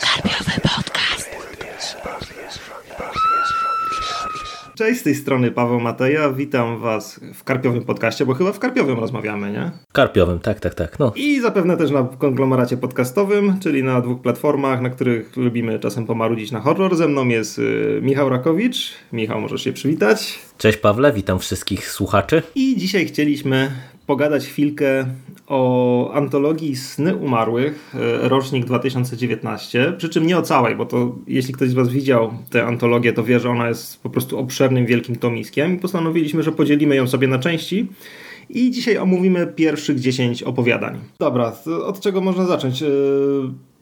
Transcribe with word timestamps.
Karpiowy 0.00 0.60
podcast. 0.62 1.30
Cześć, 4.74 5.00
z 5.00 5.02
tej 5.02 5.14
strony 5.14 5.50
Paweł 5.50 5.80
Mateja. 5.80 6.32
Witam 6.32 6.78
Was 6.78 7.20
w 7.34 7.44
Karpiowym 7.44 7.84
podcaście, 7.84 8.26
bo 8.26 8.34
chyba 8.34 8.52
w 8.52 8.58
Karpiowym 8.58 8.98
rozmawiamy, 8.98 9.52
nie? 9.52 9.70
Karpiowym, 9.92 10.38
tak, 10.38 10.60
tak, 10.60 10.74
tak. 10.74 10.98
No. 10.98 11.12
I 11.16 11.40
zapewne 11.40 11.76
też 11.76 11.90
na 11.90 12.08
konglomeracie 12.18 12.76
podcastowym, 12.76 13.60
czyli 13.60 13.82
na 13.82 14.00
dwóch 14.00 14.22
platformach, 14.22 14.80
na 14.80 14.90
których 14.90 15.36
lubimy 15.36 15.78
czasem 15.78 16.06
pomarudzić 16.06 16.52
na 16.52 16.60
horror. 16.60 16.96
Ze 16.96 17.08
mną 17.08 17.28
jest 17.28 17.58
y, 17.58 18.00
Michał 18.02 18.28
Rakowicz. 18.28 18.94
Michał, 19.12 19.40
możesz 19.40 19.64
się 19.64 19.72
przywitać. 19.72 20.38
Cześć 20.58 20.78
Pawle, 20.78 21.12
witam 21.12 21.38
wszystkich 21.38 21.90
słuchaczy. 21.90 22.42
I 22.54 22.76
dzisiaj 22.76 23.06
chcieliśmy 23.06 23.70
pogadać 24.06 24.46
chwilkę 24.46 25.06
o 25.48 26.10
antologii 26.14 26.76
Sny 26.76 27.16
Umarłych, 27.16 27.94
y, 28.24 28.28
rocznik 28.28 28.64
2019. 28.64 29.92
Przy 29.98 30.08
czym 30.08 30.26
nie 30.26 30.38
o 30.38 30.42
całej, 30.42 30.76
bo 30.76 30.86
to 30.86 31.14
jeśli 31.26 31.54
ktoś 31.54 31.68
z 31.68 31.74
Was 31.74 31.88
widział 31.88 32.32
tę 32.50 32.64
antologię, 32.66 33.12
to 33.12 33.24
wie, 33.24 33.40
że 33.40 33.50
ona 33.50 33.68
jest 33.68 34.02
po 34.02 34.10
prostu 34.10 34.38
obszernym, 34.38 34.86
wielkim 34.86 35.16
tomiskiem. 35.16 35.74
I 35.74 35.78
postanowiliśmy, 35.78 36.42
że 36.42 36.52
podzielimy 36.52 36.96
ją 36.96 37.06
sobie 37.06 37.28
na 37.28 37.38
części. 37.38 37.86
I 38.50 38.70
dzisiaj 38.70 38.98
omówimy 38.98 39.46
pierwszych 39.46 40.00
10 40.00 40.42
opowiadań. 40.42 40.98
Dobra, 41.20 41.52
od 41.84 42.00
czego 42.00 42.20
można 42.20 42.46
zacząć? 42.46 42.80
Yy, 42.80 42.88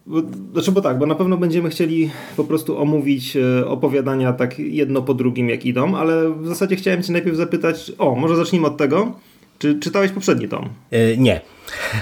bo- 0.07 0.21
Znaczy, 0.53 0.71
bo 0.71 0.81
tak, 0.81 0.97
bo 0.99 1.05
na 1.05 1.15
pewno 1.15 1.37
będziemy 1.37 1.69
chcieli 1.69 2.09
po 2.37 2.43
prostu 2.43 2.77
omówić 2.81 3.37
e, 3.37 3.67
opowiadania 3.67 4.33
tak 4.33 4.59
jedno 4.59 5.01
po 5.01 5.13
drugim, 5.13 5.49
jak 5.49 5.65
idą, 5.65 5.95
ale 5.95 6.29
w 6.33 6.47
zasadzie 6.47 6.75
chciałem 6.75 7.03
Cię 7.03 7.13
najpierw 7.13 7.37
zapytać, 7.37 7.91
o, 7.97 8.15
może 8.15 8.35
zacznijmy 8.35 8.67
od 8.67 8.77
tego. 8.77 9.11
Czy 9.59 9.79
czytałeś 9.79 10.11
poprzedni 10.11 10.47
tom? 10.47 10.69
E, 10.91 11.17
nie. 11.17 11.41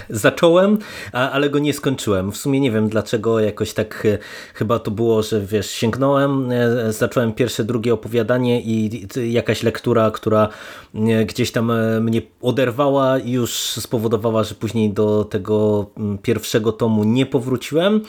Zacząłem, 0.09 0.77
a, 1.13 1.31
ale 1.31 1.49
go 1.49 1.59
nie 1.59 1.73
skończyłem. 1.73 2.31
W 2.31 2.37
sumie 2.37 2.59
nie 2.59 2.71
wiem 2.71 2.89
dlaczego, 2.89 3.39
jakoś 3.39 3.73
tak 3.73 4.05
e, 4.05 4.17
chyba 4.53 4.79
to 4.79 4.91
było, 4.91 5.23
że 5.23 5.41
wiesz, 5.41 5.69
sięgnąłem, 5.69 6.51
e, 6.51 6.93
zacząłem 6.93 7.33
pierwsze, 7.33 7.63
drugie 7.63 7.93
opowiadanie 7.93 8.61
i 8.61 9.07
jakaś 9.15 9.63
lektura, 9.63 10.11
która 10.11 10.49
e, 10.95 11.25
gdzieś 11.25 11.51
tam 11.51 11.71
mnie 12.01 12.21
oderwała 12.41 13.19
i 13.19 13.31
już 13.31 13.51
spowodowała, 13.53 14.43
że 14.43 14.55
później 14.55 14.89
do 14.89 15.23
tego 15.23 15.85
pierwszego 16.21 16.71
tomu 16.71 17.03
nie 17.03 17.25
powróciłem, 17.25 18.01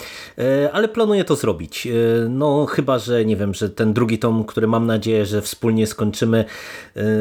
ale 0.73 0.89
planuję 0.89 1.25
to 1.25 1.37
zrobić. 1.37 1.89
No 2.29 2.67
chyba, 2.67 2.99
że 2.99 3.25
nie 3.25 3.37
wiem, 3.37 3.55
że 3.55 3.71
ten 3.71 3.93
drugi 3.93 4.19
tom, 4.19 4.45
który 4.45 4.67
mam 4.67 4.87
nadzieję, 4.87 5.27
że 5.27 5.43
wspólnie 5.43 5.87
skończymy, 5.87 6.45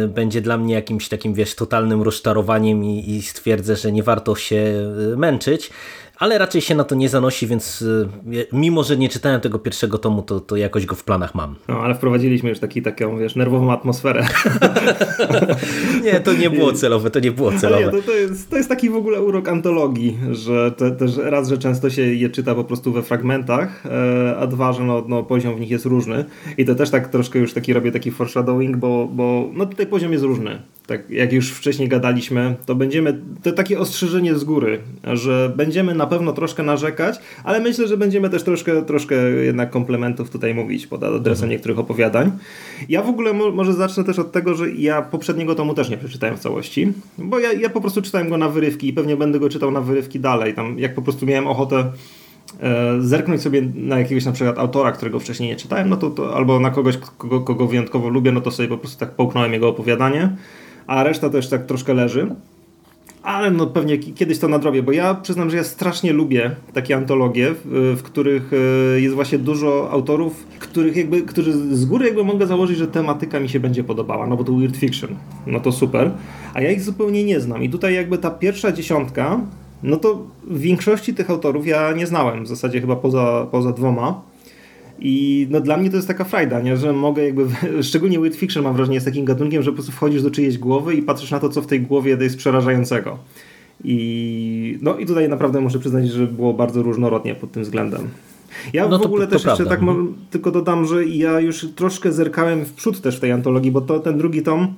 będzie 0.08 0.42
dla 0.42 0.58
mnie 0.58 0.73
jakimś 0.73 1.09
takim, 1.09 1.33
wiesz, 1.33 1.55
totalnym 1.55 2.02
rozczarowaniem 2.02 2.83
i 2.83 3.22
stwierdzę, 3.22 3.75
że 3.75 3.92
nie 3.92 4.03
warto 4.03 4.24
się 4.35 4.73
e, 5.13 5.17
męczyć. 5.17 5.71
Ale 6.19 6.37
raczej 6.37 6.61
się 6.61 6.75
na 6.75 6.83
to 6.83 6.95
nie 6.95 7.09
zanosi, 7.09 7.47
więc 7.47 7.83
e, 8.31 8.45
mimo, 8.53 8.83
że 8.83 8.97
nie 8.97 9.09
czytałem 9.09 9.41
tego 9.41 9.59
pierwszego 9.59 9.97
tomu, 9.97 10.21
to, 10.21 10.39
to 10.39 10.55
jakoś 10.55 10.85
go 10.85 10.95
w 10.95 11.03
planach 11.03 11.35
mam. 11.35 11.55
No, 11.67 11.79
ale 11.79 11.95
wprowadziliśmy 11.95 12.49
już 12.49 12.59
taki, 12.59 12.81
taką, 12.81 13.17
wiesz, 13.17 13.35
nerwową 13.35 13.71
atmosferę. 13.71 14.27
Nie, 16.03 16.19
to 16.19 16.33
nie 16.33 16.49
było 16.49 16.73
celowe, 16.73 17.09
to 17.09 17.19
nie 17.19 17.31
było 17.31 17.51
celowe. 17.61 17.85
nie, 17.85 17.91
to, 17.91 18.01
to, 18.01 18.11
jest, 18.11 18.49
to 18.49 18.57
jest 18.57 18.69
taki 18.69 18.89
w 18.89 18.95
ogóle 18.95 19.21
urok 19.21 19.47
antologii, 19.47 20.17
że 20.31 20.71
te, 20.71 20.91
też 20.91 21.17
raz, 21.17 21.49
że 21.49 21.57
często 21.57 21.89
się 21.89 22.01
je 22.01 22.29
czyta 22.29 22.55
po 22.55 22.63
prostu 22.63 22.91
we 22.91 23.03
fragmentach, 23.03 23.85
e, 23.85 24.37
a 24.37 24.47
dwa, 24.47 24.73
że 24.73 24.83
no, 24.83 25.03
no, 25.07 25.23
poziom 25.23 25.55
w 25.55 25.59
nich 25.59 25.69
jest 25.69 25.85
różny. 25.85 26.25
I 26.57 26.65
to 26.65 26.75
też 26.75 26.89
tak 26.89 27.07
troszkę 27.07 27.39
już 27.39 27.53
taki 27.53 27.73
robię 27.73 27.91
taki 27.91 28.11
foreshadowing, 28.11 28.77
bo, 28.77 29.07
bo 29.11 29.49
no, 29.53 29.65
tutaj 29.65 29.87
poziom 29.87 30.11
jest 30.11 30.23
różny. 30.23 30.61
Tak 30.88 31.09
jak 31.09 31.33
już 31.33 31.52
wcześniej 31.52 31.88
gadaliśmy, 31.88 32.55
to 32.66 32.75
będziemy, 32.75 33.22
to 33.44 33.52
takie 33.52 33.80
ostrzeżenie 33.80 34.36
z 34.36 34.44
góry, 34.44 34.80
że 35.14 35.53
będziemy 35.55 35.95
na 35.95 36.08
pewno 36.08 36.33
troszkę 36.33 36.64
narzekać, 36.64 37.19
ale 37.44 37.59
myślę, 37.59 37.88
że 37.88 37.97
będziemy 37.97 38.30
też 38.30 38.44
troszkę, 38.44 38.81
troszkę 38.86 39.16
jednak 39.30 39.69
komplementów 39.69 40.30
tutaj 40.30 40.53
mówić 40.53 40.88
pod 40.88 41.03
adresem 41.03 41.50
niektórych 41.50 41.80
opowiadań. 41.80 42.31
Ja 42.89 43.02
w 43.02 43.09
ogóle 43.09 43.33
mo- 43.33 43.52
może 43.52 43.73
zacznę 43.73 44.04
też 44.04 44.20
od 44.20 44.32
tego, 44.32 44.55
że 44.55 44.71
ja 44.71 45.02
poprzedniego 45.02 45.55
tomu 45.55 45.73
też 45.73 45.89
nie 45.89 45.98
przeczytałem 45.98 46.37
w 46.37 46.39
całości, 46.39 46.93
bo 47.17 47.39
ja, 47.39 47.54
ja 47.54 47.70
po 47.70 47.82
prostu 47.82 48.02
czytałem 48.02 48.30
go 48.30 48.38
na 48.38 48.49
wyrywki 48.49 48.88
i 48.88 48.93
pewnie 48.93 49.17
będę 49.17 49.39
go 49.39 49.49
czytał 49.49 49.71
na 49.71 49.82
wyrywki 49.82 50.20
dalej. 50.20 50.54
Tam 50.54 50.80
jak 50.80 50.95
po 50.95 51.02
prostu 51.02 51.26
miałem 51.26 51.48
ochotę 51.48 51.92
e, 52.61 53.02
zerknąć 53.02 53.42
sobie 53.42 53.61
na 53.76 53.99
jakiegoś 53.99 54.26
na 54.26 54.32
przykład 54.32 54.59
autora, 54.59 54.92
którego 54.92 55.20
wcześniej 55.20 55.49
nie 55.49 55.55
czytałem, 55.55 55.89
no 55.89 55.98
to, 55.98 56.09
to 56.09 56.36
albo 56.36 56.59
na 56.59 56.70
kogoś, 56.71 56.98
kogo, 56.98 57.42
kogo 57.42 57.67
wyjątkowo 57.67 58.09
lubię, 58.09 58.32
no 58.32 58.42
to 58.42 58.52
sobie 58.52 58.70
po 58.70 58.77
prostu 58.77 58.99
tak 58.99 59.11
połknąłem 59.11 59.54
jego 59.54 59.70
opowiadanie, 59.70 60.36
a 60.87 61.03
reszta 61.03 61.29
też 61.29 61.49
tak 61.49 61.65
troszkę 61.65 61.93
leży. 61.93 62.35
Ale 63.23 63.51
no 63.51 63.67
pewnie 63.67 63.97
ki- 63.97 64.13
kiedyś 64.13 64.39
to 64.39 64.47
nadrobię, 64.47 64.83
bo 64.83 64.91
ja 64.91 65.13
przyznam, 65.15 65.49
że 65.49 65.57
ja 65.57 65.63
strasznie 65.63 66.13
lubię 66.13 66.55
takie 66.73 66.95
antologie, 66.95 67.53
w, 67.65 67.95
w 67.99 68.03
których 68.03 68.51
e, 68.95 69.01
jest 69.01 69.15
właśnie 69.15 69.37
dużo 69.37 69.89
autorów, 69.91 70.47
których 70.59 70.95
jakby, 70.95 71.21
którzy 71.21 71.75
z 71.75 71.85
góry 71.85 72.05
jakby 72.05 72.23
mogę 72.23 72.47
założyć, 72.47 72.77
że 72.77 72.87
tematyka 72.87 73.39
mi 73.39 73.49
się 73.49 73.59
będzie 73.59 73.83
podobała, 73.83 74.27
no 74.27 74.37
bo 74.37 74.43
to 74.43 74.53
weird 74.53 74.77
fiction, 74.77 75.09
no 75.47 75.59
to 75.59 75.71
super, 75.71 76.11
a 76.53 76.61
ja 76.61 76.71
ich 76.71 76.81
zupełnie 76.81 77.23
nie 77.23 77.39
znam 77.39 77.63
i 77.63 77.69
tutaj 77.69 77.93
jakby 77.93 78.17
ta 78.17 78.31
pierwsza 78.31 78.71
dziesiątka, 78.71 79.39
no 79.83 79.97
to 79.97 80.27
w 80.47 80.59
większości 80.59 81.13
tych 81.13 81.29
autorów 81.29 81.67
ja 81.67 81.91
nie 81.91 82.07
znałem, 82.07 82.43
w 82.43 82.47
zasadzie 82.47 82.81
chyba 82.81 82.95
poza, 82.95 83.47
poza 83.52 83.71
dwoma. 83.71 84.21
I 85.00 85.48
no 85.50 85.60
dla 85.61 85.78
mnie 85.78 85.89
to 85.89 85.95
jest 85.95 86.08
taka 86.08 86.23
frajda, 86.23 86.61
nie? 86.61 86.78
że 86.78 86.94
mogę 86.94 87.26
jakby, 87.26 87.45
szczególnie 87.83 88.20
weird 88.20 88.36
fiction 88.36 88.64
mam 88.64 88.76
wrażenie 88.76 88.95
jest 88.95 89.06
takim 89.06 89.26
gatunkiem, 89.26 89.64
że 89.64 89.72
po 89.72 89.76
prostu 89.76 89.92
wchodzisz 89.92 90.23
do 90.23 90.32
czyjejś 90.32 90.58
głowy 90.58 90.94
i 90.94 91.02
patrzysz 91.02 91.32
na 91.32 91.39
to, 91.39 91.50
co 91.50 91.61
w 91.61 91.67
tej 91.67 91.82
głowie 91.82 92.17
jest 92.22 92.38
przerażającego. 92.38 93.20
I 93.83 94.78
no 94.82 94.98
i 94.98 95.06
tutaj 95.06 95.30
naprawdę 95.30 95.61
muszę 95.61 95.80
przyznać, 95.80 96.08
że 96.10 96.28
było 96.28 96.54
bardzo 96.54 96.83
różnorodnie 96.83 97.36
pod 97.36 97.52
tym 97.52 97.64
względem. 97.64 98.02
Ja 98.73 98.88
No 98.88 98.98
w 98.98 99.02
to- 99.02 99.08
ogóle 99.08 99.28
to 99.28 99.32
też 99.32 99.45
jeszcze 99.45 99.66
tak 99.66 99.82
mo- 99.82 99.95
tylko 100.32 100.52
dodam, 100.52 100.86
że 100.86 101.06
ja 101.06 101.39
już 101.39 101.67
troszkę 101.76 102.12
zerkałem 102.12 102.66
w 102.66 102.73
przód 102.73 103.02
też 103.02 103.17
w 103.17 103.20
tej 103.20 103.32
antologii, 103.32 103.72
bo 103.72 103.82
to 103.82 104.00
ten 104.00 104.17
drugi 104.17 104.42
tom, 104.42 104.73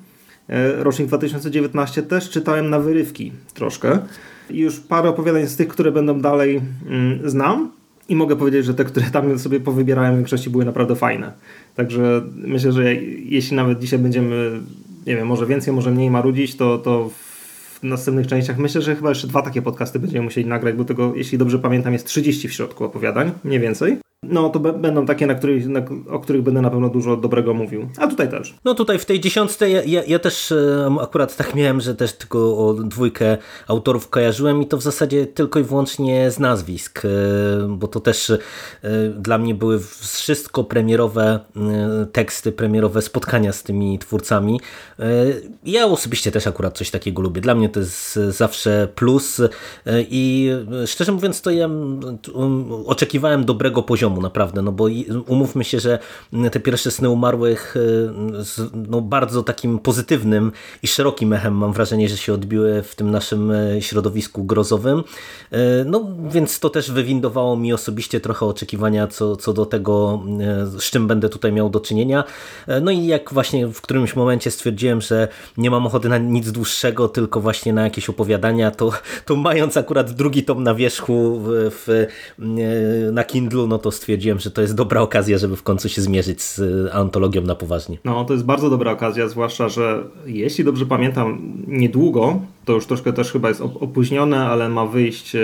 e, 0.49 0.83
rocznik 0.83 1.07
2019, 1.07 2.03
też 2.03 2.29
czytałem 2.29 2.69
na 2.69 2.79
wyrywki 2.79 3.31
troszkę. 3.53 3.99
I 4.49 4.59
już 4.59 4.79
parę 4.79 5.09
opowiadań 5.09 5.47
z 5.47 5.55
tych, 5.55 5.67
które 5.67 5.91
będą 5.91 6.21
dalej 6.21 6.61
mm, 6.89 7.29
znam. 7.29 7.71
I 8.09 8.15
mogę 8.15 8.35
powiedzieć, 8.35 8.65
że 8.65 8.73
te, 8.73 8.85
które 8.85 9.05
tam 9.05 9.39
sobie 9.39 9.59
powybierałem 9.59 10.13
w 10.13 10.17
większości 10.17 10.49
były 10.49 10.65
naprawdę 10.65 10.95
fajne. 10.95 11.33
Także 11.75 12.21
myślę, 12.35 12.71
że 12.71 12.95
jeśli 13.25 13.55
nawet 13.55 13.79
dzisiaj 13.79 13.99
będziemy, 13.99 14.59
nie 15.07 15.15
wiem, 15.15 15.27
może 15.27 15.45
więcej, 15.45 15.73
może 15.73 15.91
mniej 15.91 16.11
marudzić, 16.11 16.55
to, 16.55 16.77
to 16.77 17.09
w 17.09 17.83
następnych 17.83 18.27
częściach 18.27 18.57
myślę, 18.57 18.81
że 18.81 18.95
chyba 18.95 19.09
jeszcze 19.09 19.27
dwa 19.27 19.41
takie 19.41 19.61
podcasty 19.61 19.99
będziemy 19.99 20.23
musieli 20.23 20.47
nagrać, 20.47 20.75
bo 20.75 20.85
tego, 20.85 21.15
jeśli 21.15 21.37
dobrze 21.37 21.59
pamiętam, 21.59 21.93
jest 21.93 22.05
30 22.05 22.47
w 22.47 22.53
środku 22.53 22.83
opowiadań, 22.83 23.31
mniej 23.43 23.59
więcej. 23.59 23.97
No 24.23 24.49
to 24.49 24.59
będą 24.59 25.05
takie, 25.05 25.27
na 25.27 25.33
na, 25.67 25.81
o 26.09 26.19
których 26.19 26.41
będę 26.41 26.61
na 26.61 26.69
pewno 26.69 26.89
dużo 26.89 27.17
dobrego 27.17 27.53
mówił. 27.53 27.89
A 27.97 28.07
tutaj 28.07 28.29
też. 28.29 28.55
No 28.65 28.73
tutaj 28.73 28.99
w 28.99 29.05
tej 29.05 29.19
dziesiątce 29.19 29.69
ja, 29.69 29.83
ja, 29.83 30.03
ja 30.07 30.19
też 30.19 30.53
akurat 31.01 31.35
tak 31.35 31.55
miałem, 31.55 31.81
że 31.81 31.95
też 31.95 32.13
tylko 32.13 32.67
o 32.67 32.73
dwójkę 32.73 33.37
autorów 33.67 34.09
kojarzyłem 34.09 34.61
i 34.61 34.67
to 34.67 34.77
w 34.77 34.81
zasadzie 34.81 35.25
tylko 35.25 35.59
i 35.59 35.63
wyłącznie 35.63 36.31
z 36.31 36.39
nazwisk, 36.39 37.05
e, 37.05 37.09
bo 37.69 37.87
to 37.87 37.99
też 37.99 38.29
e, 38.29 38.39
dla 39.09 39.37
mnie 39.37 39.55
były 39.55 39.79
wszystko 39.99 40.63
premierowe 40.63 41.39
e, 41.55 42.05
teksty, 42.11 42.51
premierowe 42.51 43.01
spotkania 43.01 43.53
z 43.53 43.63
tymi 43.63 43.99
twórcami. 43.99 44.61
Ja 45.65 45.85
osobiście 45.85 46.31
też 46.31 46.47
akurat 46.47 46.77
coś 46.77 46.91
takiego 46.91 47.21
lubię. 47.21 47.41
Dla 47.41 47.55
mnie 47.55 47.69
to 47.69 47.79
jest 47.79 48.15
zawsze 48.15 48.87
plus 48.95 49.41
i 50.09 50.51
szczerze 50.85 51.11
mówiąc 51.11 51.41
to 51.41 51.51
ja 51.51 51.69
oczekiwałem 52.85 53.45
dobrego 53.45 53.83
poziomu 53.83 54.06
naprawdę, 54.15 54.61
no 54.61 54.71
bo 54.71 54.87
umówmy 55.27 55.63
się, 55.63 55.79
że 55.79 55.99
te 56.51 56.59
pierwsze 56.59 56.91
sny 56.91 57.09
umarłych 57.09 57.75
e, 57.77 58.43
z 58.43 58.71
no, 58.89 59.01
bardzo 59.01 59.43
takim 59.43 59.79
pozytywnym 59.79 60.51
i 60.83 60.87
szerokim 60.87 61.33
echem 61.33 61.53
mam 61.53 61.73
wrażenie, 61.73 62.09
że 62.09 62.17
się 62.17 62.33
odbiły 62.33 62.83
w 62.83 62.95
tym 62.95 63.11
naszym 63.11 63.51
e, 63.51 63.81
środowisku 63.81 64.43
grozowym. 64.43 65.03
E, 65.51 65.57
No 65.85 66.07
więc 66.29 66.59
to 66.59 66.69
też 66.69 66.91
wywindowało 66.91 67.57
mi 67.57 67.73
osobiście 67.73 68.19
trochę 68.19 68.45
oczekiwania 68.45 69.07
co, 69.07 69.35
co 69.35 69.53
do 69.53 69.65
tego, 69.65 70.23
z 70.65 70.83
czym 70.83 71.07
będę 71.07 71.29
tutaj 71.29 71.51
miał 71.51 71.69
do 71.69 71.79
czynienia. 71.79 72.23
No 72.81 72.91
i 72.91 73.05
jak 73.05 73.33
właśnie 73.33 73.67
w 73.67 73.81
którymś 73.81 74.15
momencie 74.15 74.51
stwierdziłem, 74.51 75.01
że 75.01 75.27
nie 75.57 75.71
mam 75.71 75.85
ochoty 75.85 76.09
na 76.09 76.17
nic 76.17 76.51
dłuższego, 76.51 77.07
tylko 77.09 77.41
właśnie 77.41 77.73
na 77.73 77.83
jakieś 77.83 78.09
opowiadania, 78.09 78.71
to, 78.71 78.91
to 79.25 79.35
mając 79.35 79.77
akurat 79.77 80.11
drugi 80.11 80.43
tom 80.43 80.63
na 80.63 80.75
wierzchu 80.75 81.39
w, 81.43 81.71
w, 81.71 82.07
na 83.11 83.23
Kindlu, 83.23 83.67
no 83.67 83.77
to 83.77 83.91
stwierdziłem, 83.97 84.39
że 84.39 84.51
to 84.51 84.61
jest 84.61 84.75
dobra 84.75 85.01
okazja, 85.01 85.37
żeby 85.37 85.55
w 85.55 85.63
końcu 85.63 85.89
się 85.89 86.01
zmierzyć 86.01 86.41
z 86.41 86.59
e, 86.59 86.93
antologią 86.93 87.41
na 87.41 87.55
poważnie. 87.55 87.97
No, 88.05 88.25
to 88.25 88.33
jest 88.33 88.45
bardzo 88.45 88.69
dobra 88.69 88.91
okazja, 88.91 89.27
zwłaszcza, 89.27 89.69
że 89.69 90.03
jeśli 90.25 90.63
dobrze 90.63 90.85
pamiętam, 90.85 91.53
niedługo, 91.67 92.39
to 92.65 92.73
już 92.73 92.85
troszkę 92.85 93.13
też 93.13 93.31
chyba 93.31 93.49
jest 93.49 93.61
op- 93.61 93.77
opóźnione, 93.83 94.45
ale 94.45 94.69
ma 94.69 94.85
wyjść 94.85 95.35
e, 95.35 95.39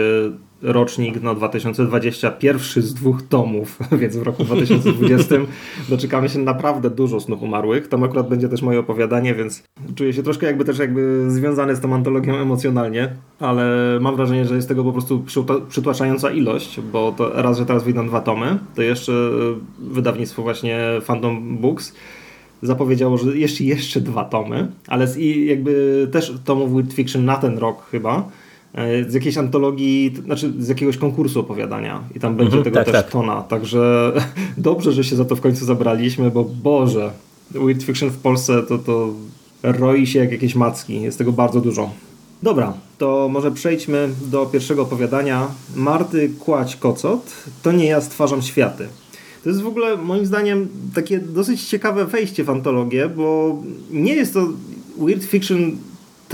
rocznik 0.63 1.21
no 1.21 1.35
2020, 1.35 2.31
pierwszy 2.31 2.81
z 2.81 2.93
dwóch 2.93 3.21
tomów, 3.21 3.79
więc 4.01 4.17
w 4.17 4.21
roku 4.21 4.43
2020 4.43 5.35
doczekamy 5.89 6.29
się 6.29 6.39
naprawdę 6.39 6.89
dużo 6.89 7.19
snów 7.19 7.41
umarłych. 7.41 7.87
Tam 7.87 8.03
akurat 8.03 8.29
będzie 8.29 8.49
też 8.49 8.61
moje 8.61 8.79
opowiadanie, 8.79 9.35
więc 9.35 9.63
czuję 9.95 10.13
się 10.13 10.23
troszkę 10.23 10.47
jakby 10.47 10.65
też 10.65 10.79
jakby 10.79 11.31
związany 11.31 11.75
z 11.75 11.79
tą 11.79 11.93
antologią 11.95 12.35
emocjonalnie, 12.35 13.15
ale 13.39 13.97
mam 14.01 14.15
wrażenie, 14.15 14.45
że 14.45 14.55
jest 14.55 14.67
tego 14.67 14.83
po 14.83 14.91
prostu 14.91 15.25
przytłaczająca 15.69 16.31
ilość, 16.31 16.79
bo 16.81 17.11
to 17.11 17.41
raz, 17.41 17.57
że 17.57 17.65
teraz 17.65 17.83
wyjdą 17.83 18.07
dwa 18.07 18.21
tomy, 18.21 18.57
to 18.75 18.81
jeszcze 18.81 19.11
wydawnictwo 19.79 20.41
właśnie 20.41 20.79
Phantom 21.05 21.57
Books 21.57 21.93
zapowiedziało, 22.63 23.17
że 23.17 23.37
jeszcze, 23.37 23.63
jeszcze 23.63 24.01
dwa 24.01 24.25
tomy, 24.25 24.67
ale 24.87 25.07
z, 25.07 25.17
i 25.17 25.45
jakby 25.45 26.07
też 26.11 26.33
tomów 26.45 26.73
Weird 26.73 26.93
Fiction 26.93 27.25
na 27.25 27.35
ten 27.35 27.57
rok 27.57 27.85
chyba, 27.91 28.29
z 29.07 29.13
jakiejś 29.13 29.37
antologii, 29.37 30.13
znaczy 30.25 30.53
z 30.59 30.67
jakiegoś 30.67 30.97
konkursu 30.97 31.39
opowiadania 31.39 32.03
i 32.15 32.19
tam 32.19 32.35
będzie 32.35 32.57
mhm, 32.57 32.63
tego 32.63 32.75
tak, 32.75 32.85
też 32.85 32.95
tak. 32.95 33.11
tona, 33.11 33.41
także 33.41 34.11
dobrze, 34.57 34.91
że 34.91 35.03
się 35.03 35.15
za 35.15 35.25
to 35.25 35.35
w 35.35 35.41
końcu 35.41 35.65
zabraliśmy, 35.65 36.31
bo 36.31 36.43
Boże, 36.43 37.11
Weird 37.51 37.83
Fiction 37.83 38.09
w 38.09 38.17
Polsce 38.17 38.63
to, 38.63 38.77
to 38.77 39.13
roi 39.63 40.07
się 40.07 40.19
jak 40.19 40.31
jakieś 40.31 40.55
macki, 40.55 41.01
jest 41.01 41.17
tego 41.17 41.31
bardzo 41.31 41.61
dużo. 41.61 41.89
Dobra, 42.43 42.73
to 42.97 43.29
może 43.31 43.51
przejdźmy 43.51 44.09
do 44.31 44.45
pierwszego 44.45 44.81
opowiadania. 44.81 45.47
Marty 45.75 46.31
Kłać-Kocot, 46.39 47.19
to 47.63 47.71
nie 47.71 47.85
ja 47.85 48.01
stwarzam 48.01 48.41
światy. 48.41 48.87
To 49.43 49.49
jest 49.49 49.61
w 49.61 49.67
ogóle 49.67 49.97
moim 49.97 50.25
zdaniem 50.25 50.67
takie 50.95 51.19
dosyć 51.19 51.63
ciekawe 51.63 52.05
wejście 52.05 52.43
w 52.43 52.49
antologię, 52.49 53.09
bo 53.09 53.57
nie 53.91 54.13
jest 54.15 54.33
to 54.33 54.47
weird 54.97 55.23
fiction 55.23 55.77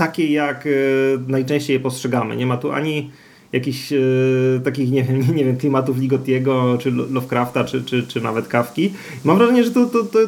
takie 0.00 0.32
jak 0.32 0.66
e, 0.66 0.70
najczęściej 1.28 1.74
je 1.74 1.80
postrzegamy. 1.80 2.36
Nie 2.36 2.46
ma 2.46 2.56
tu 2.56 2.72
ani 2.72 3.10
jakichś 3.52 3.92
e, 3.92 3.98
takich, 4.64 4.90
nie 4.90 5.02
wiem, 5.04 5.20
nie, 5.36 5.44
wiem, 5.44 5.56
klimatów 5.56 5.98
Ligotiego, 5.98 6.78
czy 6.80 6.90
Lovecrafta, 6.90 7.64
czy, 7.64 7.84
czy, 7.84 8.06
czy 8.06 8.20
nawet 8.20 8.48
Kawki. 8.48 8.92
Mam 9.24 9.38
wrażenie, 9.38 9.64
że 9.64 9.70
to, 9.70 9.86
to, 9.86 10.04
to 10.04 10.18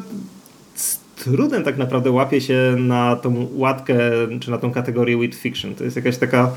z 0.74 0.98
trudem 1.16 1.62
tak 1.62 1.78
naprawdę 1.78 2.10
łapie 2.10 2.40
się 2.40 2.74
na 2.78 3.16
tą 3.16 3.48
łatkę, 3.54 3.98
czy 4.40 4.50
na 4.50 4.58
tą 4.58 4.72
kategorię 4.72 5.16
weird 5.16 5.34
fiction. 5.34 5.74
To 5.74 5.84
jest 5.84 5.96
jakaś 5.96 6.16
taka 6.18 6.50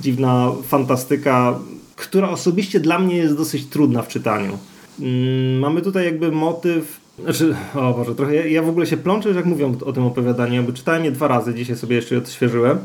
dziwna 0.00 0.52
fantastyka, 0.62 1.58
która 1.96 2.30
osobiście 2.30 2.80
dla 2.80 2.98
mnie 2.98 3.16
jest 3.16 3.36
dosyć 3.36 3.66
trudna 3.66 4.02
w 4.02 4.08
czytaniu. 4.08 4.58
Mm, 5.00 5.58
mamy 5.58 5.82
tutaj 5.82 6.04
jakby 6.04 6.32
motyw 6.32 7.00
znaczy, 7.22 7.56
o 7.74 7.94
Boże, 7.94 8.14
trochę 8.14 8.34
ja, 8.34 8.46
ja, 8.46 8.62
w 8.62 8.68
ogóle 8.68 8.86
się 8.86 8.96
plączę, 8.96 9.30
jak 9.30 9.44
mówią 9.44 9.74
o 9.84 9.92
tym 9.92 10.04
opowiadaniu, 10.04 10.62
bo 10.62 10.72
czytałem 10.72 11.04
je 11.04 11.10
dwa 11.10 11.28
razy, 11.28 11.54
dzisiaj 11.54 11.76
sobie 11.76 11.96
jeszcze 11.96 12.14
je 12.14 12.20
odświeżyłem 12.20 12.78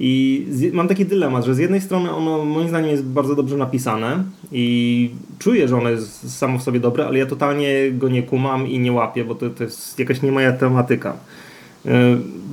i 0.00 0.46
z, 0.50 0.74
mam 0.74 0.88
taki 0.88 1.06
dylemat, 1.06 1.44
że 1.44 1.54
z 1.54 1.58
jednej 1.58 1.80
strony 1.80 2.10
ono 2.10 2.44
moim 2.44 2.68
zdaniem 2.68 2.90
jest 2.90 3.04
bardzo 3.04 3.34
dobrze 3.34 3.56
napisane 3.56 4.24
i 4.52 5.10
czuję, 5.38 5.68
że 5.68 5.76
ono 5.76 5.88
jest 5.88 6.36
samo 6.38 6.58
w 6.58 6.62
sobie 6.62 6.80
dobre, 6.80 7.06
ale 7.06 7.18
ja 7.18 7.26
totalnie 7.26 7.92
go 7.92 8.08
nie 8.08 8.22
kumam 8.22 8.66
i 8.66 8.78
nie 8.78 8.92
łapię, 8.92 9.24
bo 9.24 9.34
to, 9.34 9.50
to 9.50 9.64
jest 9.64 9.98
jakaś 9.98 10.22
nie 10.22 10.32
moja 10.32 10.52
tematyka. 10.52 11.16
Yy, 11.84 11.92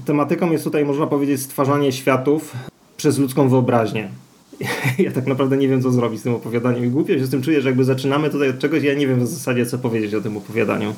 tematyką 0.05 0.51
jest 0.51 0.63
tutaj, 0.63 0.85
można 0.85 1.07
powiedzieć, 1.07 1.41
stwarzanie 1.41 1.91
światów 1.91 2.53
przez 2.97 3.19
ludzką 3.19 3.49
wyobraźnię. 3.49 4.09
ja 4.99 5.11
tak 5.11 5.27
naprawdę 5.27 5.57
nie 5.57 5.67
wiem, 5.67 5.81
co 5.81 5.91
zrobić 5.91 6.19
z 6.19 6.23
tym 6.23 6.33
opowiadaniem 6.33 6.85
i 6.85 6.89
głupio 6.89 7.13
się 7.13 7.25
z 7.25 7.29
tym 7.29 7.41
czuję, 7.41 7.61
że 7.61 7.69
jakby 7.69 7.83
zaczynamy 7.83 8.29
tutaj 8.29 8.49
od 8.49 8.59
czegoś, 8.59 8.83
ja 8.83 8.93
nie 8.93 9.07
wiem 9.07 9.19
w 9.19 9.27
zasadzie, 9.27 9.65
co 9.65 9.77
powiedzieć 9.77 10.13
o 10.13 10.21
tym 10.21 10.37
opowiadaniu. 10.37 10.93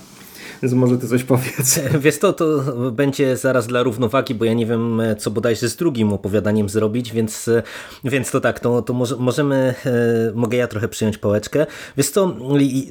Więc 0.63 0.73
może 0.73 0.97
ty 0.97 1.07
coś 1.07 1.23
powiedz. 1.23 1.79
Wiesz 1.99 2.19
to, 2.19 2.33
to 2.33 2.45
będzie 2.91 3.37
zaraz 3.37 3.67
dla 3.67 3.83
równowagi, 3.83 4.35
bo 4.35 4.45
ja 4.45 4.53
nie 4.53 4.65
wiem, 4.65 5.01
co 5.17 5.31
bodajże 5.31 5.69
z 5.69 5.75
drugim 5.75 6.13
opowiadaniem 6.13 6.69
zrobić, 6.69 7.11
więc, 7.11 7.49
więc 8.03 8.31
to 8.31 8.41
tak, 8.41 8.59
to, 8.59 8.81
to 8.81 8.93
może, 8.93 9.15
możemy, 9.15 9.75
e, 9.85 10.31
mogę 10.35 10.57
ja 10.57 10.67
trochę 10.67 10.87
przyjąć 10.87 11.17
pałeczkę. 11.17 11.65
Wiesz 11.97 12.11
to, 12.11 12.35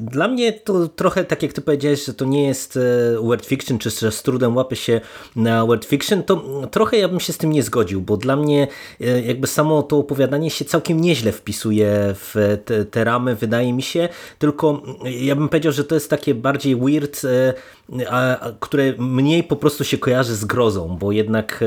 dla 0.01 0.29
mnie 0.29 0.53
to 0.53 0.89
trochę 0.89 1.25
tak 1.25 1.43
jak 1.43 1.53
ty 1.53 1.61
powiedziałeś, 1.61 2.05
że 2.05 2.15
to 2.15 2.25
nie 2.25 2.47
jest 2.47 2.77
e, 2.77 2.81
word 3.23 3.47
fiction, 3.47 3.79
czy 3.79 3.91
że 3.91 4.13
z 4.13 4.23
trudem 4.23 4.57
łapy 4.57 4.77
się 4.77 5.01
na 5.37 5.67
word 5.67 5.85
fiction, 5.85 6.23
to 6.23 6.45
trochę 6.71 6.97
ja 6.97 7.09
bym 7.09 7.21
się 7.21 7.33
z 7.33 7.39
tym 7.39 7.53
nie 7.53 7.63
zgodził, 7.63 8.01
bo 8.01 8.17
dla 8.17 8.37
mnie 8.37 8.69
e, 9.01 9.23
jakby 9.23 9.47
samo 9.47 9.83
to 9.83 9.99
opowiadanie 9.99 10.51
się 10.51 10.65
całkiem 10.65 11.01
nieźle 11.01 11.33
wpisuje 11.33 12.15
w 12.15 12.59
te, 12.65 12.85
te 12.85 13.05
ramy, 13.05 13.35
wydaje 13.37 13.73
mi 13.73 13.83
się, 13.83 14.09
tylko 14.39 14.83
ja 15.05 15.37
bym 15.37 15.49
powiedział, 15.49 15.73
że 15.73 15.85
to 15.85 15.95
jest 15.95 16.11
takie 16.11 16.35
bardziej 16.35 16.77
weird 16.77 17.23
a, 18.09 18.39
które 18.61 18.93
mniej 18.99 19.43
po 19.43 19.57
prostu 19.57 19.85
się 19.85 19.99
kojarzy 19.99 20.35
z 20.35 20.45
grozą, 20.45 20.97
bo 21.01 21.13
jednak 21.13 21.65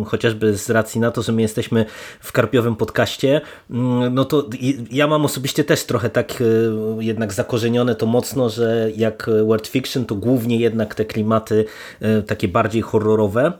e, 0.00 0.04
chociażby 0.04 0.56
z 0.56 0.70
racji 0.70 1.00
na 1.00 1.10
to, 1.10 1.22
że 1.22 1.32
my 1.32 1.42
jesteśmy 1.42 1.86
w 2.20 2.32
karpiowym 2.32 2.76
podcaście, 2.76 3.40
no 4.10 4.24
to 4.24 4.48
ja 4.90 5.06
mam 5.06 5.24
osobiście 5.24 5.64
też 5.64 5.84
trochę 5.84 6.10
tak 6.10 6.40
e, 6.40 6.44
jednak 7.04 7.32
zakorzenione 7.32 7.94
to 7.94 8.06
mocno, 8.06 8.48
że 8.48 8.90
jak 8.96 9.30
World 9.46 9.66
Fiction 9.66 10.04
to 10.04 10.14
głównie 10.14 10.56
jednak 10.56 10.94
te 10.94 11.04
klimaty 11.04 11.64
e, 12.00 12.22
takie 12.22 12.48
bardziej 12.48 12.82
horrorowe, 12.82 13.52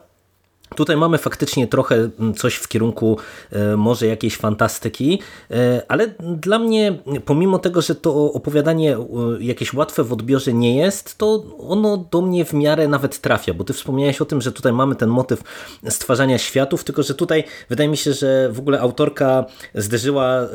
Tutaj 0.75 0.97
mamy 0.97 1.17
faktycznie 1.17 1.67
trochę 1.67 2.09
mm, 2.19 2.33
coś 2.33 2.55
w 2.55 2.67
kierunku 2.67 3.17
e, 3.51 3.77
może 3.77 4.07
jakiejś 4.07 4.37
fantastyki, 4.37 5.19
e, 5.51 5.81
ale 5.87 6.07
dla 6.19 6.59
mnie, 6.59 6.99
pomimo 7.25 7.59
tego, 7.59 7.81
że 7.81 7.95
to 7.95 8.33
opowiadanie 8.33 8.97
e, 8.97 8.99
jakieś 9.39 9.73
łatwe 9.73 10.03
w 10.03 10.13
odbiorze 10.13 10.53
nie 10.53 10.77
jest, 10.77 11.17
to 11.17 11.43
ono 11.59 11.97
do 12.11 12.21
mnie 12.21 12.45
w 12.45 12.53
miarę 12.53 12.87
nawet 12.87 13.21
trafia, 13.21 13.53
bo 13.53 13.63
ty 13.63 13.73
wspomniałeś 13.73 14.21
o 14.21 14.25
tym, 14.25 14.41
że 14.41 14.51
tutaj 14.51 14.73
mamy 14.73 14.95
ten 14.95 15.09
motyw 15.09 15.41
stwarzania 15.89 16.37
światów, 16.37 16.83
tylko 16.83 17.03
że 17.03 17.13
tutaj 17.13 17.43
wydaje 17.69 17.89
mi 17.89 17.97
się, 17.97 18.13
że 18.13 18.49
w 18.51 18.59
ogóle 18.59 18.79
autorka 18.79 19.45
zderzyła, 19.75 20.47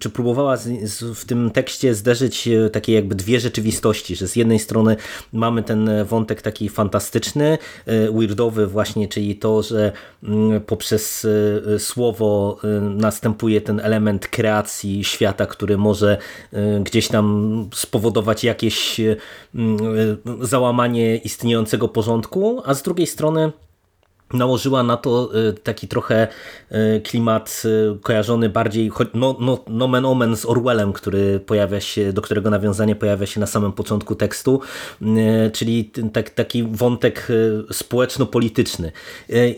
czy 0.00 0.10
próbowała 0.10 0.56
w 1.14 1.24
tym 1.24 1.50
tekście 1.50 1.94
zderzyć 1.94 2.48
takie 2.72 2.92
jakby 2.92 3.14
dwie 3.14 3.40
rzeczywistości, 3.40 4.16
że 4.16 4.28
z 4.28 4.36
jednej 4.36 4.58
strony 4.58 4.96
mamy 5.32 5.62
ten 5.62 5.90
wątek 6.04 6.42
taki 6.42 6.68
fantastyczny, 6.68 7.58
weirdowy 7.86 8.66
właśnie, 8.66 9.08
czyli 9.08 9.36
to 9.36 9.51
że 9.60 9.92
mm, 10.22 10.60
poprzez 10.60 11.24
y, 11.24 11.76
słowo 11.78 12.58
y, 12.64 12.80
następuje 12.80 13.60
ten 13.60 13.80
element 13.80 14.28
kreacji 14.28 15.04
świata, 15.04 15.46
który 15.46 15.78
może 15.78 16.18
gdzieś 16.80 17.08
tam 17.08 17.68
spowodować 17.74 18.44
jakieś 18.44 19.00
załamanie 20.40 21.16
istniejącego 21.16 21.88
porządku, 21.88 22.62
a 22.64 22.74
z 22.74 22.82
drugiej 22.82 23.06
strony 23.06 23.52
nałożyła 24.32 24.82
na 24.82 24.96
to 24.96 25.30
y, 25.48 25.52
taki 25.52 25.88
trochę 25.88 26.28
y, 26.72 27.00
klimat 27.00 27.62
y, 27.64 27.98
kojarzony 28.00 28.48
bardziej 28.48 28.90
no, 29.14 29.36
no, 29.40 29.58
nomen 29.66 30.04
omen 30.04 30.36
z 30.36 30.46
Orwellem, 30.46 30.92
który 30.92 31.40
pojawia 31.40 31.80
się, 31.80 32.12
do 32.12 32.22
którego 32.22 32.50
nawiązanie 32.50 32.96
pojawia 32.96 33.26
się 33.26 33.40
na 33.40 33.46
samym 33.46 33.72
początku 33.72 34.14
tekstu, 34.14 34.60
czyli 35.52 35.90
tak, 36.12 36.30
taki 36.30 36.62
wątek 36.62 37.28
społeczno-polityczny. 37.72 38.92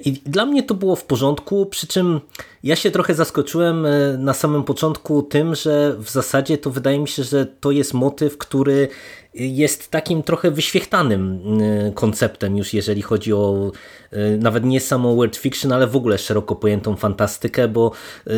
I 0.04 0.12
dla 0.12 0.46
mnie 0.46 0.62
to 0.62 0.74
było 0.74 0.96
w 0.96 1.04
porządku, 1.04 1.66
przy 1.66 1.86
czym 1.86 2.20
ja 2.64 2.76
się 2.76 2.90
trochę 2.90 3.14
zaskoczyłem 3.14 3.86
na 4.18 4.34
samym 4.34 4.64
początku 4.64 5.22
tym, 5.22 5.54
że 5.54 5.96
w 5.98 6.10
zasadzie 6.10 6.58
to 6.58 6.70
wydaje 6.70 6.98
mi 6.98 7.08
się, 7.08 7.24
że 7.24 7.46
to 7.46 7.70
jest 7.70 7.94
motyw, 7.94 8.38
który 8.38 8.88
jest 9.34 9.90
takim 9.90 10.22
trochę 10.22 10.50
wyświechtanym 10.50 11.40
y, 11.60 11.92
konceptem 11.94 12.56
już 12.56 12.74
jeżeli 12.74 13.02
chodzi 13.02 13.32
o 13.32 13.72
y, 14.12 14.38
nawet 14.40 14.64
nie 14.64 14.80
samo 14.80 15.14
word 15.14 15.36
fiction, 15.36 15.72
ale 15.72 15.86
w 15.86 15.96
ogóle 15.96 16.18
szeroko 16.18 16.56
pojętą 16.56 16.96
fantastykę, 16.96 17.68
bo 17.68 17.92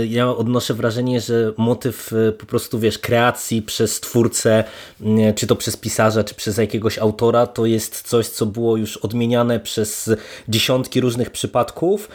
ja 0.09 0.31
odnoszę 0.31 0.75
wrażenie, 0.75 1.21
że 1.21 1.53
motyw 1.57 2.13
po 2.39 2.47
prostu 2.47 2.79
wiesz, 2.79 2.99
kreacji 2.99 3.63
przez 3.63 4.01
twórcę, 4.01 4.65
czy 5.35 5.47
to 5.47 5.57
przez 5.57 5.77
pisarza, 5.77 6.25
czy 6.25 6.35
przez 6.35 6.59
jakiegoś 6.59 6.99
autora, 6.99 7.47
to 7.47 7.67
jest 7.67 8.03
coś, 8.03 8.29
co 8.29 8.47
było 8.47 8.77
już 8.77 8.97
odmieniane 8.97 9.61
przez 9.61 10.11
dziesiątki 10.49 11.01
różnych 11.01 11.31
przypadków, 11.31 12.09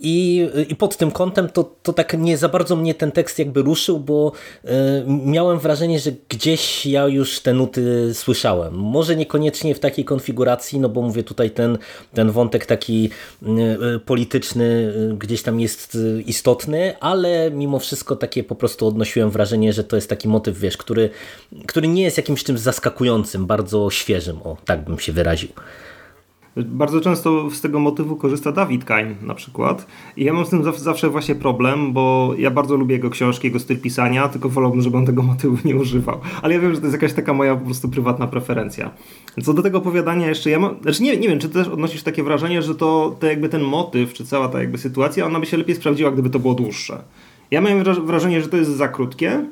i, 0.00 0.48
I 0.68 0.76
pod 0.76 0.96
tym 0.96 1.10
kątem 1.10 1.48
to, 1.48 1.70
to 1.82 1.92
tak 1.92 2.18
nie 2.18 2.36
za 2.36 2.48
bardzo 2.48 2.76
mnie 2.76 2.94
ten 2.94 3.12
tekst 3.12 3.38
jakby 3.38 3.62
ruszył, 3.62 4.00
bo 4.00 4.32
y, 4.64 4.68
miałem 5.06 5.58
wrażenie, 5.58 5.98
że 5.98 6.10
gdzieś 6.28 6.86
ja 6.86 7.08
już 7.08 7.40
te 7.40 7.52
nuty 7.52 8.14
słyszałem. 8.14 8.74
Może 8.74 9.16
niekoniecznie 9.16 9.74
w 9.74 9.80
takiej 9.80 10.04
konfiguracji, 10.04 10.80
no 10.80 10.88
bo 10.88 11.02
mówię 11.02 11.22
tutaj 11.22 11.50
ten, 11.50 11.78
ten 12.14 12.30
wątek 12.30 12.66
taki 12.66 13.10
y, 13.42 14.00
polityczny 14.00 14.92
gdzieś 15.18 15.42
tam 15.42 15.60
jest 15.60 15.98
istotny, 16.26 16.94
ale 17.00 17.50
mimo 17.50 17.78
wszystko 17.78 18.16
takie 18.16 18.44
po 18.44 18.54
prostu 18.54 18.86
odnosiłem 18.86 19.30
wrażenie, 19.30 19.72
że 19.72 19.84
to 19.84 19.96
jest 19.96 20.08
taki 20.08 20.28
motyw, 20.28 20.58
wiesz, 20.58 20.76
który, 20.76 21.10
który 21.66 21.88
nie 21.88 22.02
jest 22.02 22.16
jakimś 22.16 22.44
czymś 22.44 22.60
zaskakującym, 22.60 23.46
bardzo 23.46 23.90
świeżym, 23.90 24.42
o 24.42 24.56
tak 24.64 24.84
bym 24.84 24.98
się 24.98 25.12
wyraził. 25.12 25.48
Bardzo 26.56 27.00
często 27.00 27.50
z 27.50 27.60
tego 27.60 27.80
motywu 27.80 28.16
korzysta 28.16 28.52
Dawid 28.52 28.84
Kain 28.84 29.14
na 29.22 29.34
przykład. 29.34 29.86
I 30.16 30.24
ja 30.24 30.32
mam 30.32 30.46
z 30.46 30.50
tym 30.50 30.62
zawsze 30.76 31.10
właśnie 31.10 31.34
problem, 31.34 31.92
bo 31.92 32.34
ja 32.38 32.50
bardzo 32.50 32.76
lubię 32.76 32.94
jego 32.94 33.10
książki, 33.10 33.46
jego 33.46 33.58
styl 33.58 33.80
pisania, 33.80 34.28
tylko 34.28 34.48
wolałbym, 34.48 34.82
żeby 34.82 34.96
on 34.96 35.06
tego 35.06 35.22
motywu 35.32 35.56
nie 35.64 35.76
używał. 35.76 36.20
Ale 36.42 36.54
ja 36.54 36.60
wiem, 36.60 36.74
że 36.74 36.80
to 36.80 36.86
jest 36.86 36.94
jakaś 36.94 37.12
taka 37.12 37.32
moja 37.32 37.56
po 37.56 37.64
prostu 37.64 37.88
prywatna 37.88 38.26
preferencja. 38.26 38.90
Co 39.42 39.54
do 39.54 39.62
tego 39.62 39.78
opowiadania 39.78 40.28
jeszcze, 40.28 40.50
ja 40.50 40.58
mam, 40.58 40.76
znaczy 40.82 41.02
nie, 41.02 41.16
nie 41.16 41.28
wiem, 41.28 41.38
czy 41.38 41.48
ty 41.48 41.54
też 41.54 41.68
odnosisz 41.68 42.02
takie 42.02 42.22
wrażenie, 42.22 42.62
że 42.62 42.74
to, 42.74 43.16
to 43.20 43.26
jakby 43.26 43.48
ten 43.48 43.62
motyw, 43.62 44.12
czy 44.12 44.26
cała 44.26 44.48
ta 44.48 44.60
jakby 44.60 44.78
sytuacja, 44.78 45.26
ona 45.26 45.40
by 45.40 45.46
się 45.46 45.56
lepiej 45.56 45.76
sprawdziła, 45.76 46.10
gdyby 46.10 46.30
to 46.30 46.38
było 46.38 46.54
dłuższe. 46.54 47.02
Ja 47.50 47.60
miałem 47.60 47.84
wrażenie, 48.06 48.42
że 48.42 48.48
to 48.48 48.56
jest 48.56 48.70
za 48.70 48.88
krótkie 48.88 49.44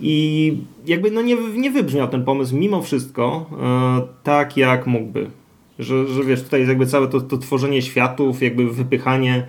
i 0.00 0.56
jakby 0.86 1.10
no 1.10 1.22
nie, 1.22 1.36
nie 1.56 1.70
wybrzmiał 1.70 2.08
ten 2.08 2.24
pomysł 2.24 2.56
mimo 2.56 2.82
wszystko 2.82 3.46
e, 3.62 4.22
tak 4.22 4.56
jak 4.56 4.86
mógłby. 4.86 5.30
Że, 5.78 6.06
że 6.06 6.24
wiesz, 6.24 6.42
tutaj 6.42 6.60
jest 6.60 6.68
jakby 6.68 6.86
całe 6.86 7.08
to, 7.08 7.20
to 7.20 7.38
tworzenie 7.38 7.82
światów, 7.82 8.42
jakby 8.42 8.72
wypychanie 8.72 9.46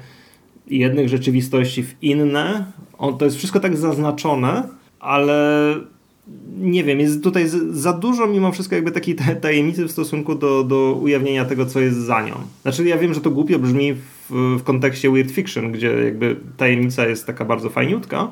jednych 0.68 1.10
rzeczywistości 1.10 1.84
w 1.84 1.96
inne. 2.02 2.66
On, 2.98 3.18
to 3.18 3.26
jest 3.26 3.38
wszystko 3.38 3.60
tak 3.60 3.78
zaznaczone, 3.78 4.70
ale 5.00 5.76
nie 6.60 6.84
wiem, 6.84 7.00
jest 7.00 7.24
tutaj 7.24 7.46
za 7.72 7.94
dużo 7.94 8.28
mimo 8.28 8.52
wszystko 8.52 8.76
jakby 8.76 8.92
takiej 8.92 9.16
tajemnicy 9.42 9.86
w 9.86 9.92
stosunku 9.92 10.36
do, 10.36 10.64
do 10.64 11.00
ujawnienia 11.02 11.46
tego, 11.46 11.66
co 11.66 11.80
jest 11.80 11.98
za 11.98 12.22
nią. 12.22 12.36
Znaczy 12.62 12.86
ja 12.86 12.98
wiem, 12.98 13.14
że 13.14 13.22
to 13.22 13.32
głupio 13.32 13.60
brzmi 13.60 13.94
w, 13.94 14.58
w 14.60 14.64
kontekście 14.64 15.12
weird 15.12 15.32
fiction, 15.32 15.72
gdzie 15.72 15.88
jakby 15.88 16.36
tajemnica 16.58 17.08
jest 17.08 17.28
taka 17.28 17.46
bardzo 17.46 17.70
fajniutka, 17.70 18.32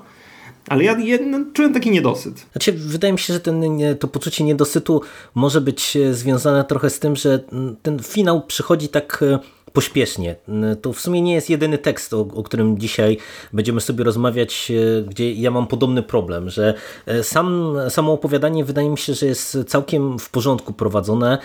ale 0.67 0.83
ja, 0.83 0.99
ja 0.99 1.17
no, 1.25 1.39
czułem 1.53 1.73
taki 1.73 1.91
niedosyt. 1.91 2.45
Znaczy, 2.51 2.71
wydaje 2.73 3.13
mi 3.13 3.19
się, 3.19 3.33
że 3.33 3.39
ten, 3.39 3.63
to 3.99 4.07
poczucie 4.07 4.43
niedosytu 4.43 5.01
może 5.35 5.61
być 5.61 5.97
e, 5.97 6.13
związane 6.13 6.63
trochę 6.63 6.89
z 6.89 6.99
tym, 6.99 7.15
że 7.15 7.39
ten 7.81 7.99
finał 7.99 8.41
przychodzi 8.41 8.89
tak 8.89 9.23
e, 9.23 9.39
pośpiesznie. 9.73 10.35
To 10.81 10.93
w 10.93 10.99
sumie 10.99 11.21
nie 11.21 11.33
jest 11.33 11.49
jedyny 11.49 11.77
tekst, 11.77 12.13
o, 12.13 12.19
o, 12.19 12.43
którym 12.43 12.77
dzisiaj 12.77 13.17
będziemy 13.53 13.81
sobie 13.81 14.03
rozmawiać, 14.03 14.71
e, 14.71 15.01
gdzie 15.01 15.33
ja 15.33 15.51
mam 15.51 15.67
podobny 15.67 16.03
problem, 16.03 16.49
że 16.49 16.73
e, 17.05 17.23
sam, 17.23 17.75
samo 17.89 18.13
opowiadanie 18.13 18.65
wydaje 18.65 18.89
mi 18.89 18.97
się, 18.97 19.13
że 19.13 19.25
jest 19.25 19.57
całkiem 19.67 20.19
w 20.19 20.29
porządku 20.29 20.73
prowadzone, 20.73 21.37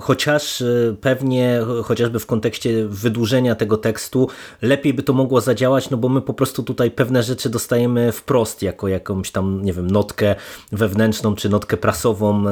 chociaż 0.00 0.62
e, 0.62 0.96
pewnie 1.00 1.60
chociażby 1.84 2.18
w 2.18 2.26
kontekście 2.26 2.86
wydłużenia 2.86 3.54
tego 3.54 3.76
tekstu 3.76 4.28
lepiej 4.62 4.94
by 4.94 5.02
to 5.02 5.12
mogło 5.12 5.40
zadziałać, 5.40 5.90
no 5.90 5.96
bo 5.96 6.08
my 6.08 6.20
po 6.20 6.34
prostu 6.34 6.62
tutaj 6.62 6.90
pewne 6.90 7.22
rzeczy 7.22 7.50
dostajemy 7.50 8.12
wprost, 8.12 8.62
jako 8.62 8.88
jakąś 8.88 9.30
tam, 9.30 9.64
nie 9.64 9.72
wiem, 9.72 9.90
notkę 9.90 10.34
wewnętrzną, 10.72 11.34
czy 11.34 11.48
notkę 11.48 11.76
prasową, 11.76 12.44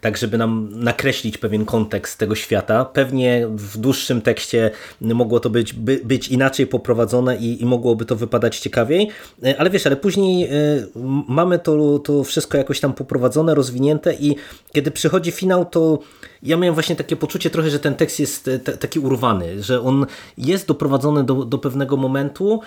tak 0.00 0.16
żeby 0.16 0.38
nam 0.38 0.68
nakreślić 0.72 1.38
pewien 1.38 1.64
kontekst 1.64 2.18
tego 2.18 2.34
świata. 2.34 2.84
Pewnie 2.84 3.48
w 3.50 3.78
dłuższym 3.78 4.13
tekście 4.20 4.70
mogło 5.00 5.40
to 5.40 5.50
być, 5.50 5.72
by, 5.72 6.00
być 6.04 6.28
inaczej 6.28 6.66
poprowadzone 6.66 7.36
i, 7.36 7.62
i 7.62 7.66
mogłoby 7.66 8.04
to 8.04 8.16
wypadać 8.16 8.58
ciekawiej, 8.58 9.10
e, 9.44 9.60
ale 9.60 9.70
wiesz, 9.70 9.86
ale 9.86 9.96
później 9.96 10.44
e, 10.44 10.50
mamy 11.28 11.58
to, 11.58 11.98
to 11.98 12.24
wszystko 12.24 12.58
jakoś 12.58 12.80
tam 12.80 12.92
poprowadzone, 12.92 13.54
rozwinięte 13.54 14.14
i 14.14 14.36
kiedy 14.72 14.90
przychodzi 14.90 15.30
finał, 15.30 15.64
to 15.64 15.98
ja 16.42 16.56
miałem 16.56 16.74
właśnie 16.74 16.96
takie 16.96 17.16
poczucie 17.16 17.50
trochę, 17.50 17.70
że 17.70 17.78
ten 17.78 17.94
tekst 17.94 18.20
jest 18.20 18.48
e, 18.48 18.58
taki 18.58 18.98
urwany, 18.98 19.62
że 19.62 19.80
on 19.80 20.06
jest 20.38 20.66
doprowadzony 20.66 21.24
do, 21.24 21.34
do 21.34 21.58
pewnego 21.58 21.96
momentu, 21.96 22.60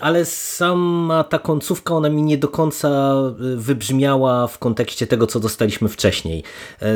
ale 0.00 0.24
sama 0.24 1.24
ta 1.24 1.38
końcówka, 1.38 1.94
ona 1.94 2.08
mi 2.08 2.22
nie 2.22 2.38
do 2.38 2.48
końca 2.48 3.14
wybrzmiała 3.56 4.46
w 4.46 4.58
kontekście 4.58 5.06
tego, 5.06 5.26
co 5.26 5.40
dostaliśmy 5.40 5.88
wcześniej. 5.88 6.42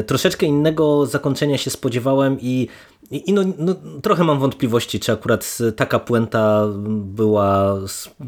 Troszeczkę 0.06 0.46
innego 0.46 1.06
zakończenia 1.06 1.58
się 1.58 1.70
spodziewałem 1.70 2.36
i 2.40 2.68
i, 3.10 3.32
no, 3.32 3.42
no, 3.58 3.74
trochę 4.02 4.24
mam 4.24 4.38
wątpliwości, 4.38 5.00
czy 5.00 5.12
akurat 5.12 5.58
taka 5.76 5.98
puenta 5.98 6.66
była 6.88 7.74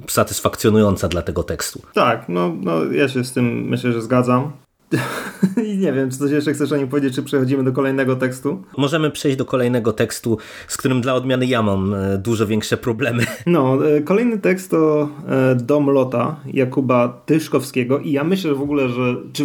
satysfakcjonująca 0.08 1.08
dla 1.08 1.22
tego 1.22 1.42
tekstu. 1.42 1.82
Tak, 1.94 2.28
no, 2.28 2.54
no 2.60 2.84
ja 2.84 3.08
się 3.08 3.24
z 3.24 3.32
tym 3.32 3.68
myślę, 3.68 3.92
że 3.92 4.02
zgadzam. 4.02 4.52
I 5.72 5.78
nie 5.78 5.92
wiem, 5.92 6.10
czy 6.10 6.18
coś 6.18 6.30
jeszcze 6.30 6.52
chcesz 6.52 6.72
o 6.72 6.76
nim 6.76 6.88
powiedzieć, 6.88 7.14
czy 7.14 7.22
przechodzimy 7.22 7.64
do 7.64 7.72
kolejnego 7.72 8.16
tekstu? 8.16 8.62
Możemy 8.76 9.10
przejść 9.10 9.36
do 9.36 9.44
kolejnego 9.44 9.92
tekstu, 9.92 10.38
z 10.68 10.76
którym 10.76 11.00
dla 11.00 11.14
odmiany 11.14 11.46
ja 11.46 11.62
mam 11.62 11.94
e, 11.94 12.18
dużo 12.18 12.46
większe 12.46 12.76
problemy. 12.76 13.24
No, 13.46 13.88
e, 13.88 14.00
kolejny 14.00 14.38
tekst 14.38 14.70
to 14.70 15.08
e, 15.28 15.54
Dom 15.54 15.86
Lota 15.90 16.36
Jakuba 16.46 17.22
Tyszkowskiego 17.26 17.98
i 17.98 18.12
ja 18.12 18.24
myślę 18.24 18.54
w 18.54 18.62
ogóle, 18.62 18.88
że 18.88 19.16
czy 19.32 19.44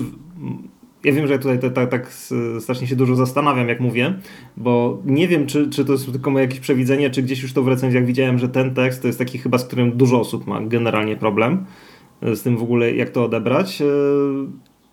ja 1.04 1.14
wiem, 1.14 1.28
że 1.28 1.40
tutaj 1.40 1.60
tak, 1.60 1.90
tak 1.90 2.14
strasznie 2.60 2.88
się 2.88 2.96
dużo 2.96 3.16
zastanawiam, 3.16 3.70
jak 3.70 3.80
mówię, 3.80 4.14
bo 4.58 5.02
nie 5.06 5.28
wiem, 5.28 5.46
czy, 5.46 5.70
czy 5.70 5.86
to 5.86 5.92
jest 5.92 6.12
tylko 6.12 6.32
moje 6.32 6.46
jakieś 6.46 6.60
przewidzenie, 6.60 7.10
czy 7.10 7.24
gdzieś 7.24 7.42
już 7.42 7.54
to 7.54 7.64
w 7.64 7.68
recenzjach 7.68 8.06
widziałem, 8.06 8.40
że 8.40 8.50
ten 8.50 8.74
tekst 8.74 9.02
to 9.02 9.08
jest 9.08 9.20
taki 9.20 9.38
chyba, 9.38 9.58
z 9.58 9.66
którym 9.66 9.92
dużo 9.92 10.20
osób 10.20 10.48
ma 10.48 10.62
generalnie 10.62 11.16
problem, 11.16 11.66
z 12.22 12.42
tym 12.42 12.58
w 12.58 12.64
ogóle 12.64 12.96
jak 12.96 13.10
to 13.10 13.24
odebrać 13.24 13.82
e, 13.82 13.86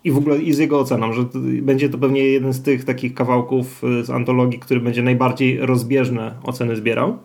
i 0.03 0.11
w 0.11 0.17
ogóle 0.17 0.37
i 0.37 0.53
z 0.53 0.57
jego 0.57 0.79
oceną, 0.79 1.13
że 1.13 1.25
będzie 1.61 1.89
to 1.89 1.97
pewnie 1.97 2.23
jeden 2.23 2.53
z 2.53 2.61
tych 2.61 2.85
takich 2.85 3.13
kawałków 3.13 3.83
e, 3.83 4.03
z 4.03 4.09
antologii, 4.09 4.59
który 4.59 4.79
będzie 4.79 5.03
najbardziej 5.03 5.59
rozbieżne 5.59 6.35
oceny 6.43 6.75
zbierał, 6.75 7.17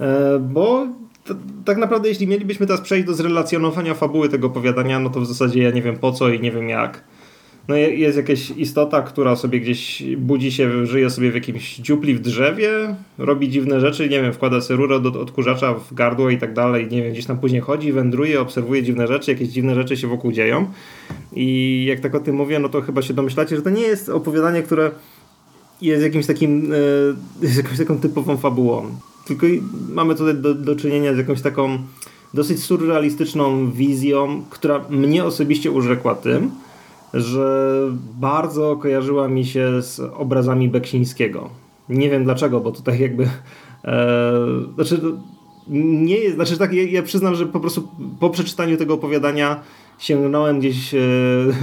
e, 0.00 0.38
bo 0.38 0.86
tak 1.64 1.78
naprawdę 1.78 2.08
jeśli 2.08 2.26
mielibyśmy 2.26 2.66
teraz 2.66 2.80
przejść 2.80 3.06
do 3.06 3.14
zrelacjonowania 3.14 3.94
fabuły 3.94 4.28
tego 4.28 4.46
opowiadania, 4.46 5.00
no 5.00 5.10
to 5.10 5.20
w 5.20 5.26
zasadzie 5.26 5.62
ja 5.62 5.70
nie 5.70 5.82
wiem 5.82 5.96
po 5.96 6.12
co 6.12 6.28
i 6.28 6.40
nie 6.40 6.52
wiem 6.52 6.68
jak 6.68 7.04
no 7.70 7.76
jest 7.76 8.16
jakaś 8.16 8.50
istota, 8.50 9.02
która 9.02 9.36
sobie 9.36 9.60
gdzieś 9.60 10.02
budzi 10.16 10.52
się, 10.52 10.86
żyje 10.86 11.10
sobie 11.10 11.30
w 11.30 11.34
jakimś 11.34 11.76
dziupli 11.76 12.14
w 12.14 12.20
drzewie, 12.20 12.70
robi 13.18 13.48
dziwne 13.48 13.80
rzeczy, 13.80 14.08
nie 14.08 14.22
wiem, 14.22 14.32
wkłada 14.32 14.60
sobie 14.60 14.76
rurę 14.76 15.00
do 15.00 15.20
odkurzacza 15.20 15.74
w 15.74 15.94
gardło 15.94 16.30
i 16.30 16.38
tak 16.38 16.54
dalej, 16.54 16.88
nie 16.90 17.02
wiem, 17.02 17.12
gdzieś 17.12 17.26
tam 17.26 17.38
później 17.38 17.60
chodzi, 17.60 17.92
wędruje, 17.92 18.40
obserwuje 18.40 18.82
dziwne 18.82 19.06
rzeczy, 19.06 19.30
jakieś 19.30 19.48
dziwne 19.48 19.74
rzeczy 19.74 19.96
się 19.96 20.08
wokół 20.08 20.32
dzieją. 20.32 20.66
I 21.32 21.84
jak 21.88 22.00
tak 22.00 22.14
o 22.14 22.20
tym 22.20 22.36
mówię, 22.36 22.58
no 22.58 22.68
to 22.68 22.80
chyba 22.80 23.02
się 23.02 23.14
domyślacie, 23.14 23.56
że 23.56 23.62
to 23.62 23.70
nie 23.70 23.82
jest 23.82 24.08
opowiadanie, 24.08 24.62
które 24.62 24.90
jest 25.82 26.02
jakimś 26.02 26.26
takim, 26.26 26.72
e, 26.72 26.76
jest 27.46 27.56
jakąś 27.56 27.78
taką 27.78 27.98
typową 27.98 28.36
fabułą, 28.36 28.86
tylko 29.26 29.46
mamy 29.92 30.14
tutaj 30.14 30.34
do, 30.34 30.54
do 30.54 30.76
czynienia 30.76 31.14
z 31.14 31.18
jakąś 31.18 31.40
taką 31.40 31.78
dosyć 32.34 32.62
surrealistyczną 32.62 33.70
wizją, 33.70 34.44
która 34.50 34.84
mnie 34.90 35.24
osobiście 35.24 35.70
urzekła 35.70 36.14
tym, 36.14 36.50
że 37.14 37.74
bardzo 38.20 38.76
kojarzyła 38.76 39.28
mi 39.28 39.44
się 39.44 39.82
z 39.82 40.00
obrazami 40.00 40.68
Beksińskiego. 40.68 41.50
Nie 41.88 42.10
wiem 42.10 42.24
dlaczego, 42.24 42.60
bo 42.60 42.72
tutaj 42.72 43.00
jakby. 43.00 43.28
E, 43.84 44.32
znaczy, 44.74 45.00
nie 45.68 46.16
jest. 46.16 46.34
Znaczy, 46.34 46.58
tak, 46.58 46.72
ja, 46.72 46.82
ja, 46.82 47.02
przyznam, 47.02 47.34
że 47.34 47.46
po 47.46 47.60
prostu 47.60 47.88
po 48.20 48.30
przeczytaniu 48.30 48.76
tego 48.76 48.94
opowiadania 48.94 49.62
sięgnąłem 49.98 50.58
gdzieś 50.58 50.94
e, 50.94 50.98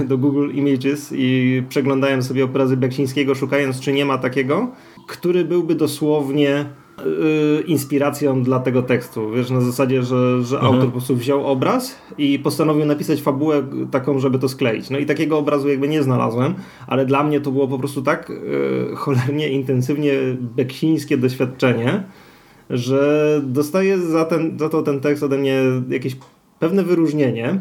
do 0.04 0.18
Google 0.18 0.50
Images 0.50 1.12
i 1.16 1.62
przeglądałem 1.68 2.22
sobie 2.22 2.44
obrazy 2.44 2.76
Beksińskiego, 2.76 3.34
szukając, 3.34 3.80
czy 3.80 3.92
nie 3.92 4.04
ma 4.04 4.18
takiego, 4.18 4.68
który 5.06 5.44
byłby 5.44 5.74
dosłownie 5.74 6.66
inspiracją 7.66 8.42
dla 8.42 8.60
tego 8.60 8.82
tekstu. 8.82 9.30
Wiesz, 9.30 9.50
na 9.50 9.60
zasadzie, 9.60 10.02
że, 10.02 10.42
że 10.42 10.56
mhm. 10.56 10.74
autor 10.74 10.86
po 10.86 10.92
prostu 10.92 11.16
wziął 11.16 11.46
obraz 11.46 11.98
i 12.18 12.38
postanowił 12.38 12.84
napisać 12.84 13.22
fabułę 13.22 13.62
taką, 13.90 14.18
żeby 14.18 14.38
to 14.38 14.48
skleić. 14.48 14.90
No 14.90 14.98
i 14.98 15.06
takiego 15.06 15.38
obrazu 15.38 15.68
jakby 15.68 15.88
nie 15.88 16.02
znalazłem, 16.02 16.54
ale 16.86 17.06
dla 17.06 17.24
mnie 17.24 17.40
to 17.40 17.50
było 17.50 17.68
po 17.68 17.78
prostu 17.78 18.02
tak 18.02 18.28
yy, 18.28 18.96
cholernie 19.02 19.48
intensywnie 19.48 20.12
beksińskie 20.56 21.16
doświadczenie, 21.16 22.02
że 22.70 23.40
dostaję 23.44 23.98
za, 23.98 24.24
ten, 24.24 24.58
za 24.58 24.68
to 24.68 24.82
ten 24.82 25.00
tekst 25.00 25.22
ode 25.22 25.38
mnie 25.38 25.62
jakieś 25.88 26.16
pewne 26.58 26.84
wyróżnienie. 26.84 27.60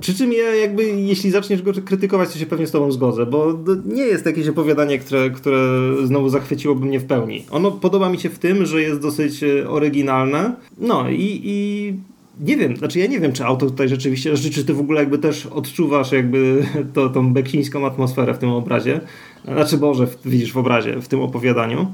Przy 0.00 0.14
czym 0.14 0.32
ja 0.32 0.54
jakby, 0.54 0.84
jeśli 0.84 1.30
zaczniesz 1.30 1.62
go 1.62 1.72
krytykować, 1.84 2.32
to 2.32 2.38
się 2.38 2.46
pewnie 2.46 2.66
z 2.66 2.70
tobą 2.70 2.92
zgodzę, 2.92 3.26
bo 3.26 3.58
nie 3.84 4.02
jest 4.02 4.26
jakieś 4.26 4.48
opowiadanie, 4.48 4.98
które, 4.98 5.30
które 5.30 5.58
znowu 6.04 6.28
zachwyciłoby 6.28 6.86
mnie 6.86 7.00
w 7.00 7.04
pełni. 7.04 7.44
Ono 7.50 7.70
podoba 7.70 8.08
mi 8.08 8.18
się 8.18 8.30
w 8.30 8.38
tym, 8.38 8.66
że 8.66 8.82
jest 8.82 9.00
dosyć 9.00 9.42
e, 9.42 9.70
oryginalne. 9.70 10.56
No 10.78 11.10
i, 11.10 11.40
i 11.44 11.94
nie 12.40 12.56
wiem, 12.56 12.76
znaczy 12.76 12.98
ja 12.98 13.06
nie 13.06 13.20
wiem, 13.20 13.32
czy 13.32 13.44
autor 13.44 13.70
tutaj 13.70 13.88
rzeczywiście, 13.88 14.36
czy 14.36 14.64
ty 14.64 14.74
w 14.74 14.80
ogóle 14.80 15.00
jakby 15.00 15.18
też 15.18 15.46
odczuwasz 15.46 16.12
jakby 16.12 16.66
to, 16.94 17.08
tą 17.08 17.32
beksińską 17.32 17.86
atmosferę 17.86 18.34
w 18.34 18.38
tym 18.38 18.50
obrazie. 18.50 19.00
Znaczy 19.44 19.78
Boże, 19.78 20.06
widzisz 20.24 20.52
w 20.52 20.56
obrazie, 20.56 21.00
w 21.00 21.08
tym 21.08 21.20
opowiadaniu. 21.20 21.86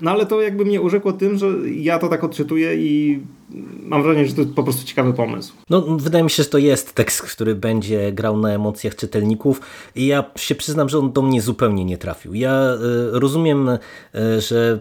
No 0.00 0.10
ale 0.10 0.26
to 0.26 0.40
jakby 0.40 0.64
mnie 0.64 0.80
urzekło 0.80 1.12
tym, 1.12 1.38
że 1.38 1.46
ja 1.70 1.98
to 1.98 2.08
tak 2.08 2.24
odczytuję 2.24 2.74
i 2.74 3.20
mam 3.82 4.02
wrażenie, 4.02 4.26
że 4.26 4.34
to 4.34 4.44
po 4.54 4.62
prostu 4.62 4.86
ciekawy 4.86 5.12
pomysł. 5.12 5.52
No, 5.70 5.82
wydaje 5.82 6.24
mi 6.24 6.30
się, 6.30 6.42
że 6.42 6.48
to 6.48 6.58
jest 6.58 6.94
tekst, 6.94 7.22
który 7.22 7.54
będzie 7.54 8.12
grał 8.12 8.38
na 8.38 8.50
emocjach 8.50 8.96
czytelników 8.96 9.60
i 9.96 10.06
ja 10.06 10.24
się 10.36 10.54
przyznam, 10.54 10.88
że 10.88 10.98
on 10.98 11.12
do 11.12 11.22
mnie 11.22 11.42
zupełnie 11.42 11.84
nie 11.84 11.98
trafił. 11.98 12.34
Ja 12.34 12.74
y, 12.74 12.78
rozumiem, 13.20 13.68
y, 13.68 13.78
że 14.40 14.78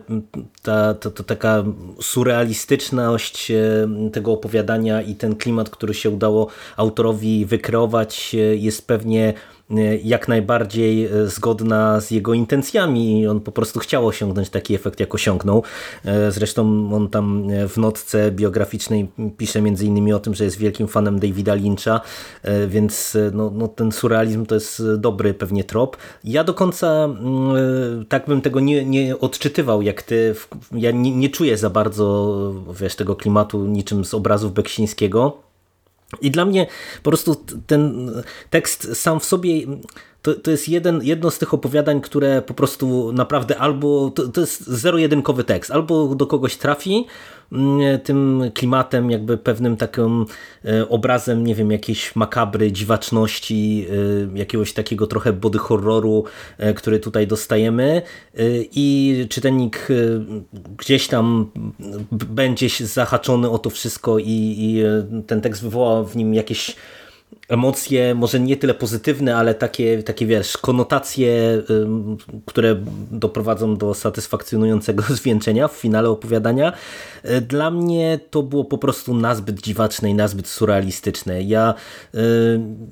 ta, 0.62 0.94
ta, 0.94 1.10
ta 1.10 1.24
taka 1.24 1.64
surrealistyczność 2.02 3.52
y, 3.52 4.12
tego 4.12 4.32
opowiadania 4.32 5.02
i 5.02 5.16
ten 5.16 5.36
klimat, 5.36 5.70
który 5.70 5.94
się 5.94 6.10
udało 6.10 6.48
autorowi 6.78 7.46
wykreować 7.46 8.36
jest 8.56 8.88
pewnie 8.88 9.34
jak 10.04 10.28
najbardziej 10.28 11.06
e, 11.06 11.28
zgodna 11.28 12.02
z 12.02 12.12
jego 12.12 12.34
intencjami 12.34 13.22
i 13.22 13.28
on 13.28 13.42
po 13.42 13.52
prostu 13.52 13.80
chciał 13.80 14.08
osiągnąć 14.08 14.50
taki 14.50 14.76
efekt, 14.76 15.00
jak 15.00 15.16
osiągnął. 15.16 15.64
E, 16.06 16.32
zresztą 16.32 16.90
on 16.94 17.10
tam 17.10 17.50
e, 17.50 17.68
w 17.68 17.78
notce 17.78 18.32
biograficznej 18.32 19.08
pisze 19.38 19.62
między 19.62 19.86
innymi 19.86 20.14
o 20.14 20.20
tym, 20.20 20.34
że 20.34 20.44
jest 20.44 20.58
wielkim 20.58 20.88
fanem 20.88 21.20
Davida 21.20 21.54
Lyncha, 21.54 22.02
więc 22.68 23.18
no, 23.34 23.52
no 23.56 23.68
ten 23.68 23.92
surrealizm 23.92 24.46
to 24.46 24.56
jest 24.56 24.82
dobry 24.98 25.34
pewnie 25.34 25.64
trop. 25.64 25.98
Ja 26.24 26.44
do 26.44 26.54
końca 26.54 27.04
mm, 27.04 28.06
tak 28.10 28.28
bym 28.28 28.42
tego 28.42 28.60
nie, 28.60 28.86
nie 28.86 29.20
odczytywał 29.20 29.82
jak 29.82 30.02
ty. 30.02 30.36
Ja 30.72 30.92
nie, 30.92 31.16
nie 31.16 31.30
czuję 31.30 31.58
za 31.58 31.70
bardzo 31.70 32.54
wiesz, 32.80 32.96
tego 32.96 33.16
klimatu 33.16 33.66
niczym 33.66 34.06
z 34.06 34.14
obrazów 34.14 34.54
Beksińskiego 34.54 35.53
I 36.22 36.32
dla 36.32 36.46
mnie 36.46 36.68
po 37.04 37.10
prostu 37.10 37.36
ten 37.68 38.12
tekst 38.50 38.98
sam 38.98 39.20
w 39.20 39.26
sobie 39.26 39.68
to, 40.24 40.34
to 40.34 40.52
jest 40.52 40.70
jeden, 40.70 41.04
jedno 41.04 41.32
z 41.32 41.40
tych 41.40 41.54
opowiadań, 41.54 42.02
które 42.02 42.42
po 42.42 42.54
prostu 42.54 43.12
naprawdę 43.14 43.58
albo, 43.58 44.10
to, 44.10 44.28
to 44.28 44.42
jest 44.42 44.68
zero-jedynkowy 44.68 45.44
tekst, 45.44 45.72
albo 45.72 46.16
do 46.16 46.28
kogoś 46.28 46.58
trafi 46.58 46.94
mm, 46.94 47.06
tym 48.04 48.44
klimatem, 48.54 49.12
jakby 49.12 49.38
pewnym 49.38 49.78
takim 49.78 50.26
e, 50.66 50.90
obrazem, 50.90 51.48
nie 51.48 51.56
wiem, 51.56 51.72
jakiejś 51.72 52.16
makabry, 52.16 52.72
dziwaczności, 52.72 53.88
e, 54.34 54.38
jakiegoś 54.38 54.74
takiego 54.74 55.08
trochę 55.08 55.34
body 55.34 55.58
horroru, 55.58 56.24
e, 56.58 56.74
który 56.74 57.00
tutaj 57.00 57.28
dostajemy. 57.28 58.02
I 58.76 59.28
czytelnik 59.30 59.88
gdzieś 60.78 61.08
tam 61.08 61.52
będzie 62.12 62.68
zahaczony 62.80 63.50
o 63.50 63.60
to 63.60 63.70
wszystko 63.70 64.20
i, 64.20 64.56
i 64.58 64.84
ten 65.28 65.42
tekst 65.42 65.62
wywoła 65.62 66.04
w 66.04 66.16
nim 66.16 66.34
jakieś 66.34 66.76
emocje, 67.50 68.16
może 68.16 68.40
nie 68.40 68.58
tyle 68.58 68.74
pozytywne, 68.74 69.38
ale 69.38 69.56
takie, 69.56 70.04
takie 70.04 70.26
wiesz, 70.26 70.58
konotacje, 70.58 71.62
które 72.46 72.76
doprowadzą 73.12 73.78
do 73.78 73.94
satysfakcjonującego 73.94 75.04
zwieńczenia 75.20 75.68
w 75.68 75.74
finale 75.74 76.10
opowiadania. 76.10 76.74
E, 77.24 77.42
dla 77.42 77.72
mnie 77.72 78.20
to 78.30 78.44
było 78.44 78.66
po 78.66 78.78
prostu 78.78 79.14
nazbyt 79.14 79.62
dziwaczne 79.62 80.10
i 80.10 80.14
nazbyt 80.14 80.48
surrealistyczne. 80.48 81.42
Ja 81.42 81.74
e, 82.14 82.20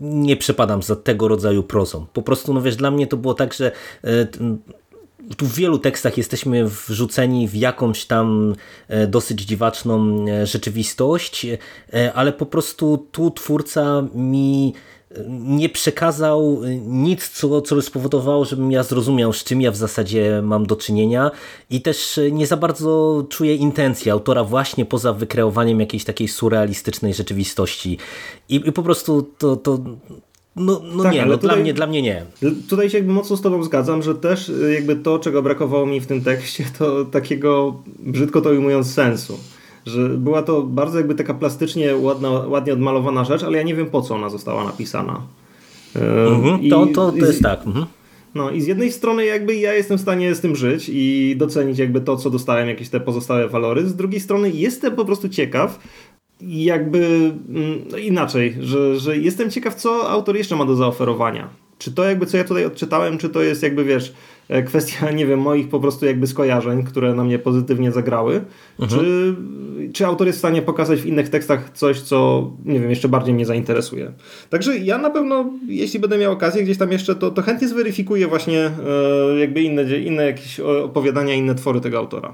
nie 0.01 0.37
przepadam 0.37 0.83
za 0.83 0.95
tego 0.95 1.27
rodzaju 1.27 1.63
prozą. 1.63 2.05
Po 2.13 2.21
prostu, 2.21 2.53
no 2.53 2.61
wiesz, 2.61 2.75
dla 2.75 2.91
mnie 2.91 3.07
to 3.07 3.17
było 3.17 3.33
tak, 3.33 3.53
że 3.53 3.71
e, 4.03 4.27
tu 5.37 5.45
w 5.45 5.55
wielu 5.55 5.79
tekstach 5.79 6.17
jesteśmy 6.17 6.67
wrzuceni 6.67 7.47
w 7.47 7.55
jakąś 7.55 8.05
tam 8.05 8.55
e, 8.87 9.07
dosyć 9.07 9.41
dziwaczną 9.41 10.25
e, 10.27 10.47
rzeczywistość, 10.47 11.45
e, 11.45 12.13
ale 12.13 12.33
po 12.33 12.45
prostu 12.45 13.07
tu 13.11 13.31
twórca 13.31 14.03
mi 14.15 14.73
nie 15.29 15.69
przekazał 15.69 16.61
nic, 16.85 17.29
co, 17.29 17.61
co 17.61 17.75
by 17.75 17.81
spowodowało, 17.81 18.45
żebym 18.45 18.71
ja 18.71 18.83
zrozumiał, 18.83 19.33
z 19.33 19.43
czym 19.43 19.61
ja 19.61 19.71
w 19.71 19.75
zasadzie 19.75 20.41
mam 20.43 20.65
do 20.65 20.75
czynienia 20.75 21.31
i 21.69 21.81
też 21.81 22.19
nie 22.31 22.47
za 22.47 22.57
bardzo 22.57 23.23
czuję 23.29 23.55
intencji 23.55 24.11
autora 24.11 24.43
właśnie 24.43 24.85
poza 24.85 25.13
wykreowaniem 25.13 25.79
jakiejś 25.79 26.03
takiej 26.03 26.27
surrealistycznej 26.27 27.13
rzeczywistości. 27.13 27.97
I, 28.49 28.55
i 28.55 28.71
po 28.71 28.83
prostu 28.83 29.21
to, 29.37 29.55
to 29.55 29.79
no, 30.55 30.81
no 30.95 31.03
tak, 31.03 31.13
nie, 31.13 31.25
no 31.25 31.37
tutaj, 31.37 31.49
dla, 31.49 31.55
mnie, 31.55 31.73
dla 31.73 31.87
mnie 31.87 32.01
nie. 32.01 32.25
Tutaj 32.69 32.89
się 32.89 32.97
jakby 32.97 33.13
mocno 33.13 33.37
z 33.37 33.41
tobą 33.41 33.63
zgadzam, 33.63 34.01
że 34.01 34.15
też 34.15 34.49
y, 34.49 34.73
jakby 34.73 34.95
to, 34.95 35.19
czego 35.19 35.41
brakowało 35.41 35.85
mi 35.85 35.99
w 35.99 36.07
tym 36.07 36.21
tekście, 36.23 36.65
to 36.77 37.05
takiego, 37.05 37.75
brzydko 37.99 38.41
to 38.41 38.49
ujmując, 38.49 38.93
sensu. 38.93 39.39
Że 39.85 40.09
była 40.09 40.43
to 40.43 40.61
bardzo 40.61 40.97
jakby 40.97 41.15
taka 41.15 41.33
plastycznie 41.33 41.95
ładna, 41.95 42.29
ładnie 42.29 42.73
odmalowana 42.73 43.23
rzecz, 43.23 43.43
ale 43.43 43.57
ja 43.57 43.63
nie 43.63 43.75
wiem 43.75 43.85
po 43.85 44.01
co 44.01 44.15
ona 44.15 44.29
została 44.29 44.63
napisana. 44.63 45.21
Mhm, 45.95 46.69
to, 46.69 46.87
to, 46.95 47.11
to 47.11 47.25
jest 47.25 47.41
tak. 47.43 47.67
Mhm. 47.67 47.85
No 48.35 48.51
i 48.51 48.61
z 48.61 48.67
jednej 48.67 48.91
strony 48.91 49.25
jakby 49.25 49.55
ja 49.55 49.73
jestem 49.73 49.97
w 49.97 50.01
stanie 50.01 50.35
z 50.35 50.41
tym 50.41 50.55
żyć 50.55 50.89
i 50.93 51.35
docenić 51.37 51.79
jakby 51.79 52.01
to, 52.01 52.17
co 52.17 52.29
dostałem, 52.29 52.67
jakieś 52.67 52.89
te 52.89 52.99
pozostałe 52.99 53.47
walory. 53.47 53.87
Z 53.87 53.95
drugiej 53.95 54.19
strony 54.19 54.49
jestem 54.49 54.95
po 54.95 55.05
prostu 55.05 55.29
ciekaw, 55.29 55.79
jakby 56.41 57.31
no 57.91 57.97
inaczej, 57.97 58.57
że, 58.59 58.99
że 58.99 59.17
jestem 59.17 59.51
ciekaw, 59.51 59.75
co 59.75 60.09
autor 60.09 60.37
jeszcze 60.37 60.55
ma 60.55 60.65
do 60.65 60.75
zaoferowania. 60.75 61.49
Czy 61.77 61.91
to 61.91 62.03
jakby, 62.03 62.25
co 62.25 62.37
ja 62.37 62.43
tutaj 62.43 62.65
odczytałem, 62.65 63.17
czy 63.17 63.29
to 63.29 63.41
jest 63.41 63.63
jakby, 63.63 63.83
wiesz, 63.83 64.13
e, 64.49 64.63
kwestia, 64.63 65.11
nie 65.19 65.25
wiem, 65.25 65.39
moich 65.39 65.69
po 65.69 65.79
prostu 65.79 66.05
jakby 66.05 66.27
skojarzeń, 66.27 66.83
które 66.83 67.15
na 67.15 67.23
mnie 67.23 67.39
pozytywnie 67.39 67.91
zagrały, 67.91 68.41
mhm. 68.79 69.01
czy, 69.01 69.35
czy 69.93 70.05
autor 70.05 70.27
jest 70.27 70.39
w 70.39 70.41
stanie 70.41 70.61
pokazać 70.61 71.01
w 71.01 71.05
innych 71.05 71.29
tekstach 71.29 71.69
coś, 71.73 72.01
co, 72.01 72.49
nie 72.65 72.79
wiem, 72.79 72.89
jeszcze 72.89 73.09
bardziej 73.09 73.33
mnie 73.33 73.45
zainteresuje. 73.45 74.11
Także 74.49 74.77
ja 74.77 74.97
na 74.97 75.09
pewno, 75.09 75.49
jeśli 75.67 75.99
będę 75.99 76.17
miał 76.17 76.31
okazję 76.31 76.63
gdzieś 76.63 76.77
tam 76.77 76.91
jeszcze, 76.91 77.15
to, 77.15 77.31
to 77.31 77.41
chętnie 77.41 77.67
zweryfikuję 77.67 78.27
właśnie 78.27 78.59
e, 78.65 79.39
jakby 79.39 79.61
inne, 79.61 79.99
inne 79.99 80.25
jakieś 80.25 80.59
opowiadania, 80.59 81.33
inne 81.33 81.55
twory 81.55 81.81
tego 81.81 81.97
autora. 81.97 82.33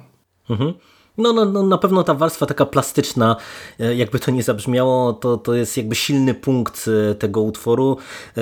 Mhm. 0.50 0.74
No, 1.18 1.34
no, 1.34 1.46
no, 1.46 1.64
na 1.64 1.78
pewno 1.78 2.04
ta 2.04 2.14
warstwa 2.14 2.46
taka 2.46 2.66
plastyczna, 2.66 3.36
e, 3.80 3.96
jakby 3.96 4.20
to 4.20 4.32
nie 4.32 4.44
zabrzmiało, 4.44 5.14
to, 5.14 5.38
to 5.38 5.54
jest 5.54 5.78
jakby 5.78 5.96
silny 5.96 6.34
punkt 6.34 6.86
e, 7.12 7.16
tego 7.16 7.42
utworu. 7.42 7.98
E, 8.38 8.42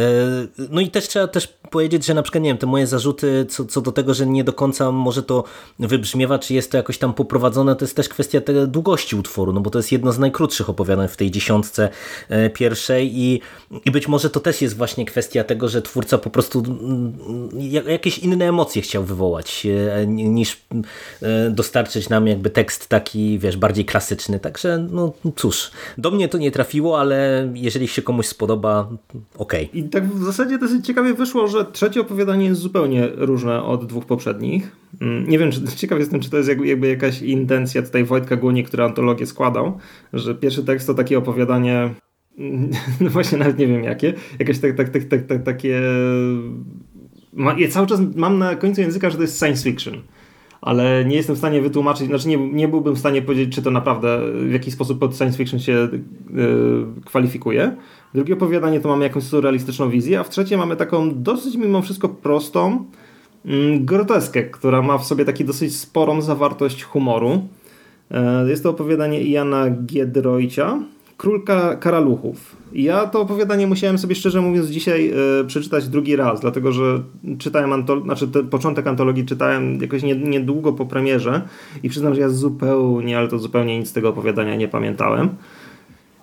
no 0.69 0.81
i 0.81 0.89
też 0.89 1.07
trzeba 1.07 1.27
też 1.27 1.47
powiedzieć, 1.47 2.05
że 2.05 2.13
na 2.13 2.23
przykład, 2.23 2.43
nie 2.43 2.49
wiem, 2.49 2.57
te 2.57 2.67
moje 2.67 2.87
zarzuty 2.87 3.45
co, 3.49 3.65
co 3.65 3.81
do 3.81 3.91
tego, 3.91 4.13
że 4.13 4.27
nie 4.27 4.43
do 4.43 4.53
końca 4.53 4.91
może 4.91 5.23
to 5.23 5.43
wybrzmiewa, 5.79 6.39
czy 6.39 6.53
jest 6.53 6.71
to 6.71 6.77
jakoś 6.77 6.97
tam 6.97 7.13
poprowadzone, 7.13 7.75
to 7.75 7.85
jest 7.85 7.95
też 7.95 8.09
kwestia 8.09 8.41
tej 8.41 8.67
długości 8.67 9.15
utworu, 9.15 9.53
no 9.53 9.61
bo 9.61 9.69
to 9.69 9.79
jest 9.79 9.91
jedno 9.91 10.11
z 10.11 10.19
najkrótszych 10.19 10.69
opowiadań 10.69 11.07
w 11.07 11.17
tej 11.17 11.31
dziesiątce 11.31 11.89
pierwszej 12.53 13.19
i, 13.19 13.41
i 13.85 13.91
być 13.91 14.07
może 14.07 14.29
to 14.29 14.39
też 14.39 14.61
jest 14.61 14.77
właśnie 14.77 15.05
kwestia 15.05 15.43
tego, 15.43 15.69
że 15.69 15.81
twórca 15.81 16.17
po 16.17 16.29
prostu 16.29 16.63
jakieś 17.85 18.19
inne 18.19 18.45
emocje 18.45 18.81
chciał 18.81 19.03
wywołać, 19.03 19.67
niż 20.07 20.61
dostarczyć 21.49 22.09
nam 22.09 22.27
jakby 22.27 22.49
tekst 22.49 22.64
tekst 22.65 22.89
taki, 22.89 23.39
wiesz, 23.39 23.57
bardziej 23.57 23.85
klasyczny, 23.85 24.39
także 24.39 24.87
no 24.91 25.13
cóż, 25.35 25.71
do 25.97 26.11
mnie 26.11 26.27
to 26.27 26.37
nie 26.37 26.51
trafiło, 26.51 26.99
ale 26.99 27.49
jeżeli 27.53 27.87
się 27.87 28.01
komuś 28.01 28.25
spodoba, 28.25 28.89
okej. 29.37 29.69
Okay. 29.69 29.79
I 29.79 29.83
tak 29.83 30.07
w 30.07 30.23
zasadzie 30.23 30.57
dosyć 30.57 30.85
ciekawie 30.85 31.13
wyszło, 31.13 31.47
że 31.47 31.65
trzecie 31.65 32.01
opowiadanie 32.01 32.45
jest 32.45 32.61
zupełnie 32.61 33.07
różne 33.15 33.63
od 33.63 33.85
dwóch 33.85 34.05
poprzednich. 34.05 34.71
Mm, 35.01 35.29
nie 35.29 35.39
wiem, 35.39 35.51
czy 35.51 35.61
ciekaw 35.81 35.99
jestem, 35.99 36.19
czy 36.19 36.29
to 36.29 36.37
jest 36.37 36.49
jakby 36.65 36.87
jakaś 36.87 37.21
intencja 37.21 37.81
tutaj 37.81 38.03
Wojtka 38.03 38.35
Głoni, 38.35 38.63
który 38.63 38.83
antologię 38.83 39.25
składał, 39.25 39.77
że 40.13 40.35
pierwszy 40.35 40.63
tekst 40.63 40.87
to 40.87 40.93
takie 40.93 41.17
opowiadanie 41.17 41.89
no 43.01 43.09
właśnie 43.09 43.37
nawet 43.37 43.57
nie 43.57 43.67
wiem 43.67 43.83
jakie, 43.83 44.13
jakieś 44.39 44.59
tak, 44.59 44.75
tak, 44.75 44.89
tak, 44.89 45.03
tak, 45.03 45.25
tak 45.25 45.43
takie 45.43 45.81
ja 47.57 47.67
cały 47.69 47.87
czas 47.87 47.99
mam 48.15 48.37
na 48.37 48.55
końcu 48.55 48.81
języka, 48.81 49.09
że 49.09 49.15
to 49.15 49.21
jest 49.21 49.39
science 49.39 49.63
fiction 49.63 50.01
ale 50.65 51.05
nie 51.05 51.15
jestem 51.15 51.35
w 51.35 51.39
stanie 51.39 51.61
wytłumaczyć, 51.61 52.07
znaczy 52.07 52.27
nie, 52.27 52.37
nie 52.37 52.67
byłbym 52.67 52.95
w 52.95 52.99
stanie 52.99 53.21
powiedzieć, 53.21 53.55
czy 53.55 53.61
to 53.61 53.71
naprawdę 53.71 54.19
w 54.33 54.51
jakiś 54.51 54.73
sposób 54.73 54.99
pod 54.99 55.17
science 55.17 55.37
fiction 55.37 55.59
się 55.59 55.87
yy, 56.33 56.85
kwalifikuje. 57.05 57.75
Drugie 58.13 58.33
opowiadanie 58.33 58.79
to 58.79 58.89
mamy 58.89 59.03
jakąś 59.03 59.23
surrealistyczną 59.23 59.89
wizję, 59.89 60.19
a 60.19 60.23
w 60.23 60.29
trzecie 60.29 60.57
mamy 60.57 60.75
taką 60.75 61.23
dosyć 61.23 61.55
mimo 61.55 61.81
wszystko 61.81 62.09
prostą 62.09 62.85
yy, 63.45 63.79
groteskę, 63.79 64.43
która 64.43 64.81
ma 64.81 64.97
w 64.97 65.05
sobie 65.05 65.25
taki 65.25 65.45
dosyć 65.45 65.75
sporą 65.75 66.21
zawartość 66.21 66.83
humoru. 66.83 67.47
Yy, 68.11 68.49
jest 68.49 68.63
to 68.63 68.69
opowiadanie 68.69 69.23
Jana 69.23 69.69
Giedroycia, 69.69 70.79
Królka 71.17 71.75
Karaluchów. 71.75 72.55
Ja 72.73 73.05
to 73.05 73.21
opowiadanie 73.21 73.67
musiałem 73.67 73.97
sobie 73.97 74.15
szczerze 74.15 74.41
mówiąc 74.41 74.67
dzisiaj 74.67 75.11
y, 75.41 75.45
przeczytać 75.45 75.87
drugi 75.87 76.15
raz, 76.15 76.41
dlatego 76.41 76.71
że 76.71 77.01
czytałem, 77.37 77.69
antolo- 77.69 78.03
znaczy 78.03 78.27
początek 78.27 78.87
antologii 78.87 79.25
czytałem 79.25 79.81
jakoś 79.81 80.03
niedługo 80.03 80.73
po 80.73 80.85
premierze 80.85 81.41
i 81.83 81.89
przyznam, 81.89 82.15
że 82.15 82.21
ja 82.21 82.29
zupełnie, 82.29 83.17
ale 83.17 83.27
to 83.27 83.39
zupełnie 83.39 83.79
nic 83.79 83.89
z 83.89 83.93
tego 83.93 84.09
opowiadania 84.09 84.55
nie 84.55 84.67
pamiętałem. 84.67 85.29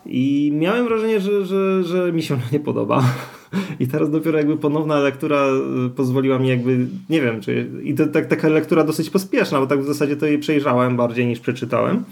I 0.07 0.53
miałem 0.55 0.85
wrażenie, 0.85 1.21
że, 1.21 1.47
że, 1.47 1.85
że 1.85 2.13
mi 2.13 2.23
się 2.23 2.35
ono 2.35 2.43
nie 2.53 2.61
podoba. 2.61 3.03
I 3.81 3.87
teraz 3.87 4.11
dopiero 4.11 4.39
jakby 4.39 4.57
ponowna 4.57 4.99
lektura 4.99 5.37
e, 5.37 5.89
pozwoliła 5.97 6.39
mi 6.39 6.49
jakby, 6.49 6.87
nie 7.11 7.21
wiem, 7.21 7.41
czy 7.41 7.71
i 7.83 7.95
to 7.95 8.07
tak, 8.07 8.27
taka 8.27 8.49
lektura 8.49 8.85
dosyć 8.85 9.11
pospieszna, 9.11 9.61
bo 9.61 9.67
tak 9.67 9.81
w 9.81 9.87
zasadzie 9.87 10.17
to 10.17 10.27
jej 10.27 10.39
przejrzałem 10.39 10.97
bardziej 10.97 11.27
niż 11.27 11.41
przeczytałem. 11.41 12.05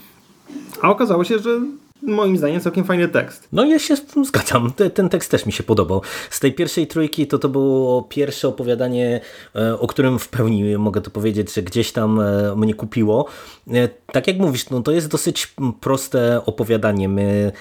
A 0.83 0.91
okazało 0.91 1.25
się, 1.25 1.39
że 1.39 1.61
moim 2.03 2.37
zdaniem 2.39 2.61
całkiem 2.61 2.85
fajny 2.85 3.09
tekst. 3.09 3.49
No 3.53 3.65
ja 3.65 3.79
się 3.79 3.97
zgadzam, 4.25 4.73
ten 4.95 5.09
tekst 5.09 5.31
też 5.31 5.47
mi 5.47 5.53
się 5.53 5.63
podobał. 5.63 6.03
Z 6.31 6.41
tej 6.41 6.53
pierwszej 6.53 6.87
trójki 6.87 7.27
to 7.27 7.39
to 7.39 7.49
było 7.49 8.03
pierwsze 8.03 8.49
opowiadanie, 8.49 9.21
e, 9.55 9.79
o 9.79 9.87
którym 9.87 10.19
w 10.19 10.29
pełni 10.29 10.79
mogę 10.79 11.01
to 11.01 11.11
powiedzieć, 11.11 11.55
że 11.55 11.63
gdzieś 11.63 11.93
tam 11.93 12.21
e, 12.21 12.57
mnie 12.57 12.75
kupiło. 12.75 13.27
E, 13.75 13.89
tak 14.13 14.27
jak 14.27 14.39
mówisz, 14.39 14.71
no 14.71 14.83
to 14.83 14.93
jest 14.93 15.09
dosyć 15.09 15.55
proste 15.81 16.45
opowiadanie. 16.47 17.09
My 17.09 17.53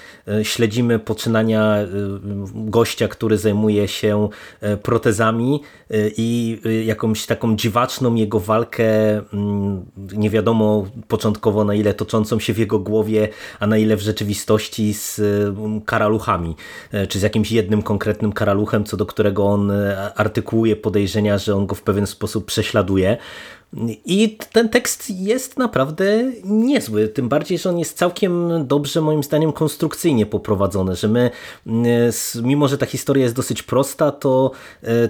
śledzimy 0.42 0.98
poczynania 0.98 1.76
gościa, 2.54 3.08
który 3.08 3.38
zajmuje 3.38 3.88
się 3.88 4.28
protezami 4.82 5.60
i 6.16 6.60
jakąś 6.84 7.26
taką 7.26 7.56
dziwaczną 7.56 8.14
jego 8.14 8.40
walkę, 8.40 9.18
mm, 9.32 9.84
nie 10.12 10.30
wiadomo 10.30 10.86
początkowo 11.08 11.64
na 11.64 11.74
ile 11.74 11.94
toczącą 11.94 12.40
się 12.40 12.54
w 12.54 12.58
jego 12.58 12.78
głowie, 12.78 13.28
a 13.60 13.66
na 13.66 13.78
ile 13.78 13.96
w 13.96 14.00
rzeczywistości 14.00 14.94
z 14.94 15.20
karaluchami, 15.84 16.56
e, 16.92 17.06
czy 17.06 17.18
z 17.18 17.22
jakimś 17.22 17.52
jednym 17.52 17.82
konkretnym 17.82 18.32
karaluchem, 18.32 18.84
co 18.84 18.96
do 18.96 19.06
którego 19.06 19.46
on 19.46 19.70
e, 19.70 20.12
artykułuje 20.14 20.76
podejrzenia, 20.76 21.38
że 21.38 21.56
on 21.56 21.66
go 21.66 21.74
w 21.74 21.82
pewien 21.82 22.06
sposób 22.06 22.44
prześladuje. 22.44 23.16
I 24.04 24.38
ten 24.52 24.68
tekst 24.68 25.10
jest 25.10 25.58
naprawdę 25.58 26.32
niezły, 26.44 27.08
tym 27.08 27.28
bardziej, 27.28 27.58
że 27.58 27.70
on 27.70 27.78
jest 27.78 27.98
całkiem 27.98 28.66
dobrze 28.66 29.00
moim 29.00 29.22
zdaniem 29.22 29.52
konstrukcyjnie 29.52 30.26
poprowadzony, 30.26 30.96
że 30.96 31.08
my, 31.08 31.30
mimo 32.42 32.68
że 32.68 32.78
ta 32.78 32.86
historia 32.86 33.22
jest 33.22 33.36
dosyć 33.36 33.62
prosta, 33.62 34.12
to 34.12 34.50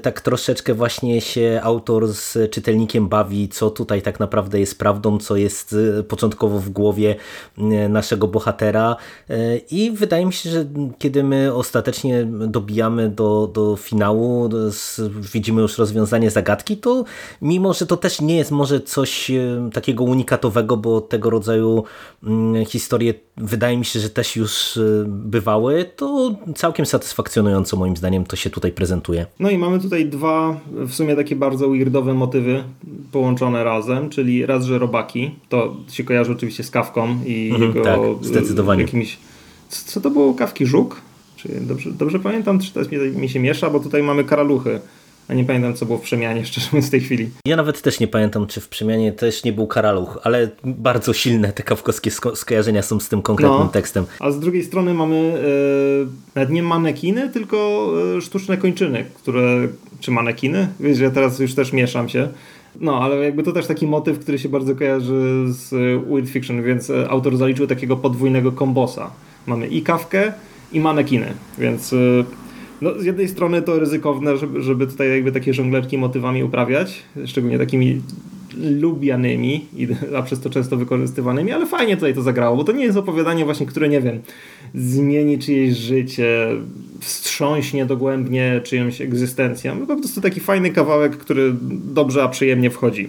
tak 0.03 0.21
troszeczkę 0.21 0.75
właśnie 0.75 1.21
się 1.21 1.61
autor 1.63 2.09
z 2.09 2.51
czytelnikiem 2.51 3.09
bawi, 3.09 3.49
co 3.49 3.71
tutaj 3.71 4.03
tak 4.03 4.21
naprawdę 4.21 4.61
jest 4.61 4.79
prawdą, 4.79 5.19
co 5.19 5.37
jest 5.37 5.77
początkowo 6.09 6.59
w 6.59 6.71
głowie 6.71 7.17
naszego 7.89 8.29
bohatera. 8.29 8.97
I 9.71 9.91
wydaje 9.91 10.27
mi 10.27 10.33
się, 10.33 10.51
że 10.51 10.67
kiedy 10.99 11.25
my 11.25 11.55
ostatecznie 11.55 12.25
dobijamy 12.25 13.09
do, 13.09 13.51
do 13.53 13.77
finału, 13.77 14.49
widzimy 15.33 15.63
już 15.63 15.79
rozwiązanie 15.79 16.31
zagadki, 16.31 16.77
to 16.77 17.05
mimo, 17.43 17.75
że 17.75 17.87
to 17.87 17.97
też 17.97 18.21
nie 18.21 18.37
jest 18.37 18.50
może 18.51 18.81
coś 18.81 19.31
e, 19.31 19.71
takiego 19.73 20.05
unikatowego, 20.05 20.77
bo 20.77 21.01
tego 21.01 21.31
rodzaju 21.31 21.85
mm, 22.25 22.65
historie 22.65 23.15
wydaje 23.37 23.77
mi 23.77 23.85
się, 23.85 24.01
że 24.01 24.11
też 24.11 24.37
już 24.37 24.77
e, 24.77 24.81
bywały, 25.07 25.91
to 25.97 26.35
całkiem 26.57 26.87
satysfakcjonująco 26.87 27.77
moim 27.77 27.97
zdaniem 27.97 28.25
to 28.25 28.37
się 28.37 28.51
tutaj 28.51 28.73
prezentuje. 28.73 29.27
No 29.41 29.51
i 29.51 29.59
mamy 29.59 29.81
tutaj 29.81 30.07
dwa 30.07 30.61
w 30.71 30.93
sumie 30.93 31.17
takie 31.17 31.37
bardzo 31.37 31.69
weirdowe 31.69 32.15
motywy 32.15 32.65
połączone 33.13 33.65
razem, 33.65 34.11
czyli 34.11 34.47
raz, 34.47 34.65
że 34.65 34.79
robaki, 34.79 35.31
to 35.49 35.77
się 35.89 36.05
kojarzy 36.05 36.33
oczywiście 36.33 36.65
z 36.65 36.71
kawką 36.71 37.19
i 37.27 37.51
mhm, 37.53 37.69
jego 37.69 37.85
tak, 37.85 38.01
zdecydowanie. 38.23 38.83
jakimiś 38.83 39.19
co 39.71 40.01
to 40.01 40.11
było? 40.11 40.35
Kawki 40.35 40.67
żuk? 40.67 41.01
Czy 41.37 41.49
dobrze, 41.61 41.91
dobrze 41.91 42.19
pamiętam, 42.19 42.59
czy 42.59 42.73
to 42.73 42.81
mi, 42.81 43.19
mi 43.21 43.29
się 43.29 43.41
miesza, 43.41 43.71
bo 43.71 43.81
tutaj 43.81 44.03
mamy 44.03 44.25
karaluchy. 44.25 44.81
A 45.29 45.35
nie 45.35 45.45
pamiętam, 45.45 45.75
co 45.75 45.87
było 45.87 45.99
w 45.99 46.03
przemianie, 46.03 46.45
szczerze 46.47 46.67
mówiąc, 46.73 46.87
w 46.87 46.91
tej 46.91 47.01
chwili. 47.01 47.31
Ja 47.45 47.57
nawet 47.57 47.83
też 47.83 48.01
nie 48.01 48.09
pamiętam, 48.09 48.47
czy 48.47 48.61
w 48.61 48.69
przemianie 48.69 49.13
też 49.13 49.45
nie 49.45 49.53
był 49.53 49.67
karaluch, 49.67 50.19
ale 50.23 50.51
bardzo 50.65 51.13
silne 51.13 51.53
te 51.53 51.63
kawkowskie 51.63 52.11
sko 52.11 52.37
skojarzenia 52.37 52.83
są 52.83 53.01
z 53.01 53.09
tym 53.09 53.23
konkretnym 53.23 53.61
no, 53.61 53.69
tekstem. 53.69 54.05
A 54.21 54.31
z 54.31 54.41
drugiej 54.41 54.65
strony 54.65 54.95
mamy 54.95 55.17
e, 55.17 56.35
nawet 56.35 56.51
nie 56.51 56.63
manekiny, 56.63 57.29
tylko 57.29 57.89
e, 58.17 58.21
sztuczne 58.21 58.57
kończyny, 58.57 59.05
które, 59.15 59.69
czy 60.01 60.11
manekiny? 60.11 60.69
Wiesz, 60.81 60.99
ja 60.99 61.11
teraz 61.11 61.39
już 61.39 61.55
też 61.55 61.73
mieszam 61.73 62.09
się. 62.09 62.29
No, 62.81 63.01
ale 63.03 63.17
jakby 63.17 63.43
to 63.43 63.53
też 63.53 63.67
taki 63.67 63.87
motyw, 63.87 64.19
który 64.19 64.39
się 64.39 64.49
bardzo 64.49 64.75
kojarzy 64.75 65.45
z 65.47 65.71
Weird 66.11 66.29
Fiction, 66.29 66.63
więc 66.63 66.91
e, 66.91 67.11
autor 67.11 67.37
zaliczył 67.37 67.67
takiego 67.67 67.97
podwójnego 67.97 68.53
kombosa. 68.53 69.11
Mamy 69.47 69.67
i 69.67 69.83
kawkę, 69.83 70.33
i 70.73 70.81
manekiny, 70.81 71.27
więc 71.59 71.95
no, 72.81 72.99
z 72.99 73.05
jednej 73.05 73.29
strony 73.29 73.63
to 73.63 73.79
ryzykowne, 73.79 74.37
żeby, 74.37 74.63
żeby 74.63 74.87
tutaj 74.87 75.11
jakby 75.11 75.33
takie 75.33 75.55
żonglerki 75.55 75.99
motywami 75.99 76.45
uprawiać, 76.45 77.03
szczególnie 77.27 77.59
takimi 77.59 78.01
lubianymi, 78.57 79.67
a 80.17 80.23
przez 80.23 80.41
to 80.41 80.51
często 80.51 80.77
wykorzystywanymi, 80.77 81.53
ale 81.53 81.67
fajnie 81.67 81.97
tutaj 81.97 82.15
to 82.15 82.23
zagrało, 82.23 82.57
bo 82.57 82.65
to 82.65 82.73
nie 82.73 82.85
jest 82.85 82.99
opowiadanie 82.99 83.45
właśnie, 83.45 83.67
które, 83.67 83.89
nie 83.89 84.01
wiem, 84.01 84.21
zmieni 84.75 85.39
czyjeś 85.39 85.77
życie, 85.77 86.49
wstrząśnie 87.01 87.87
dogłębnie 87.87 88.61
czyjąś 88.65 89.01
egzystencję. 89.01 89.77
No 89.81 89.87
po 89.87 89.97
prostu 89.97 90.21
taki 90.21 90.41
fajny 90.41 90.71
kawałek, 90.71 91.17
który 91.17 91.55
dobrze, 91.95 92.23
a 92.23 92.29
przyjemnie 92.29 92.71
wchodzi. 92.71 93.09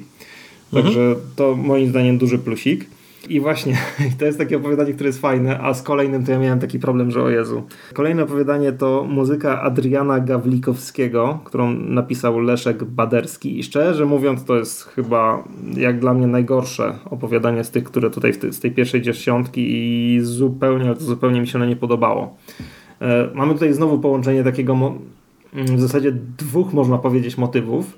Także 0.73 1.01
mhm. 1.01 1.17
to 1.35 1.55
moim 1.55 1.89
zdaniem 1.89 2.17
duży 2.17 2.37
plusik. 2.39 2.85
I 3.31 3.39
właśnie, 3.39 3.77
to 4.19 4.25
jest 4.25 4.37
takie 4.37 4.57
opowiadanie, 4.57 4.93
które 4.93 5.07
jest 5.07 5.21
fajne, 5.21 5.59
a 5.59 5.73
z 5.73 5.83
kolejnym 5.83 6.25
to 6.25 6.31
ja 6.31 6.39
miałem 6.39 6.59
taki 6.59 6.79
problem, 6.79 7.11
że 7.11 7.23
o 7.23 7.29
Jezu. 7.29 7.63
Kolejne 7.93 8.23
opowiadanie 8.23 8.71
to 8.71 9.05
muzyka 9.09 9.61
Adriana 9.61 10.19
Gawlikowskiego, 10.19 11.39
którą 11.43 11.73
napisał 11.73 12.39
Leszek 12.39 12.83
Baderski. 12.83 13.59
I 13.59 13.63
szczerze 13.63 14.05
mówiąc, 14.05 14.45
to 14.45 14.55
jest 14.55 14.83
chyba 14.83 15.43
jak 15.77 15.99
dla 15.99 16.13
mnie 16.13 16.27
najgorsze 16.27 16.93
opowiadanie 17.05 17.63
z 17.63 17.71
tych, 17.71 17.83
które 17.83 18.09
tutaj 18.09 18.33
z 18.33 18.59
tej 18.59 18.71
pierwszej 18.71 19.01
dziesiątki 19.01 19.61
i 19.71 20.19
zupełnie, 20.21 20.85
ale 20.85 20.95
zupełnie 20.95 21.41
mi 21.41 21.47
się 21.47 21.57
ono 21.57 21.65
nie 21.65 21.75
podobało. 21.75 22.35
E, 23.01 23.29
mamy 23.33 23.53
tutaj 23.53 23.73
znowu 23.73 23.99
połączenie 23.99 24.43
takiego 24.43 24.93
w 25.53 25.79
zasadzie 25.79 26.11
dwóch, 26.37 26.73
można 26.73 26.97
powiedzieć, 26.97 27.37
motywów 27.37 27.97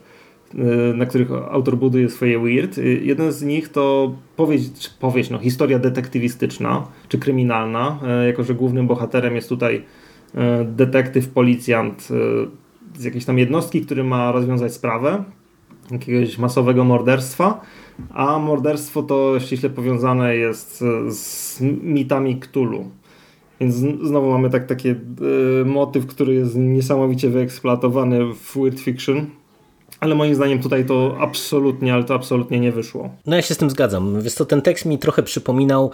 na 0.96 1.06
których 1.06 1.32
autor 1.32 1.78
buduje 1.78 2.10
swoje 2.10 2.40
weird. 2.40 2.78
Y, 2.78 3.02
jeden 3.04 3.32
z 3.32 3.44
nich 3.44 3.70
to 3.70 4.16
powieść, 4.36 4.90
powieść 5.00 5.30
no, 5.30 5.40
historia 5.40 5.80
detektywistyczna 5.80 6.88
czy 7.10 7.18
kryminalna, 7.18 8.00
y, 8.24 8.28
jako 8.28 8.44
że 8.44 8.54
głównym 8.54 8.88
bohaterem 8.88 9.36
jest 9.36 9.50
tutaj 9.50 9.84
detektyw, 10.66 11.30
policjant 11.30 12.08
z 12.96 13.04
jakiejś 13.04 13.26
tam 13.26 13.40
jednostki, 13.40 13.82
który 13.82 14.04
ma 14.04 14.32
rozwiązać 14.32 14.74
sprawę 14.74 15.24
jakiegoś 15.92 16.38
masowego 16.38 16.84
morderstwa, 16.84 17.62
a 18.14 18.40
morderstwo 18.40 19.04
to 19.04 19.40
ściśle 19.40 19.70
powiązane 19.70 20.36
jest 20.36 20.84
z 21.08 21.62
mitami 21.84 22.40
Cthulhu. 22.40 22.90
Więc 23.60 23.76
znowu 24.04 24.32
mamy 24.32 24.50
tak, 24.50 24.66
taki 24.66 24.90
motyw, 25.66 26.06
który 26.06 26.34
jest 26.34 26.56
niesamowicie 26.56 27.30
wyeksploatowany 27.30 28.34
w 28.34 28.54
weird 28.56 28.80
fiction 28.80 29.26
ale 30.04 30.16
moim 30.16 30.36
zdaniem 30.36 30.62
tutaj 30.62 30.86
to 30.86 31.18
absolutnie, 31.20 31.94
ale 31.94 32.04
to 32.04 32.16
absolutnie 32.16 32.60
nie 32.60 32.72
wyszło. 32.72 33.10
No 33.26 33.36
ja 33.36 33.42
się 33.42 33.54
z 33.54 33.58
tym 33.58 33.70
zgadzam. 33.70 34.22
Wiesz 34.22 34.36
to 34.36 34.46
ten 34.46 34.62
tekst 34.62 34.86
mi 34.86 35.00
trochę 35.00 35.24
przypominał 35.24 35.92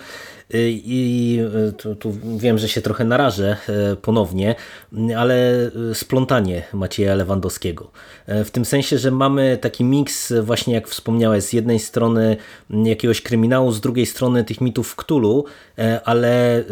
i 0.54 1.40
tu, 1.78 1.96
tu, 1.96 2.14
wiem, 2.38 2.58
że 2.58 2.70
się 2.70 2.82
trochę 2.82 3.06
narażę 3.06 3.58
e, 3.70 3.96
ponownie, 3.96 4.56
ale 5.18 5.72
splątanie 5.94 6.64
Macieja 6.74 7.16
Lewandowskiego. 7.16 7.92
W 8.28 8.50
tym 8.52 8.66
sensie, 8.66 8.98
że 8.98 9.12
mamy 9.12 9.58
taki 9.62 9.84
miks 9.84 10.34
właśnie 10.42 10.74
jak 10.74 10.88
wspomniałeś, 10.88 11.44
z 11.44 11.54
jednej 11.54 11.80
strony 11.80 12.38
jakiegoś 12.70 13.22
kryminału, 13.22 13.72
z 13.72 13.82
drugiej 13.82 14.06
strony 14.06 14.44
tych 14.44 14.62
mitów 14.62 14.96
Ktulu, 14.96 15.46
e, 15.78 16.02
ale 16.06 16.64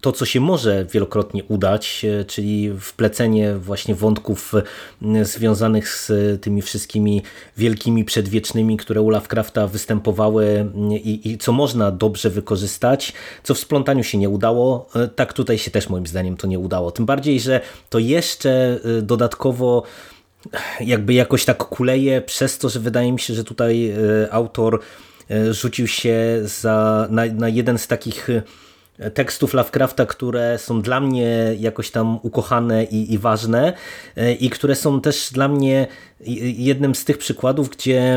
to, 0.00 0.12
co 0.12 0.24
się 0.24 0.40
może 0.40 0.86
wielokrotnie 0.92 1.44
udać, 1.44 2.06
czyli 2.26 2.72
wplecenie 2.80 3.54
właśnie 3.54 3.94
wątków 3.94 4.52
związanych 5.22 5.88
z 5.88 6.12
tymi 6.42 6.62
wszystkimi 6.62 6.73
wielkimi 7.56 8.04
przedwiecznymi, 8.04 8.76
które 8.76 9.02
u 9.02 9.10
Lovecrafta 9.10 9.66
występowały 9.66 10.70
i, 10.90 11.30
i 11.30 11.38
co 11.38 11.52
można 11.52 11.90
dobrze 11.90 12.30
wykorzystać, 12.30 13.12
co 13.42 13.54
w 13.54 13.58
splątaniu 13.58 14.04
się 14.04 14.18
nie 14.18 14.28
udało, 14.28 14.88
e, 14.96 15.08
tak 15.08 15.32
tutaj 15.32 15.58
się 15.58 15.70
też 15.70 15.88
moim 15.88 16.06
zdaniem 16.06 16.36
to 16.36 16.46
nie 16.46 16.58
udało. 16.58 16.90
Tym 16.90 17.06
bardziej, 17.06 17.40
że 17.40 17.60
to 17.90 17.98
jeszcze 17.98 18.80
e, 18.98 19.02
dodatkowo 19.02 19.82
jakby 20.80 21.14
jakoś 21.14 21.44
tak 21.44 21.58
kuleje 21.58 22.20
przez 22.20 22.58
to, 22.58 22.68
że 22.68 22.80
wydaje 22.80 23.12
mi 23.12 23.20
się, 23.20 23.34
że 23.34 23.44
tutaj 23.44 23.90
e, 23.90 24.32
autor 24.32 24.80
rzucił 25.50 25.86
się 25.86 26.40
za, 26.42 27.08
na, 27.10 27.26
na 27.26 27.48
jeden 27.48 27.78
z 27.78 27.86
takich 27.86 28.28
tekstów 29.14 29.54
Lovecrafta, 29.54 30.06
które 30.06 30.58
są 30.58 30.82
dla 30.82 31.00
mnie 31.00 31.56
jakoś 31.58 31.90
tam 31.90 32.18
ukochane 32.22 32.84
i, 32.84 33.12
i, 33.12 33.18
ważne 33.18 33.72
i 34.40 34.50
które 34.50 34.74
są 34.74 35.00
też 35.00 35.30
dla 35.32 35.48
mnie 35.48 35.86
jednym 36.56 36.94
z 36.94 37.04
tych 37.04 37.18
przykładów, 37.18 37.68
gdzie 37.68 38.14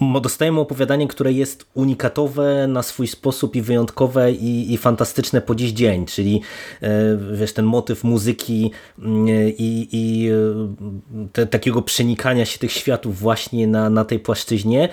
mm, 0.00 0.22
dostajemy 0.22 0.60
opowiadanie, 0.60 1.08
które 1.08 1.32
jest 1.32 1.66
unikatowe 1.74 2.66
na 2.66 2.82
swój 2.82 3.06
sposób 3.06 3.56
i 3.56 3.62
wyjątkowe 3.62 4.32
i, 4.32 4.72
i 4.72 4.78
fantastyczne 4.78 5.40
po 5.40 5.54
dziś 5.54 5.70
dzień, 5.70 6.06
czyli 6.06 6.40
e, 6.82 6.88
wiesz, 7.32 7.52
ten 7.52 7.64
motyw 7.64 8.04
muzyki 8.04 8.70
mm, 8.98 9.26
i, 9.58 9.88
i 9.92 10.28
e, 10.28 11.28
te, 11.32 11.46
takiego 11.46 11.82
przenikania 11.82 12.44
się 12.44 12.58
tych 12.58 12.72
światów 12.72 13.18
właśnie 13.18 13.66
na, 13.66 13.90
na 13.90 14.04
tej 14.04 14.18
płaszczyźnie. 14.18 14.88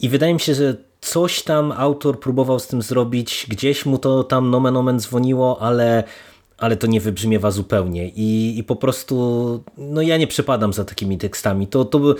I 0.00 0.08
wydaje 0.08 0.34
mi 0.34 0.40
się, 0.40 0.54
że 0.54 0.76
coś 1.04 1.42
tam 1.42 1.72
autor 1.72 2.20
próbował 2.20 2.58
z 2.58 2.66
tym 2.66 2.82
zrobić, 2.82 3.46
gdzieś 3.48 3.86
mu 3.86 3.98
to 3.98 4.24
tam 4.24 4.50
nomen 4.50 4.76
omen 4.76 5.00
dzwoniło, 5.00 5.62
ale 5.62 6.04
ale 6.58 6.76
to 6.76 6.86
nie 6.86 7.00
wybrzmiewa 7.00 7.50
zupełnie 7.50 8.08
I, 8.08 8.58
i 8.58 8.64
po 8.64 8.76
prostu 8.76 9.64
no 9.78 10.02
ja 10.02 10.16
nie 10.16 10.26
przepadam 10.26 10.72
za 10.72 10.84
takimi 10.84 11.18
tekstami. 11.18 11.66
To, 11.66 11.84
to 11.84 12.14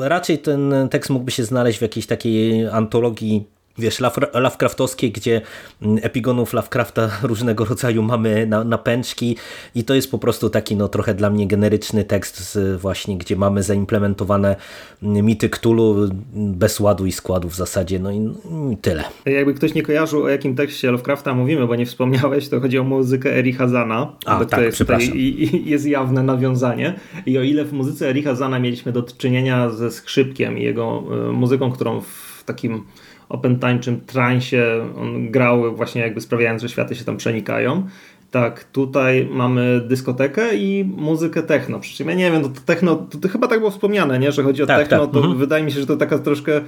raczej 0.00 0.38
ten 0.38 0.74
tekst 0.90 1.10
mógłby 1.10 1.30
się 1.30 1.44
znaleźć 1.44 1.78
w 1.78 1.82
jakiejś 1.82 2.06
takiej 2.06 2.66
antologii 2.68 3.44
wiesz, 3.78 4.00
Lovecraftowskie, 4.34 5.10
gdzie 5.10 5.40
mm, 5.82 5.98
epigonów 6.02 6.52
Lovecrafta 6.52 7.10
różnego 7.22 7.64
rodzaju 7.64 8.02
mamy 8.02 8.46
na, 8.46 8.64
na 8.64 8.78
pęczki 8.78 9.36
i 9.74 9.84
to 9.84 9.94
jest 9.94 10.10
po 10.10 10.18
prostu 10.18 10.50
taki 10.50 10.76
no 10.76 10.88
trochę 10.88 11.14
dla 11.14 11.30
mnie 11.30 11.46
generyczny 11.46 12.04
tekst 12.04 12.52
z, 12.52 12.80
właśnie, 12.80 13.18
gdzie 13.18 13.36
mamy 13.36 13.62
zaimplementowane 13.62 14.56
mm, 15.02 15.26
mity 15.26 15.48
Cthulhu 15.48 15.94
bez 16.34 16.80
ładu 16.80 17.06
i 17.06 17.12
składu 17.12 17.48
w 17.48 17.54
zasadzie, 17.54 17.98
no 17.98 18.10
i, 18.10 18.18
no 18.18 18.70
i 18.72 18.76
tyle. 18.76 19.04
Jakby 19.26 19.54
ktoś 19.54 19.74
nie 19.74 19.82
kojarzył 19.82 20.22
o 20.22 20.28
jakim 20.28 20.54
tekście 20.54 20.90
Lovecrafta 20.90 21.34
mówimy, 21.34 21.66
bo 21.66 21.76
nie 21.76 21.86
wspomniałeś, 21.86 22.48
to 22.48 22.60
chodzi 22.60 22.78
o 22.78 22.84
muzykę 22.84 23.38
Ericha 23.38 23.68
Zana. 23.68 24.16
A, 24.26 24.44
tak, 24.44 24.60
jest, 24.60 24.74
przepraszam. 24.74 25.14
I, 25.14 25.62
jest 25.66 25.86
jawne 25.86 26.22
nawiązanie 26.22 26.94
i 27.26 27.38
o 27.38 27.42
ile 27.42 27.64
w 27.64 27.72
muzyce 27.72 28.08
Ericha 28.08 28.34
Zana 28.34 28.58
mieliśmy 28.58 28.92
do 28.92 29.02
czynienia 29.02 29.70
ze 29.70 29.90
skrzypkiem 29.90 30.58
i 30.58 30.62
jego 30.62 31.02
y, 31.28 31.32
muzyką, 31.32 31.72
którą 31.72 32.00
w 32.00 32.44
takim 32.44 32.84
opętańczym 33.32 34.00
transie 34.00 34.64
on 34.96 35.30
grał 35.30 35.76
właśnie 35.76 36.02
jakby 36.02 36.20
sprawiając, 36.20 36.62
że 36.62 36.68
światy 36.68 36.94
się 36.94 37.04
tam 37.04 37.16
przenikają. 37.16 37.86
Tak, 38.30 38.64
tutaj 38.64 39.28
mamy 39.30 39.80
dyskotekę 39.88 40.56
i 40.56 40.84
muzykę 40.96 41.42
techno. 41.42 41.80
Przy 41.80 41.96
czym 41.96 42.08
ja 42.08 42.14
nie 42.14 42.30
wiem, 42.30 42.42
to, 42.42 42.48
to 42.48 42.60
techno, 42.66 42.96
to, 42.96 43.18
to, 43.18 43.28
chyba 43.28 43.48
tak 43.48 43.58
było 43.58 43.70
wspomniane, 43.70 44.18
nie? 44.18 44.32
że 44.32 44.42
chodzi 44.42 44.62
o 44.62 44.66
tak, 44.66 44.88
techno, 44.88 45.06
tak. 45.06 45.14
to 45.14 45.18
mhm. 45.18 45.38
wydaje 45.38 45.64
mi 45.64 45.72
się, 45.72 45.80
że 45.80 45.86
to 45.86 45.96
taka 45.96 46.18
troszkę 46.18 46.60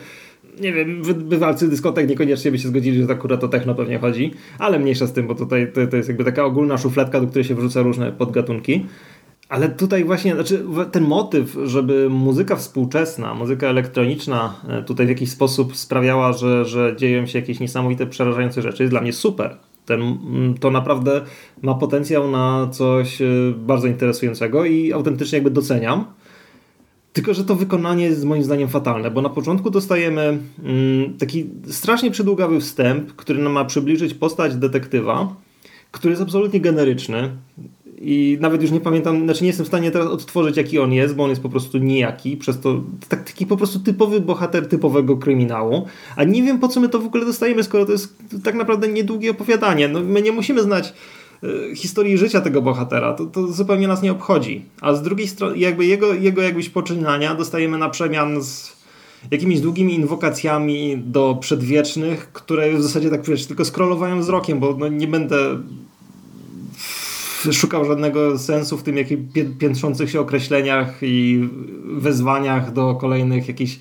nie 0.61 0.73
wiem, 0.73 1.03
bywalcy 1.15 1.69
dyskotek 1.69 2.09
niekoniecznie 2.09 2.51
by 2.51 2.59
się 2.59 2.69
zgodzili, 2.69 3.03
że 3.03 3.13
akurat 3.13 3.45
o 3.45 3.49
techno 3.49 3.75
pewnie 3.75 3.99
chodzi, 3.99 4.31
ale 4.59 4.79
mniejsza 4.79 5.07
z 5.07 5.13
tym, 5.13 5.27
bo 5.27 5.35
tutaj 5.35 5.73
to, 5.73 5.87
to 5.87 5.97
jest 5.97 6.09
jakby 6.09 6.25
taka 6.25 6.45
ogólna 6.45 6.79
szufladka, 6.79 7.21
do 7.21 7.27
której 7.27 7.45
się 7.45 7.55
wrzuca 7.55 7.83
różne 7.83 8.13
podgatunki. 8.13 8.87
Ale 9.49 9.69
tutaj 9.69 10.05
właśnie, 10.05 10.35
znaczy 10.35 10.65
ten 10.93 11.05
motyw, 11.05 11.57
żeby 11.65 12.09
muzyka 12.11 12.57
współczesna, 12.57 13.35
muzyka 13.35 13.67
elektroniczna 13.67 14.55
e, 14.69 14.83
tutaj 14.83 15.07
w 15.07 15.09
jakiś 15.09 15.31
sposób 15.31 15.77
sprawiała, 15.77 16.33
że, 16.33 16.65
że 16.65 16.95
dzieją 16.97 17.27
się 17.27 17.39
jakieś 17.39 17.61
niesamowite, 17.61 18.07
przerażające 18.07 18.63
rzeczy, 18.63 18.83
jest 18.83 18.93
dla 18.93 19.01
mnie 19.01 19.13
super. 19.13 19.57
Ten, 19.87 20.01
mm, 20.03 20.55
to 20.59 20.71
naprawdę 20.71 21.21
ma 21.63 21.75
potencjał 21.75 22.31
na 22.31 22.69
coś 22.73 23.23
e, 23.23 23.27
bardzo 23.57 23.87
interesującego 23.87 24.65
i 24.65 24.93
autentycznie 24.93 25.37
jakby 25.37 25.51
doceniam. 25.51 26.05
Tylko, 27.13 27.35
że 27.35 27.45
to 27.45 27.55
wykonanie 27.55 28.05
jest 28.05 28.25
moim 28.25 28.43
zdaniem 28.43 28.69
fatalne, 28.69 29.11
bo 29.11 29.23
na 29.23 29.29
początku 29.29 29.71
dostajemy 29.71 30.39
mm, 30.65 31.19
taki 31.19 31.51
strasznie 31.67 32.11
przydługawy 32.11 32.61
wstęp, 32.61 33.13
który 33.13 33.43
nam 33.43 33.53
ma 33.53 33.65
przybliżyć 33.65 34.15
postać 34.15 34.55
detektywa, 34.55 35.35
który 35.91 36.13
jest 36.13 36.23
absolutnie 36.23 36.61
generyczny. 36.61 37.31
I 38.01 38.39
nawet 38.41 38.63
już 38.63 38.71
nie 38.71 38.81
pamiętam, 38.81 39.25
znaczy 39.25 39.43
nie 39.43 39.47
jestem 39.47 39.65
w 39.65 39.69
stanie 39.69 39.91
teraz 39.91 40.09
odtworzyć, 40.09 40.57
jaki 40.57 40.79
on 40.79 40.93
jest, 40.93 41.15
bo 41.15 41.25
on 41.25 41.31
jest 41.31 41.43
po 41.43 41.49
prostu 41.49 41.79
nijaki, 41.79 42.37
przez 42.37 42.61
to 42.61 42.83
tak, 43.09 43.25
taki 43.25 43.47
po 43.47 43.57
prostu 43.57 43.81
typowy 43.81 44.21
bohater 44.21 44.69
typowego 44.69 45.17
kryminału. 45.17 45.87
A 46.17 46.25
nie 46.25 46.43
wiem, 46.43 46.59
po 46.59 46.69
co 46.69 46.81
my 46.81 46.89
to 46.89 46.99
w 46.99 47.07
ogóle 47.07 47.25
dostajemy, 47.25 47.63
skoro 47.63 47.87
to 47.87 47.93
jest 47.93 48.17
tak 48.45 48.55
naprawdę 48.55 48.89
niedługie 48.89 49.31
opowiadanie. 49.31 49.89
No, 49.89 50.01
my 50.01 50.23
nie 50.23 50.33
musimy 50.33 50.63
znać 50.63 50.93
e, 51.43 51.77
historii 51.77 52.19
życia 52.19 52.41
tego 52.41 52.63
bohatera, 52.63 53.13
to, 53.13 53.27
to 53.27 53.53
zupełnie 53.53 53.89
nas 53.89 54.03
nie 54.03 54.13
obchodzi. 54.13 54.65
A 54.81 54.95
z 54.95 55.03
drugiej 55.03 55.29
strony, 55.29 55.59
jakby 55.59 55.87
jego, 55.87 56.15
jego 56.15 56.43
jakbyś 56.43 56.69
poczynania 56.69 57.35
dostajemy 57.35 57.79
na 57.79 57.91
przemian 57.91 58.43
z 58.43 58.75
jakimiś 59.31 59.61
długimi 59.61 59.95
inwokacjami 59.95 60.99
do 60.99 61.39
przedwiecznych, 61.41 62.33
które 62.33 62.73
w 62.73 62.83
zasadzie 62.83 63.11
tak 63.11 63.25
wiesz, 63.25 63.47
tylko 63.47 63.65
scrollowają 63.65 64.21
wzrokiem, 64.21 64.61
bo 64.61 64.77
no, 64.79 64.89
nie 64.89 65.09
będę 65.09 65.59
szukał 67.53 67.85
żadnego 67.85 68.39
sensu 68.39 68.79
w 68.79 68.83
tym 68.83 68.97
jakich 68.97 69.19
piętrzących 69.59 70.11
się 70.11 70.21
określeniach 70.21 70.99
i 71.03 71.49
wezwaniach 71.85 72.73
do 72.73 72.95
kolejnych 72.95 73.49
jakichś 73.49 73.79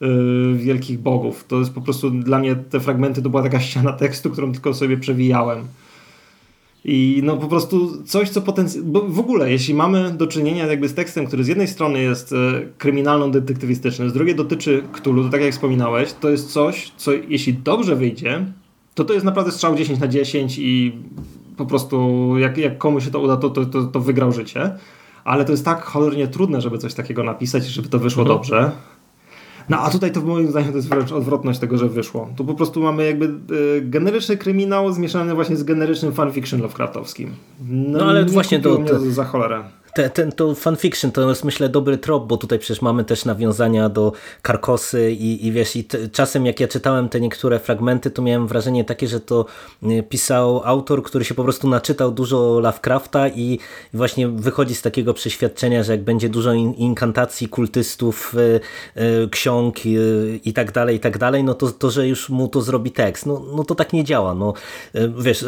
yy, 0.00 0.54
wielkich 0.54 0.98
bogów. 0.98 1.44
To 1.48 1.58
jest 1.58 1.72
po 1.72 1.80
prostu 1.80 2.10
dla 2.10 2.38
mnie 2.38 2.56
te 2.56 2.80
fragmenty 2.80 3.22
to 3.22 3.30
była 3.30 3.42
taka 3.42 3.60
ściana 3.60 3.92
tekstu, 3.92 4.30
którą 4.30 4.52
tylko 4.52 4.74
sobie 4.74 4.96
przewijałem. 4.96 5.66
I 6.84 7.20
no 7.24 7.36
po 7.36 7.48
prostu 7.48 8.02
coś, 8.02 8.30
co 8.30 8.42
potencjalnie. 8.42 8.90
W 9.08 9.18
ogóle, 9.18 9.50
jeśli 9.50 9.74
mamy 9.74 10.10
do 10.10 10.26
czynienia 10.26 10.66
jakby 10.66 10.88
z 10.88 10.94
tekstem, 10.94 11.26
który 11.26 11.44
z 11.44 11.48
jednej 11.48 11.68
strony 11.68 12.02
jest 12.02 12.32
e, 12.32 12.36
kryminalno-detektywistyczny, 12.78 14.10
z 14.10 14.12
drugiej 14.12 14.34
dotyczy 14.34 14.82
Cthulhu, 14.92 15.24
to 15.24 15.30
tak 15.30 15.40
jak 15.40 15.52
wspominałeś, 15.52 16.12
to 16.12 16.30
jest 16.30 16.52
coś, 16.52 16.92
co 16.96 17.12
jeśli 17.12 17.54
dobrze 17.54 17.96
wyjdzie, 17.96 18.46
to 18.94 19.04
to 19.04 19.14
jest 19.14 19.26
naprawdę 19.26 19.52
strzał 19.52 19.76
10 19.76 20.00
na 20.00 20.08
10 20.08 20.58
i 20.58 20.92
po 21.56 21.66
prostu 21.66 22.38
jak, 22.38 22.58
jak 22.58 22.78
komuś 22.78 23.04
się 23.04 23.10
to 23.10 23.20
uda, 23.20 23.36
to, 23.36 23.50
to, 23.50 23.66
to, 23.66 23.84
to 23.84 24.00
wygrał 24.00 24.32
życie. 24.32 24.70
Ale 25.24 25.44
to 25.44 25.52
jest 25.52 25.64
tak 25.64 25.82
cholernie 25.82 26.28
trudne, 26.28 26.60
żeby 26.60 26.78
coś 26.78 26.94
takiego 26.94 27.24
napisać, 27.24 27.66
żeby 27.66 27.88
to 27.88 27.98
wyszło 27.98 28.22
mhm. 28.22 28.38
dobrze. 28.38 28.72
No 29.68 29.80
a 29.80 29.90
tutaj 29.90 30.12
to 30.12 30.20
moim 30.20 30.50
zdaniem 30.50 30.70
to 30.70 30.76
jest 30.76 30.88
wręcz 30.88 31.12
odwrotność 31.12 31.58
tego, 31.58 31.78
że 31.78 31.88
wyszło. 31.88 32.28
Tu 32.36 32.44
po 32.44 32.54
prostu 32.54 32.82
mamy 32.82 33.06
jakby 33.06 33.54
y, 33.54 33.82
generyczny 33.82 34.36
kryminał 34.36 34.92
zmieszany 34.92 35.34
właśnie 35.34 35.56
z 35.56 35.62
generycznym 35.62 36.12
fanfiction 36.12 36.60
Lovecraftowskim. 36.60 37.30
No, 37.68 37.98
no 37.98 38.04
ale 38.04 38.24
właśnie 38.24 38.60
to, 38.60 38.76
to... 38.76 39.00
za 39.00 39.24
cholerę 39.24 39.64
te, 39.94 40.10
ten, 40.10 40.32
to 40.32 40.54
fanfiction 40.54 41.12
to 41.12 41.28
jest 41.28 41.44
myślę 41.44 41.68
dobry 41.68 41.98
trop, 41.98 42.26
bo 42.26 42.36
tutaj 42.36 42.58
przecież 42.58 42.82
mamy 42.82 43.04
też 43.04 43.24
nawiązania 43.24 43.88
do 43.88 44.12
Karkosy 44.42 45.12
i, 45.12 45.46
i 45.46 45.52
wiesz, 45.52 45.76
i 45.76 45.84
czasem 46.12 46.46
jak 46.46 46.60
ja 46.60 46.68
czytałem 46.68 47.08
te 47.08 47.20
niektóre 47.20 47.58
fragmenty, 47.58 48.10
to 48.10 48.22
miałem 48.22 48.46
wrażenie 48.46 48.84
takie, 48.84 49.08
że 49.08 49.20
to 49.20 49.46
y, 49.82 50.02
pisał 50.02 50.62
autor, 50.64 51.02
który 51.02 51.24
się 51.24 51.34
po 51.34 51.44
prostu 51.44 51.68
naczytał 51.68 52.12
dużo 52.12 52.60
Lovecrafta 52.60 53.28
i, 53.28 53.58
właśnie 53.92 54.28
wychodzi 54.28 54.74
z 54.74 54.82
takiego 54.82 55.14
przeświadczenia, 55.14 55.82
że 55.82 55.92
jak 55.92 56.02
będzie 56.02 56.28
dużo 56.28 56.52
in, 56.52 56.72
inkantacji, 56.72 57.48
kultystów, 57.48 58.34
y, 58.34 58.60
y, 59.00 59.28
ksiąg 59.28 59.86
y, 59.86 60.40
i 60.44 60.52
tak 60.52 60.72
dalej, 60.72 60.96
i 60.96 61.00
tak 61.00 61.18
dalej, 61.18 61.44
no 61.44 61.54
to, 61.54 61.72
to, 61.72 61.90
że 61.90 62.08
już 62.08 62.28
mu 62.28 62.48
to 62.48 62.60
zrobi 62.60 62.90
tekst. 62.90 63.26
No, 63.26 63.42
no 63.56 63.64
to 63.64 63.74
tak 63.74 63.92
nie 63.92 64.04
działa. 64.04 64.34
No, 64.34 64.54
y, 64.94 65.12
wiesz, 65.18 65.44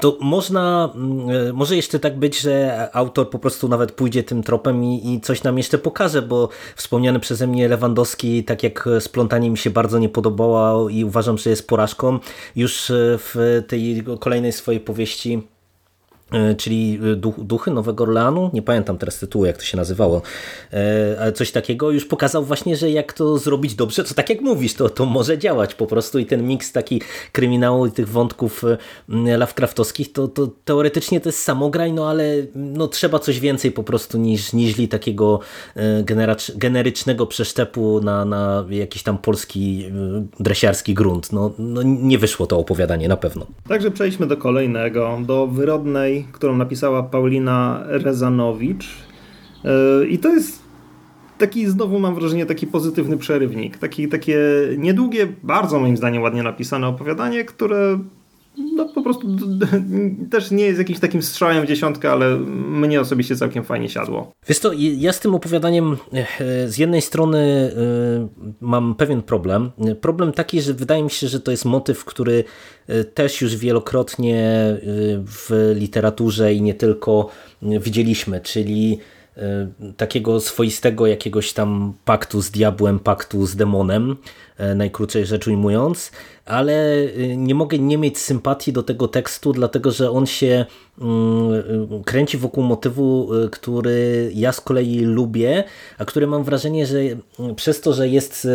to 0.00 0.18
można, 0.20 0.92
y, 1.48 1.52
może 1.52 1.76
jeszcze 1.76 1.98
tak 1.98 2.18
być, 2.18 2.40
że 2.40 2.88
autor 2.92 3.30
po 3.30 3.38
prostu 3.38 3.68
nawet 3.68 3.81
nawet 3.82 3.94
pójdzie 3.94 4.22
tym 4.22 4.42
tropem 4.42 4.84
i, 4.84 5.14
i 5.14 5.20
coś 5.20 5.42
nam 5.42 5.58
jeszcze 5.58 5.78
pokaże, 5.78 6.22
bo 6.22 6.48
wspomniany 6.76 7.20
przeze 7.20 7.46
mnie 7.46 7.68
Lewandowski, 7.68 8.44
tak 8.44 8.62
jak 8.62 8.88
splątanie 9.00 9.50
mi 9.50 9.58
się 9.58 9.70
bardzo 9.70 9.98
nie 9.98 10.08
podobało 10.08 10.88
i 10.88 11.04
uważam, 11.04 11.38
że 11.38 11.50
jest 11.50 11.68
porażką, 11.68 12.18
już 12.56 12.92
w 13.18 13.62
tej 13.68 14.04
kolejnej 14.20 14.52
swojej 14.52 14.80
powieści 14.80 15.42
E, 15.42 15.51
czyli 16.56 16.98
e, 17.12 17.16
Duchy 17.44 17.70
Nowego 17.70 18.04
Orleanu, 18.04 18.50
nie 18.52 18.62
pamiętam 18.62 18.98
teraz 18.98 19.18
tytułu, 19.18 19.44
jak 19.44 19.56
to 19.56 19.64
się 19.64 19.76
nazywało, 19.76 20.22
e, 20.72 21.16
ale 21.20 21.32
coś 21.32 21.52
takiego 21.52 21.90
już 21.90 22.04
pokazał 22.04 22.44
właśnie, 22.44 22.76
że 22.76 22.90
jak 22.90 23.12
to 23.12 23.38
zrobić 23.38 23.74
dobrze, 23.74 24.04
to 24.04 24.14
tak 24.14 24.30
jak 24.30 24.40
mówisz, 24.40 24.74
to, 24.74 24.88
to 24.88 25.06
może 25.06 25.38
działać 25.38 25.74
po 25.74 25.86
prostu 25.86 26.18
i 26.18 26.26
ten 26.26 26.46
miks 26.46 26.72
taki 26.72 27.00
kryminału 27.32 27.86
i 27.86 27.90
tych 27.90 28.08
wątków 28.08 28.64
Lovecraftowskich, 29.08 30.12
to, 30.12 30.28
to 30.28 30.48
teoretycznie 30.64 31.20
to 31.20 31.28
jest 31.28 31.42
samograj, 31.42 31.92
no 31.92 32.08
ale 32.08 32.24
no, 32.54 32.88
trzeba 32.88 33.18
coś 33.18 33.40
więcej 33.40 33.72
po 33.72 33.82
prostu 33.82 34.18
niż 34.18 34.52
niźli 34.52 34.88
takiego 34.88 35.40
generycznego 36.56 37.26
przeszczepu 37.26 38.00
na, 38.00 38.24
na 38.24 38.64
jakiś 38.70 39.02
tam 39.02 39.18
polski 39.18 39.84
dresiarski 40.40 40.94
grunt. 40.94 41.32
No, 41.32 41.52
no 41.58 41.82
nie 41.82 42.18
wyszło 42.18 42.46
to 42.46 42.58
opowiadanie 42.58 43.08
na 43.08 43.16
pewno. 43.16 43.46
Także 43.68 43.90
przejdźmy 43.90 44.26
do 44.26 44.36
kolejnego, 44.36 45.18
do 45.26 45.46
wyrodnej 46.22 46.32
którą 46.32 46.56
napisała 46.56 47.02
Paulina 47.02 47.82
Rezanowicz. 47.86 48.88
E, 49.64 50.06
I 50.06 50.18
to 50.18 50.28
jest 50.28 50.62
taki, 51.38 51.66
znowu 51.66 51.98
mam 51.98 52.14
wrażenie, 52.14 52.46
taki 52.46 52.66
pozytywny 52.66 53.16
przerywnik. 53.16 53.76
Taki, 53.76 54.08
takie 54.08 54.38
niedługie, 54.78 55.28
bardzo 55.42 55.80
moim 55.80 55.96
zdaniem 55.96 56.22
ładnie 56.22 56.42
napisane 56.42 56.88
opowiadanie, 56.88 57.44
które 57.44 57.98
no 58.56 58.88
po 58.88 59.02
prostu 59.02 59.26
też 60.30 60.50
nie 60.50 60.64
jest 60.64 60.78
jakimś 60.78 60.98
takim 60.98 61.22
strzałem 61.22 61.64
w 61.64 61.68
dziesiątkę, 61.68 62.12
ale 62.12 62.36
mnie 62.38 63.00
osobiście 63.00 63.36
całkiem 63.36 63.64
fajnie 63.64 63.88
siadło. 63.88 64.32
Wiesz 64.48 64.58
to, 64.58 64.72
ja 64.76 65.12
z 65.12 65.20
tym 65.20 65.34
opowiadaniem 65.34 65.96
e, 66.12 66.68
z 66.68 66.78
jednej 66.78 67.02
strony 67.02 67.38
e, 67.38 68.28
mam 68.60 68.94
pewien 68.94 69.22
problem. 69.22 69.70
Problem 70.00 70.32
taki, 70.32 70.62
że 70.62 70.74
wydaje 70.74 71.02
mi 71.02 71.10
się, 71.10 71.28
że 71.28 71.40
to 71.40 71.50
jest 71.50 71.64
motyw, 71.64 72.04
który 72.04 72.44
e, 72.86 73.04
też 73.04 73.40
już 73.40 73.56
wielokrotnie 73.56 74.42
w 75.26 75.72
literaturze 75.76 76.54
i 76.54 76.62
nie 76.62 76.74
tylko 76.74 77.28
widzieliśmy, 77.62 78.40
czyli 78.40 78.98
takiego 79.96 80.40
swoistego 80.40 81.06
jakiegoś 81.06 81.52
tam 81.52 81.94
paktu 82.04 82.42
z 82.42 82.50
diabłem, 82.50 82.98
paktu 82.98 83.46
z 83.46 83.56
demonem, 83.56 84.16
najkrócej 84.74 85.26
rzecz 85.26 85.46
ujmując, 85.46 86.12
ale 86.44 86.98
y, 86.98 87.36
nie 87.36 87.54
mogę 87.54 87.78
nie 87.78 87.98
mieć 87.98 88.18
sympatii 88.18 88.72
do 88.72 88.82
tego 88.82 89.08
tekstu, 89.08 89.52
dlatego 89.52 89.90
że 89.90 90.10
on 90.10 90.26
się 90.26 90.66
mm, 91.00 91.52
y, 92.00 92.04
kręci 92.04 92.38
wokół 92.38 92.64
motywu, 92.64 93.34
y, 93.34 93.50
który 93.50 94.30
ja 94.34 94.52
z 94.52 94.60
kolei 94.60 95.00
lubię, 95.00 95.64
a 95.98 96.04
który 96.04 96.26
mam 96.26 96.44
wrażenie, 96.44 96.86
że 96.86 96.98
przez 97.56 97.80
to, 97.80 97.92
że 97.92 98.08
jest 98.08 98.48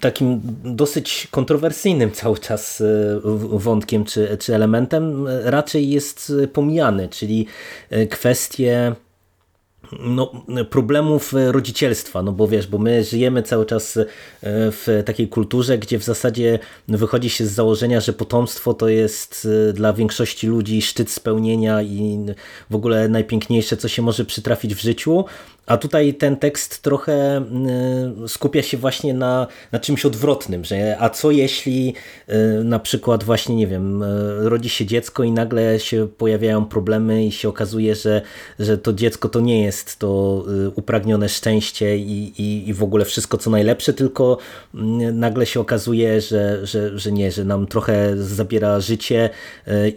takim 0.00 0.40
dosyć 0.64 1.28
kontrowersyjnym 1.30 2.12
cały 2.12 2.38
czas 2.38 2.82
wątkiem 3.52 4.04
czy, 4.04 4.36
czy 4.40 4.54
elementem, 4.54 5.26
raczej 5.44 5.90
jest 5.90 6.32
pomijany, 6.52 7.08
czyli 7.08 7.46
kwestie 8.10 8.94
no, 9.92 10.32
problemów 10.70 11.32
rodzicielstwa, 11.46 12.22
no 12.22 12.32
bo 12.32 12.48
wiesz, 12.48 12.66
bo 12.66 12.78
my 12.78 13.04
żyjemy 13.04 13.42
cały 13.42 13.66
czas 13.66 13.96
e, 13.96 14.06
w 14.42 15.02
takiej 15.06 15.28
kulturze, 15.28 15.78
gdzie 15.78 15.98
w 15.98 16.04
zasadzie 16.04 16.58
wychodzi 16.88 17.30
się 17.30 17.46
z 17.46 17.52
założenia, 17.52 18.00
że 18.00 18.12
potomstwo 18.12 18.74
to 18.74 18.88
jest 18.88 19.48
e, 19.68 19.72
dla 19.72 19.92
większości 19.92 20.46
ludzi 20.46 20.82
szczyt 20.82 21.10
spełnienia 21.10 21.82
i 21.82 22.18
w 22.70 22.74
ogóle 22.74 23.08
najpiękniejsze, 23.08 23.76
co 23.76 23.88
się 23.88 24.02
może 24.02 24.24
przytrafić 24.24 24.74
w 24.74 24.80
życiu, 24.80 25.24
A 25.68 25.76
tutaj 25.76 26.14
ten 26.14 26.36
tekst 26.36 26.82
trochę 26.82 27.44
y, 28.24 28.28
skupia 28.28 28.62
się 28.62 28.76
właśnie 28.76 29.14
na, 29.14 29.46
na 29.72 29.78
czymś 29.78 30.04
odwrotnym, 30.04 30.64
że 30.64 30.96
a 31.00 31.10
co 31.10 31.30
jeśli 31.30 31.94
y, 32.28 32.64
na 32.64 32.78
przykład 32.78 33.24
właśnie, 33.24 33.56
nie 33.56 33.66
wiem, 33.66 34.02
y, 34.02 34.48
rodzi 34.48 34.68
się 34.68 34.86
dziecko 34.86 35.24
i 35.24 35.32
nagle 35.32 35.80
się 35.80 36.08
pojawiają 36.18 36.64
problemy 36.64 37.24
i 37.24 37.32
się 37.32 37.48
okazuje, 37.48 37.94
że, 37.94 38.22
że 38.58 38.78
to 38.78 38.92
dziecko 38.92 39.28
to 39.28 39.40
nie 39.40 39.62
jest 39.64 39.98
to 39.98 40.44
upragnione 40.74 41.28
szczęście 41.28 41.98
i, 41.98 42.42
i, 42.42 42.68
i 42.68 42.74
w 42.74 42.82
ogóle 42.82 43.04
wszystko 43.04 43.38
co 43.38 43.50
najlepsze, 43.50 43.92
tylko 43.92 44.38
nagle 45.12 45.46
się 45.46 45.60
okazuje, 45.60 46.20
że, 46.20 46.66
że, 46.66 46.98
że 46.98 47.12
nie, 47.12 47.32
że 47.32 47.44
nam 47.44 47.66
trochę 47.66 48.16
zabiera 48.16 48.80
życie 48.80 49.30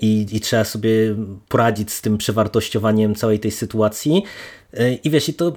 i, 0.01 0.25
i 0.31 0.39
trzeba 0.39 0.63
sobie 0.63 1.15
poradzić 1.49 1.91
z 1.91 2.01
tym 2.01 2.17
przewartościowaniem 2.17 3.15
całej 3.15 3.39
tej 3.39 3.51
sytuacji. 3.51 4.23
I 5.03 5.09
wiesz, 5.09 5.29
i 5.29 5.33
to, 5.33 5.53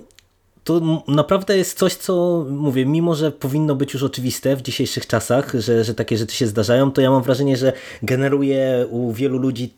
to 0.65 1.03
naprawdę 1.09 1.57
jest 1.57 1.79
coś, 1.79 1.95
co 1.95 2.45
mówię, 2.51 2.87
mimo 2.87 3.15
że 3.15 3.31
powinno 3.31 3.75
być 3.75 3.95
już 3.95 4.03
oczywiste 4.03 4.57
w 4.57 4.63
dzisiejszych 4.63 5.07
czasach, 5.07 5.53
że, 5.59 5.85
że 5.85 5.95
takie 5.95 6.17
rzeczy 6.17 6.37
się 6.37 6.47
zdarzają, 6.47 6.93
to 6.93 7.01
ja 7.01 7.11
mam 7.11 7.23
wrażenie, 7.23 7.57
że 7.57 7.73
generuje 8.03 8.87
u 8.91 9.13
wielu 9.13 9.39
ludzi 9.39 9.75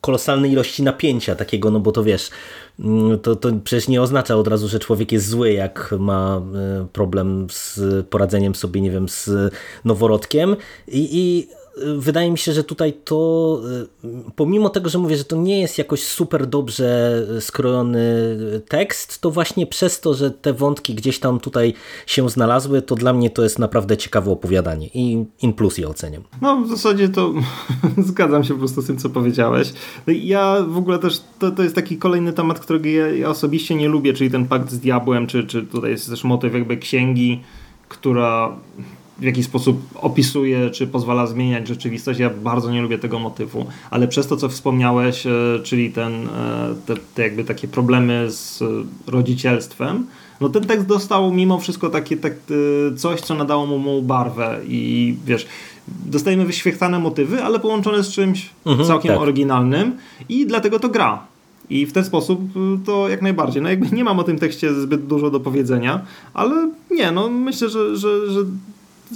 kolosalne 0.00 0.48
ilości 0.48 0.82
napięcia 0.82 1.34
takiego, 1.34 1.70
no 1.70 1.80
bo 1.80 1.92
to 1.92 2.04
wiesz, 2.04 2.30
to, 3.22 3.36
to 3.36 3.52
przecież 3.64 3.88
nie 3.88 4.02
oznacza 4.02 4.36
od 4.36 4.48
razu, 4.48 4.68
że 4.68 4.78
człowiek 4.78 5.12
jest 5.12 5.28
zły, 5.28 5.52
jak 5.52 5.94
ma 5.98 6.42
e, 6.54 6.86
problem 6.92 7.46
z 7.50 7.80
poradzeniem 8.06 8.54
sobie, 8.54 8.80
nie 8.80 8.90
wiem, 8.90 9.08
z 9.08 9.30
noworodkiem. 9.84 10.56
I, 10.88 11.08
i 11.12 11.48
wydaje 11.96 12.30
mi 12.30 12.38
się, 12.38 12.52
że 12.52 12.64
tutaj 12.64 12.92
to, 13.04 13.60
y, 14.04 14.08
pomimo 14.36 14.68
tego, 14.70 14.90
że 14.90 14.98
mówię, 14.98 15.16
że 15.16 15.24
to 15.24 15.36
nie 15.36 15.60
jest 15.60 15.78
jakoś 15.78 16.02
super 16.02 16.46
dobrze 16.46 17.22
skrojony 17.40 18.04
tekst, 18.68 19.20
to 19.20 19.30
właśnie 19.30 19.66
przez 19.66 20.00
to, 20.00 20.14
że 20.14 20.30
te 20.30 20.52
wątki 20.52 20.94
gdzieś 20.94 21.18
tam 21.18 21.40
tutaj 21.40 21.74
się 22.06 22.30
znalazły, 22.30 22.82
to 22.82 22.94
dla 22.94 23.12
mnie 23.12 23.30
to 23.30 23.42
jest 23.42 23.58
naprawdę 23.58 23.96
ciekawe 23.96 24.30
opowiadanie 24.30 24.88
i 24.94 25.24
in 25.42 25.52
plus 25.52 25.78
je 25.78 25.88
oceniam. 25.88 26.22
No 26.42 26.60
w 26.60 26.68
zasadzie 26.68 27.08
to 27.08 27.34
zgadzam 28.08 28.44
się 28.44 28.54
po 28.54 28.58
prostu 28.58 28.82
z 28.82 28.86
tym, 28.86 28.96
co 28.96 29.10
powiedziałeś. 29.10 29.72
No 30.06 30.12
ja 30.16 30.62
w 30.68 30.76
ogóle 30.76 30.98
też, 30.98 31.20
to, 31.38 31.50
to 31.50 31.62
jest 31.62 31.74
taki 31.74 31.98
kolejny 31.98 32.32
temat, 32.32 32.60
którego 32.60 32.88
ja, 32.88 33.08
ja 33.08 33.28
osobiście 33.28 33.74
nie 33.74 33.88
lubię, 33.88 34.12
czyli 34.12 34.30
ten 34.30 34.46
pakt 34.46 34.70
z 34.70 34.78
diabłem, 34.78 35.26
czy, 35.26 35.44
czy 35.44 35.62
tutaj 35.62 35.90
jest 35.90 36.10
też 36.10 36.24
motyw 36.24 36.54
jakby 36.54 36.76
księgi, 36.76 37.40
która 37.88 38.56
w 39.18 39.22
jakiś 39.22 39.46
sposób 39.46 39.80
opisuje, 39.94 40.70
czy 40.70 40.86
pozwala 40.86 41.26
zmieniać 41.26 41.68
rzeczywistość. 41.68 42.20
Ja 42.20 42.30
bardzo 42.30 42.70
nie 42.70 42.82
lubię 42.82 42.98
tego 42.98 43.18
motywu, 43.18 43.66
ale 43.90 44.08
przez 44.08 44.26
to, 44.26 44.36
co 44.36 44.48
wspomniałeś, 44.48 45.26
e, 45.26 45.32
czyli 45.62 45.92
ten, 45.92 46.12
e, 46.28 46.74
te, 46.86 46.94
te 47.14 47.22
jakby 47.22 47.44
takie 47.44 47.68
problemy 47.68 48.30
z 48.30 48.62
rodzicielstwem, 49.06 50.06
no 50.40 50.48
ten 50.48 50.64
tekst 50.64 50.86
dostał 50.86 51.32
mimo 51.32 51.58
wszystko 51.58 51.90
takie 51.90 52.16
tak, 52.16 52.32
e, 52.32 52.96
coś, 52.96 53.20
co 53.20 53.34
nadało 53.34 53.66
mu, 53.66 53.78
mu 53.78 54.02
barwę 54.02 54.60
i 54.68 55.14
wiesz, 55.26 55.46
dostajemy 55.88 56.44
wyświetlane 56.44 56.98
motywy, 56.98 57.42
ale 57.42 57.60
połączone 57.60 58.02
z 58.02 58.12
czymś 58.12 58.50
mhm, 58.66 58.88
całkiem 58.88 59.12
tak. 59.12 59.20
oryginalnym 59.20 59.96
i 60.28 60.46
dlatego 60.46 60.78
to 60.78 60.88
gra. 60.88 61.26
I 61.70 61.86
w 61.86 61.92
ten 61.92 62.04
sposób 62.04 62.40
to 62.86 63.08
jak 63.08 63.22
najbardziej. 63.22 63.62
No 63.62 63.68
jakby 63.68 63.96
nie 63.96 64.04
mam 64.04 64.18
o 64.18 64.24
tym 64.24 64.38
tekście 64.38 64.74
zbyt 64.74 65.06
dużo 65.06 65.30
do 65.30 65.40
powiedzenia, 65.40 66.00
ale 66.34 66.70
nie, 66.90 67.12
no 67.12 67.28
myślę, 67.28 67.68
że, 67.68 67.96
że, 67.96 68.30
że 68.30 68.40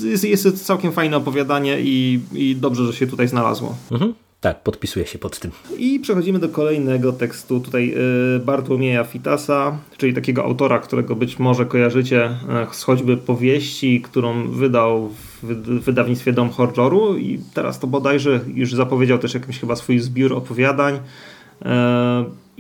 jest, 0.04 0.24
jest 0.24 0.42
to 0.42 0.52
całkiem 0.52 0.92
fajne 0.92 1.16
opowiadanie 1.16 1.80
i, 1.80 2.20
i 2.32 2.56
dobrze, 2.56 2.86
że 2.86 2.92
się 2.92 3.06
tutaj 3.06 3.28
znalazło. 3.28 3.76
Mhm. 3.90 4.14
Tak, 4.40 4.62
podpisuję 4.62 5.06
się 5.06 5.18
pod 5.18 5.38
tym. 5.38 5.50
I 5.78 6.00
przechodzimy 6.00 6.38
do 6.38 6.48
kolejnego 6.48 7.12
tekstu 7.12 7.60
tutaj 7.60 7.94
y, 8.36 8.38
Bartłomieja 8.38 9.04
Fitasa, 9.04 9.78
czyli 9.96 10.14
takiego 10.14 10.44
autora, 10.44 10.78
którego 10.78 11.16
być 11.16 11.38
może 11.38 11.66
kojarzycie 11.66 12.24
e, 12.24 12.66
z 12.72 12.82
choćby 12.82 13.16
powieści, 13.16 14.00
którą 14.00 14.50
wydał 14.50 15.08
w 15.42 15.80
wydawnictwie 15.80 16.32
Dom 16.32 16.50
Horroru 16.50 17.16
i 17.16 17.40
teraz 17.54 17.78
to 17.78 17.86
bodajże 17.86 18.40
już 18.54 18.74
zapowiedział 18.74 19.18
też 19.18 19.34
jakiś 19.34 19.58
chyba 19.58 19.76
swój 19.76 19.98
zbiór 19.98 20.32
opowiadań. 20.32 20.98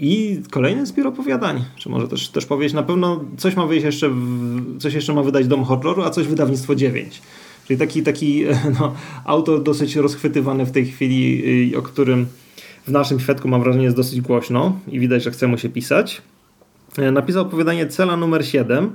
I 0.00 0.42
kolejny 0.50 0.86
zbiór 0.86 1.06
opowiadań, 1.06 1.64
czy 1.76 1.88
może 1.88 2.08
też, 2.08 2.28
też 2.28 2.46
powiedzieć, 2.46 2.74
na 2.74 2.82
pewno 2.82 3.24
coś 3.36 3.56
ma 3.56 3.66
wyjść 3.66 3.84
jeszcze, 3.84 4.08
w, 4.08 4.78
coś 4.78 4.94
jeszcze 4.94 5.14
ma 5.14 5.22
wydać 5.22 5.46
Dom 5.46 5.64
Horroru, 5.64 6.02
a 6.02 6.10
coś 6.10 6.26
wydawnictwo 6.26 6.74
9. 6.74 7.22
Czyli 7.66 7.78
taki, 7.78 8.02
taki 8.02 8.44
no, 8.80 8.94
autor 9.24 9.62
dosyć 9.62 9.96
rozchwytywany 9.96 10.66
w 10.66 10.70
tej 10.70 10.86
chwili, 10.86 11.42
y, 11.72 11.78
o 11.78 11.82
którym 11.82 12.26
w 12.86 12.90
naszym 12.90 13.20
świadku 13.20 13.48
mam 13.48 13.62
wrażenie 13.62 13.84
jest 13.84 13.96
dosyć 13.96 14.20
głośno 14.20 14.80
i 14.88 15.00
widać, 15.00 15.22
że 15.22 15.30
chce 15.30 15.46
mu 15.46 15.58
się 15.58 15.68
pisać. 15.68 16.22
E, 16.98 17.10
napisał 17.10 17.42
opowiadanie 17.42 17.86
Cela 17.86 18.16
numer 18.16 18.46
7. 18.46 18.94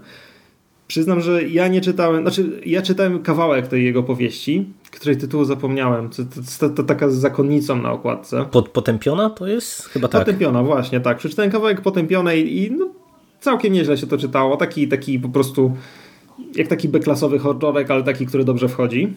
Przyznam, 0.87 1.21
że 1.21 1.43
ja 1.43 1.67
nie 1.67 1.81
czytałem, 1.81 2.21
znaczy 2.21 2.61
ja 2.65 2.81
czytałem 2.81 3.23
kawałek 3.23 3.67
tej 3.67 3.85
jego 3.85 4.03
powieści, 4.03 4.65
której 5.03 5.17
tytułu 5.17 5.45
zapomniałem. 5.45 6.09
To, 6.09 6.23
to, 6.59 6.69
to, 6.69 6.83
taka 6.83 7.09
z 7.09 7.15
zakonnicą 7.15 7.81
na 7.81 7.91
okładce. 7.91 8.45
Pod, 8.51 8.69
potępiona 8.69 9.29
to 9.29 9.47
jest? 9.47 9.85
Chyba 9.85 10.07
tak. 10.07 10.21
Potępiona, 10.21 10.63
właśnie, 10.63 10.99
tak. 10.99 11.17
Przeczytałem 11.17 11.51
kawałek 11.51 11.81
potępionej 11.81 12.57
i 12.57 12.71
no, 12.71 12.89
całkiem 13.39 13.73
nieźle 13.73 13.97
się 13.97 14.07
to 14.07 14.17
czytało. 14.17 14.57
Taki, 14.57 14.87
taki 14.87 15.19
po 15.19 15.29
prostu 15.29 15.71
jak 16.55 16.67
taki 16.67 16.89
beklasowy 16.89 17.39
horrorek, 17.39 17.91
ale 17.91 18.03
taki, 18.03 18.25
który 18.25 18.43
dobrze 18.43 18.69
wchodzi. 18.69 19.13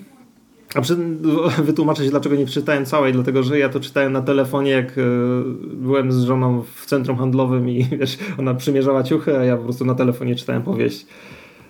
A 0.74 0.80
przy, 0.80 0.96
wytłumaczę 1.68 2.04
się, 2.04 2.10
dlaczego 2.10 2.36
nie 2.36 2.46
przeczytałem 2.46 2.84
całej, 2.84 3.12
dlatego 3.12 3.42
że 3.42 3.58
ja 3.58 3.68
to 3.68 3.80
czytałem 3.80 4.12
na 4.12 4.22
telefonie, 4.22 4.70
jak 4.70 4.98
y, 4.98 5.02
byłem 5.74 6.12
z 6.12 6.24
żoną 6.24 6.62
w 6.74 6.86
centrum 6.86 7.16
handlowym 7.16 7.68
i 7.68 7.84
wiesz, 8.00 8.18
ona 8.38 8.54
przymierzała 8.54 9.02
ciuchy, 9.02 9.38
a 9.38 9.44
ja 9.44 9.56
po 9.56 9.64
prostu 9.64 9.84
na 9.84 9.94
telefonie 9.94 10.34
czytałem 10.34 10.62
powieść 10.62 11.06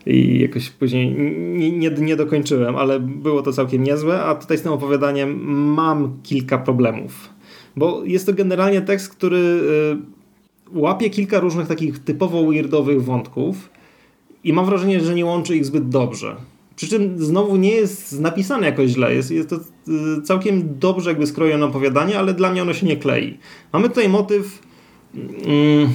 i 0.06 0.40
jakoś 0.40 0.70
później 0.70 1.14
nie, 1.58 1.70
nie, 1.70 1.90
nie, 1.90 2.16
dokończyłem, 2.16 2.76
ale 2.76 3.00
było 3.00 3.42
to 3.42 3.52
całkiem 3.52 3.84
niezłe, 3.84 4.22
a 4.22 4.34
tutaj 4.34 4.58
z 4.58 4.62
tym 4.62 4.72
opowiadaniem 4.72 5.44
mam 5.74 6.18
kilka 6.22 6.58
problemów. 6.58 7.28
Bo 7.76 8.04
jest 8.04 8.26
to 8.26 8.32
generalnie 8.32 8.80
tekst, 8.80 9.08
który 9.08 9.38
y, 9.38 10.78
łapie 10.78 11.10
kilka 11.10 11.40
różnych 11.40 11.66
takich 11.66 11.98
typowo 11.98 12.46
weirdowych 12.46 13.04
wątków 13.04 13.70
i 14.44 14.52
mam 14.52 14.66
wrażenie, 14.66 15.00
że 15.00 15.14
nie 15.14 15.24
łączy 15.24 15.56
ich 15.56 15.64
zbyt 15.64 15.88
dobrze. 15.88 16.36
Przy 16.76 16.88
czym 16.88 17.24
znowu 17.24 17.56
nie 17.56 17.70
jest 17.70 18.20
napisane 18.20 18.66
jakoś 18.66 18.90
źle. 18.90 19.14
Jest, 19.14 19.30
jest 19.30 19.48
to 19.48 19.56
y, 19.56 20.22
całkiem 20.22 20.78
dobrze 20.78 21.10
jakby 21.10 21.26
skrojone 21.26 21.66
opowiadanie, 21.66 22.18
ale 22.18 22.34
dla 22.34 22.50
mnie 22.50 22.62
ono 22.62 22.74
się 22.74 22.86
nie 22.86 22.96
klei. 22.96 23.38
Mamy 23.72 23.88
tutaj 23.88 24.08
motyw... 24.08 24.62
Mm, 25.46 25.88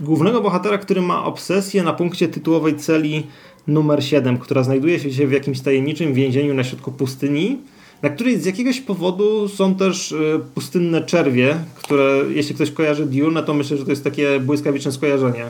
głównego 0.00 0.40
bohatera, 0.40 0.78
który 0.78 1.02
ma 1.02 1.24
obsesję 1.24 1.82
na 1.82 1.92
punkcie 1.92 2.28
tytułowej 2.28 2.76
celi 2.76 3.26
numer 3.66 4.04
7, 4.04 4.38
która 4.38 4.62
znajduje 4.62 4.98
się 4.98 5.26
w 5.26 5.32
jakimś 5.32 5.60
tajemniczym 5.60 6.14
więzieniu 6.14 6.54
na 6.54 6.64
środku 6.64 6.92
pustyni, 6.92 7.58
na 8.02 8.10
której 8.10 8.40
z 8.40 8.44
jakiegoś 8.44 8.80
powodu 8.80 9.48
są 9.48 9.74
też 9.74 10.12
y, 10.12 10.40
pustynne 10.54 11.02
czerwie, 11.02 11.56
które 11.74 12.24
jeśli 12.30 12.54
ktoś 12.54 12.70
kojarzy 12.70 13.06
Dune, 13.06 13.42
to 13.42 13.54
myślę, 13.54 13.76
że 13.76 13.84
to 13.84 13.90
jest 13.90 14.04
takie 14.04 14.40
błyskawiczne 14.40 14.92
skojarzenie. 14.92 15.46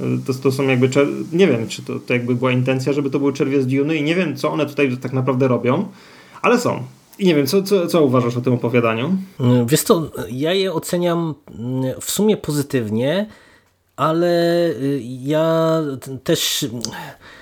Y, 0.00 0.04
to, 0.26 0.34
to 0.34 0.52
są 0.52 0.62
jakby, 0.62 0.88
nie 1.32 1.46
wiem, 1.46 1.68
czy 1.68 1.82
to, 1.82 1.98
to 1.98 2.12
jakby 2.12 2.34
była 2.34 2.52
intencja, 2.52 2.92
żeby 2.92 3.10
to 3.10 3.18
były 3.18 3.32
czerwie 3.32 3.62
z 3.62 3.66
Dune 3.66 3.96
i 3.96 4.02
nie 4.02 4.14
wiem, 4.14 4.36
co 4.36 4.52
one 4.52 4.66
tutaj 4.66 4.96
tak 4.96 5.12
naprawdę 5.12 5.48
robią, 5.48 5.88
ale 6.42 6.58
są. 6.58 6.82
I 7.18 7.26
nie 7.26 7.34
wiem, 7.34 7.46
co, 7.46 7.62
co, 7.62 7.86
co 7.86 8.02
uważasz 8.04 8.36
o 8.36 8.40
tym 8.40 8.52
opowiadaniu? 8.52 9.16
Wiesz 9.66 9.82
co, 9.82 10.10
ja 10.30 10.52
je 10.52 10.72
oceniam 10.72 11.34
w 12.00 12.10
sumie 12.10 12.36
pozytywnie, 12.36 13.26
ale 13.96 14.66
y, 14.68 15.00
ja 15.04 15.78
też 16.24 16.66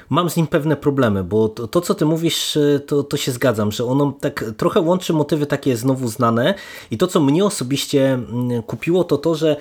mam 0.09 0.31
z 0.31 0.37
nim 0.37 0.47
pewne 0.47 0.77
problemy, 0.77 1.25
bo 1.25 1.49
to, 1.49 1.69
to, 1.69 1.81
co 1.81 1.95
ty 1.95 2.05
mówisz, 2.05 2.57
y, 2.57 2.81
to, 2.87 3.03
to 3.03 3.17
się 3.17 3.33
zgadzam, 3.33 3.73
że 3.73 3.85
ono 3.85 4.13
tak 4.21 4.45
trochę 4.57 4.81
łączy 4.81 5.13
motywy 5.13 5.47
takie 5.47 5.77
znowu 5.77 6.09
znane. 6.09 6.55
I 6.91 6.99
to, 6.99 7.07
co 7.07 7.21
mnie 7.21 7.45
osobiście 7.45 8.13
mm, 8.13 8.63
kupiło, 8.63 9.05
to 9.05 9.19
to, 9.19 9.35
że 9.35 9.57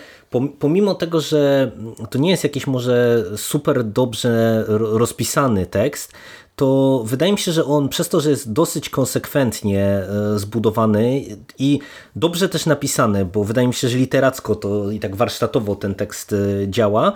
pomimo 0.60 0.96
tego, 0.96 1.22
że 1.22 1.72
to 2.10 2.20
nie 2.20 2.32
jest 2.32 2.44
jakiś 2.44 2.68
może 2.68 3.26
super 3.36 3.84
dobrze 3.84 4.64
rozpisany 4.68 5.66
tekst, 5.66 6.14
to 6.60 7.02
wydaje 7.06 7.32
mi 7.32 7.38
się, 7.38 7.52
że 7.52 7.66
on 7.66 7.90
przez 7.90 8.10
to, 8.10 8.22
że 8.22 8.30
jest 8.30 8.54
dosyć 8.54 8.90
konsekwentnie 8.90 9.84
e, 9.84 10.40
zbudowany 10.40 11.26
i 11.60 11.80
dobrze 12.16 12.50
też 12.50 12.66
napisany, 12.66 13.26
bo 13.26 13.44
wydaje 13.44 13.68
mi 13.68 13.74
się, 13.74 13.90
że 13.90 13.98
literacko 13.98 14.56
to 14.56 14.92
i 14.92 15.00
tak 15.00 15.16
warsztatowo 15.16 15.76
ten 15.76 15.96
tekst 15.96 16.34
e, 16.34 16.68
działa, 16.68 17.14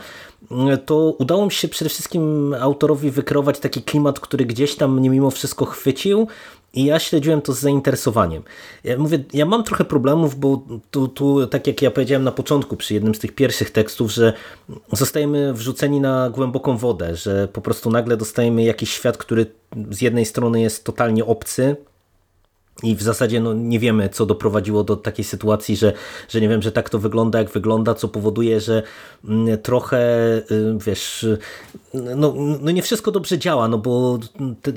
to 0.85 1.15
udało 1.19 1.45
mi 1.45 1.51
się 1.51 1.67
przede 1.67 1.89
wszystkim 1.89 2.55
autorowi 2.59 3.11
wykreować 3.11 3.59
taki 3.59 3.81
klimat, 3.81 4.19
który 4.19 4.45
gdzieś 4.45 4.75
tam 4.75 4.99
mnie 4.99 5.09
mimo 5.09 5.31
wszystko 5.31 5.65
chwycił 5.65 6.27
i 6.73 6.85
ja 6.85 6.99
śledziłem 6.99 7.41
to 7.41 7.53
z 7.53 7.59
zainteresowaniem. 7.59 8.43
Ja 8.83 8.97
mówię, 8.97 9.23
ja 9.33 9.45
mam 9.45 9.63
trochę 9.63 9.85
problemów, 9.85 10.39
bo 10.39 10.65
tu, 10.91 11.07
tu, 11.07 11.47
tak 11.47 11.67
jak 11.67 11.81
ja 11.81 11.91
powiedziałem 11.91 12.23
na 12.23 12.31
początku, 12.31 12.77
przy 12.77 12.93
jednym 12.93 13.15
z 13.15 13.19
tych 13.19 13.35
pierwszych 13.35 13.71
tekstów, 13.71 14.11
że 14.11 14.33
zostajemy 14.91 15.53
wrzuceni 15.53 15.99
na 15.99 16.29
głęboką 16.29 16.77
wodę, 16.77 17.15
że 17.15 17.47
po 17.47 17.61
prostu 17.61 17.89
nagle 17.89 18.17
dostajemy 18.17 18.63
jakiś 18.63 18.93
świat, 18.93 19.17
który 19.17 19.45
z 19.91 20.01
jednej 20.01 20.25
strony 20.25 20.61
jest 20.61 20.83
totalnie 20.83 21.25
obcy, 21.25 21.75
i 22.83 22.95
w 22.95 23.01
zasadzie 23.01 23.39
no, 23.39 23.53
nie 23.53 23.79
wiemy, 23.79 24.09
co 24.09 24.25
doprowadziło 24.25 24.83
do 24.83 24.95
takiej 24.95 25.25
sytuacji, 25.25 25.75
że, 25.75 25.93
że 26.29 26.41
nie 26.41 26.49
wiem, 26.49 26.61
że 26.61 26.71
tak 26.71 26.89
to 26.89 26.99
wygląda, 26.99 27.39
jak 27.39 27.49
wygląda, 27.49 27.93
co 27.93 28.07
powoduje, 28.07 28.59
że 28.59 28.83
mm, 29.25 29.57
trochę, 29.57 30.37
y, 30.51 30.77
wiesz, 30.85 31.25
no, 31.93 32.33
no 32.61 32.71
nie 32.71 32.81
wszystko 32.81 33.11
dobrze 33.11 33.37
działa, 33.37 33.67
no 33.67 33.77
bo 33.77 34.19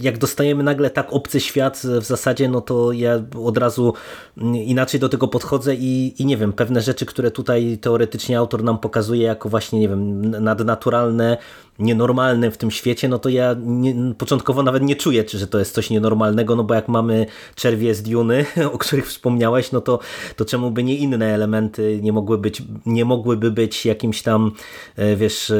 jak 0.00 0.18
dostajemy 0.18 0.62
nagle 0.62 0.90
tak 0.90 1.12
obcy 1.12 1.40
świat 1.40 1.82
w 2.00 2.04
zasadzie, 2.04 2.48
no 2.48 2.60
to 2.60 2.92
ja 2.92 3.22
od 3.44 3.58
razu 3.58 3.94
mm, 4.38 4.56
inaczej 4.56 5.00
do 5.00 5.08
tego 5.08 5.28
podchodzę 5.28 5.74
i, 5.74 6.14
i 6.22 6.26
nie 6.26 6.36
wiem, 6.36 6.52
pewne 6.52 6.80
rzeczy, 6.80 7.06
które 7.06 7.30
tutaj 7.30 7.78
teoretycznie 7.80 8.38
autor 8.38 8.64
nam 8.64 8.78
pokazuje 8.78 9.22
jako 9.22 9.48
właśnie, 9.48 9.80
nie 9.80 9.88
wiem, 9.88 10.30
nadnaturalne, 10.30 11.36
nienormalne 11.78 12.50
w 12.50 12.56
tym 12.56 12.70
świecie, 12.70 13.08
no 13.08 13.18
to 13.18 13.28
ja 13.28 13.56
nie, 13.58 14.14
początkowo 14.18 14.62
nawet 14.62 14.82
nie 14.82 14.96
czuję, 14.96 15.24
że 15.28 15.46
to 15.46 15.58
jest 15.58 15.74
coś 15.74 15.90
nienormalnego, 15.90 16.56
no 16.56 16.64
bo 16.64 16.74
jak 16.74 16.88
mamy 16.88 17.26
czerwie 17.54 17.94
z 17.94 18.02
Duny, 18.02 18.46
o 18.72 18.78
których 18.78 19.06
wspomniałeś, 19.06 19.72
no 19.72 19.80
to, 19.80 19.98
to 20.36 20.44
czemu 20.44 20.70
by 20.70 20.84
nie 20.84 20.96
inne 20.96 21.34
elementy 21.34 22.00
nie 22.02 22.12
mogły 22.12 22.38
być, 22.38 22.62
nie 22.86 23.04
mogłyby 23.04 23.50
być 23.50 23.86
jakimś 23.86 24.22
tam, 24.22 24.52
e, 24.96 25.16
wiesz, 25.16 25.50
e, 25.50 25.56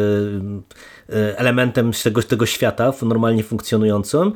elementem 1.36 1.90
tego, 2.04 2.22
tego 2.22 2.46
świata 2.46 2.92
normalnie 3.02 3.42
funkcjonującym, 3.42 4.32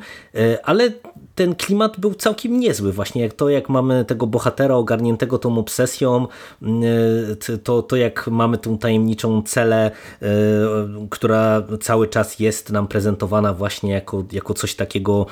ale 0.63 0.91
ten 1.35 1.55
klimat 1.55 1.99
był 1.99 2.13
całkiem 2.13 2.59
niezły. 2.59 2.91
Właśnie 2.91 3.21
jak 3.21 3.33
to, 3.33 3.49
jak 3.49 3.69
mamy 3.69 4.05
tego 4.05 4.27
bohatera 4.27 4.75
ogarniętego 4.75 5.37
tą 5.37 5.57
obsesją, 5.57 6.27
to, 7.63 7.83
to 7.83 7.95
jak 7.95 8.27
mamy 8.27 8.57
tą 8.57 8.77
tajemniczą 8.77 9.41
celę, 9.41 9.91
która 11.09 11.63
cały 11.81 12.07
czas 12.07 12.39
jest 12.39 12.69
nam 12.69 12.87
prezentowana 12.87 13.53
właśnie 13.53 13.91
jako, 13.91 14.23
jako 14.31 14.53
coś 14.53 14.75
takiego, 14.75 15.25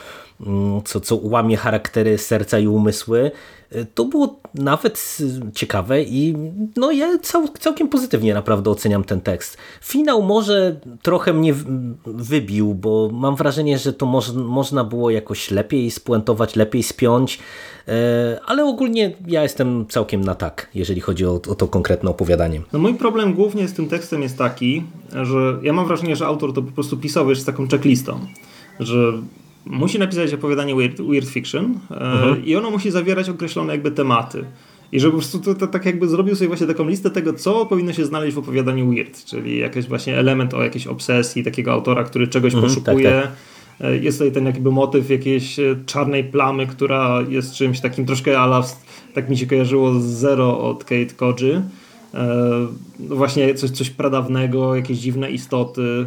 co, 0.85 0.99
co 0.99 1.19
łamie 1.23 1.57
charaktery 1.57 2.17
serca 2.17 2.59
i 2.59 2.67
umysły, 2.67 3.31
y, 3.75 3.85
to 3.95 4.05
było 4.05 4.39
nawet 4.55 5.17
ciekawe 5.55 6.03
i 6.03 6.35
no 6.75 6.91
ja 6.91 7.19
cał, 7.21 7.47
całkiem 7.47 7.87
pozytywnie 7.87 8.33
naprawdę 8.33 8.69
oceniam 8.69 9.03
ten 9.03 9.21
tekst. 9.21 9.57
Finał 9.81 10.21
może 10.21 10.79
trochę 11.01 11.33
mnie 11.33 11.53
wybił, 12.05 12.73
bo 12.73 13.09
mam 13.13 13.35
wrażenie, 13.35 13.77
że 13.77 13.93
to 13.93 14.05
moż, 14.05 14.31
można 14.33 14.83
było 14.83 15.09
jakoś 15.09 15.51
lepiej 15.51 15.91
spuentować, 15.91 16.55
lepiej 16.55 16.83
spiąć, 16.83 17.39
y, 17.87 17.91
ale 18.45 18.65
ogólnie 18.65 19.15
ja 19.27 19.43
jestem 19.43 19.85
całkiem 19.87 20.21
na 20.21 20.35
tak, 20.35 20.69
jeżeli 20.75 21.01
chodzi 21.01 21.25
o, 21.25 21.33
o 21.33 21.55
to 21.55 21.67
konkretne 21.67 22.09
opowiadanie. 22.09 22.61
No 22.73 22.79
mój 22.79 22.93
problem 22.93 23.33
głównie 23.33 23.67
z 23.67 23.73
tym 23.73 23.87
tekstem 23.87 24.21
jest 24.21 24.37
taki, 24.37 24.83
że 25.23 25.59
ja 25.61 25.73
mam 25.73 25.87
wrażenie, 25.87 26.15
że 26.15 26.25
autor 26.25 26.53
to 26.53 26.61
po 26.61 26.71
prostu 26.71 26.97
pisał 26.97 27.29
już 27.29 27.39
z 27.39 27.45
taką 27.45 27.67
checklistą, 27.67 28.19
że 28.79 29.13
musi 29.65 29.99
napisać 29.99 30.33
opowiadanie 30.33 30.75
weird, 30.75 31.01
weird 31.01 31.29
fiction 31.29 31.79
e, 31.91 31.95
mhm. 31.95 32.45
i 32.45 32.55
ono 32.55 32.71
musi 32.71 32.91
zawierać 32.91 33.29
określone 33.29 33.73
jakby 33.73 33.91
tematy. 33.91 34.45
I 34.91 34.99
że 34.99 35.07
po 35.07 35.17
prostu 35.17 35.39
to, 35.39 35.55
to, 35.55 35.67
tak 35.67 35.85
jakby 35.85 36.07
zrobił 36.07 36.35
sobie 36.35 36.47
właśnie 36.47 36.67
taką 36.67 36.87
listę 36.87 37.09
tego, 37.09 37.33
co 37.33 37.65
powinno 37.65 37.93
się 37.93 38.05
znaleźć 38.05 38.35
w 38.35 38.39
opowiadaniu 38.39 38.89
weird, 38.89 39.25
czyli 39.25 39.57
jakiś 39.57 39.85
właśnie 39.85 40.17
element 40.17 40.53
o 40.53 40.63
jakiejś 40.63 40.87
obsesji 40.87 41.43
takiego 41.43 41.71
autora, 41.71 42.03
który 42.03 42.27
czegoś 42.27 42.53
mhm, 42.53 42.73
poszukuje. 42.73 43.11
Tak, 43.11 43.23
tak. 43.23 44.03
Jest 44.03 44.17
tutaj 44.17 44.31
ten 44.31 44.45
jakby 44.45 44.71
motyw 44.71 45.09
jakiejś 45.09 45.59
e, 45.59 45.75
czarnej 45.85 46.23
plamy, 46.23 46.67
która 46.67 47.19
jest 47.29 47.53
czymś 47.53 47.79
takim 47.79 48.05
troszkę 48.05 48.39
ala, 48.39 48.63
tak 49.13 49.29
mi 49.29 49.37
się 49.37 49.47
kojarzyło 49.47 49.99
z 49.99 50.03
Zero 50.03 50.59
od 50.59 50.83
Kate 50.83 51.15
Koji. 51.15 51.53
No 52.99 53.15
właśnie 53.15 53.53
coś, 53.53 53.69
coś 53.69 53.89
pradawnego, 53.89 54.75
jakieś 54.75 54.97
dziwne 54.97 55.31
istoty, 55.31 56.05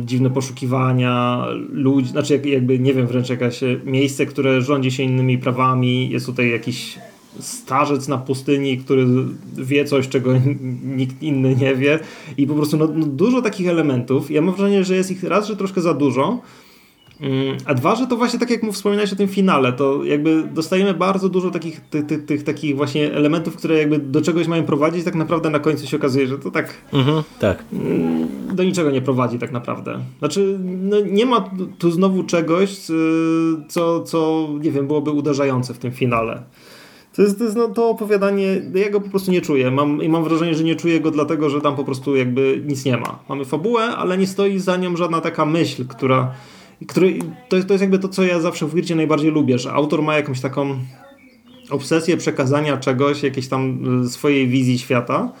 dziwne 0.00 0.30
poszukiwania 0.30 1.44
ludzi, 1.70 2.08
znaczy 2.08 2.40
jakby 2.44 2.78
nie 2.78 2.94
wiem, 2.94 3.06
wręcz 3.06 3.28
jakieś 3.28 3.60
miejsce, 3.84 4.26
które 4.26 4.62
rządzi 4.62 4.90
się 4.90 5.02
innymi 5.02 5.38
prawami, 5.38 6.10
jest 6.10 6.26
tutaj 6.26 6.50
jakiś 6.50 6.98
starzec 7.40 8.08
na 8.08 8.18
pustyni, 8.18 8.78
który 8.78 9.06
wie 9.56 9.84
coś, 9.84 10.08
czego 10.08 10.32
nikt 10.96 11.22
inny 11.22 11.56
nie 11.56 11.74
wie. 11.74 11.98
I 12.36 12.46
po 12.46 12.54
prostu 12.54 12.76
no, 12.76 12.88
no 12.94 13.06
dużo 13.06 13.42
takich 13.42 13.68
elementów. 13.68 14.30
Ja 14.30 14.42
mam 14.42 14.54
wrażenie, 14.54 14.84
że 14.84 14.96
jest 14.96 15.10
ich 15.10 15.24
raz, 15.24 15.46
że 15.46 15.56
troszkę 15.56 15.80
za 15.80 15.94
dużo, 15.94 16.22
Mm, 16.22 16.40
a 17.64 17.74
dwa, 17.74 17.94
że 17.94 18.06
to 18.06 18.16
właśnie 18.16 18.38
tak 18.38 18.50
jak 18.50 18.62
mu 18.62 18.72
wspominałeś 18.72 19.12
o 19.12 19.16
tym 19.16 19.28
finale, 19.28 19.72
to 19.72 20.04
jakby 20.04 20.48
dostajemy 20.54 20.94
bardzo 20.94 21.28
dużo 21.28 21.50
takich, 21.50 21.80
tych, 21.80 22.06
tych, 22.06 22.24
tych, 22.24 22.42
takich 22.42 22.76
właśnie 22.76 23.12
elementów, 23.12 23.56
które 23.56 23.78
jakby 23.78 23.98
do 23.98 24.22
czegoś 24.22 24.46
mają 24.46 24.64
prowadzić, 24.64 25.04
tak 25.04 25.14
naprawdę 25.14 25.50
na 25.50 25.58
końcu 25.58 25.86
się 25.86 25.96
okazuje, 25.96 26.26
że 26.26 26.38
to 26.38 26.50
tak, 26.50 26.74
mhm, 26.92 27.22
tak. 27.40 27.64
Mm, 27.72 28.28
do 28.56 28.64
niczego 28.64 28.90
nie 28.90 29.02
prowadzi 29.02 29.38
tak 29.38 29.52
naprawdę. 29.52 29.98
Znaczy, 30.18 30.58
no 30.62 30.96
nie 31.00 31.26
ma 31.26 31.50
tu 31.78 31.90
znowu 31.90 32.24
czegoś, 32.24 32.76
co, 33.68 34.02
co 34.02 34.48
nie 34.60 34.70
wiem, 34.70 34.86
byłoby 34.86 35.10
uderzające 35.10 35.74
w 35.74 35.78
tym 35.78 35.92
finale. 35.92 36.42
To 37.16 37.22
jest, 37.22 37.38
to 37.38 37.44
jest 37.44 37.56
no, 37.56 37.68
to 37.68 37.88
opowiadanie, 37.88 38.62
ja 38.74 38.90
go 38.90 39.00
po 39.00 39.10
prostu 39.10 39.30
nie 39.30 39.40
czuję. 39.40 39.70
Mam, 39.70 40.02
I 40.02 40.08
mam 40.08 40.24
wrażenie, 40.24 40.54
że 40.54 40.64
nie 40.64 40.76
czuję 40.76 41.00
go 41.00 41.10
dlatego, 41.10 41.50
że 41.50 41.60
tam 41.60 41.76
po 41.76 41.84
prostu 41.84 42.16
jakby 42.16 42.62
nic 42.66 42.84
nie 42.84 42.96
ma. 42.96 43.18
Mamy 43.28 43.44
fabułę, 43.44 43.82
ale 43.82 44.18
nie 44.18 44.26
stoi 44.26 44.58
za 44.58 44.76
nią 44.76 44.96
żadna 44.96 45.20
taka 45.20 45.46
myśl, 45.46 45.86
która 45.86 46.34
który, 46.88 47.18
to, 47.48 47.56
jest, 47.56 47.68
to 47.68 47.74
jest 47.74 47.82
jakby 47.82 47.98
to, 47.98 48.08
co 48.08 48.22
ja 48.22 48.40
zawsze 48.40 48.66
w 48.66 48.74
Wircie 48.74 48.96
najbardziej 48.96 49.30
lubię, 49.30 49.58
że 49.58 49.72
autor 49.72 50.02
ma 50.02 50.16
jakąś 50.16 50.40
taką 50.40 50.78
obsesję 51.70 52.16
przekazania 52.16 52.76
czegoś, 52.76 53.22
jakiejś 53.22 53.48
tam 53.48 53.78
y, 54.04 54.08
swojej 54.08 54.48
wizji 54.48 54.78
świata 54.78 55.32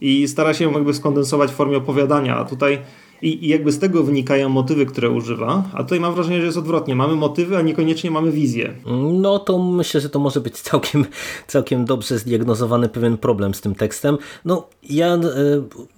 i 0.00 0.28
stara 0.28 0.54
się 0.54 0.64
ją 0.64 0.72
jakby 0.72 0.94
skondensować 0.94 1.50
w 1.50 1.54
formie 1.54 1.76
opowiadania, 1.76 2.36
a 2.36 2.44
tutaj 2.44 2.78
i, 3.22 3.44
I, 3.44 3.48
jakby 3.48 3.72
z 3.72 3.78
tego 3.78 4.02
wynikają 4.02 4.48
motywy, 4.48 4.86
które 4.86 5.10
używa, 5.10 5.64
a 5.72 5.82
tutaj 5.82 6.00
mam 6.00 6.14
wrażenie, 6.14 6.40
że 6.40 6.46
jest 6.46 6.58
odwrotnie. 6.58 6.94
Mamy 6.94 7.14
motywy, 7.14 7.56
a 7.56 7.62
niekoniecznie 7.62 8.10
mamy 8.10 8.32
wizję. 8.32 8.74
No 9.12 9.38
to 9.38 9.58
myślę, 9.58 10.00
że 10.00 10.10
to 10.10 10.18
może 10.18 10.40
być 10.40 10.60
całkiem, 10.60 11.04
całkiem 11.46 11.84
dobrze 11.84 12.18
zdiagnozowany 12.18 12.88
pewien 12.88 13.18
problem 13.18 13.54
z 13.54 13.60
tym 13.60 13.74
tekstem. 13.74 14.18
No 14.44 14.66
ja 14.82 15.14
y, 15.14 15.18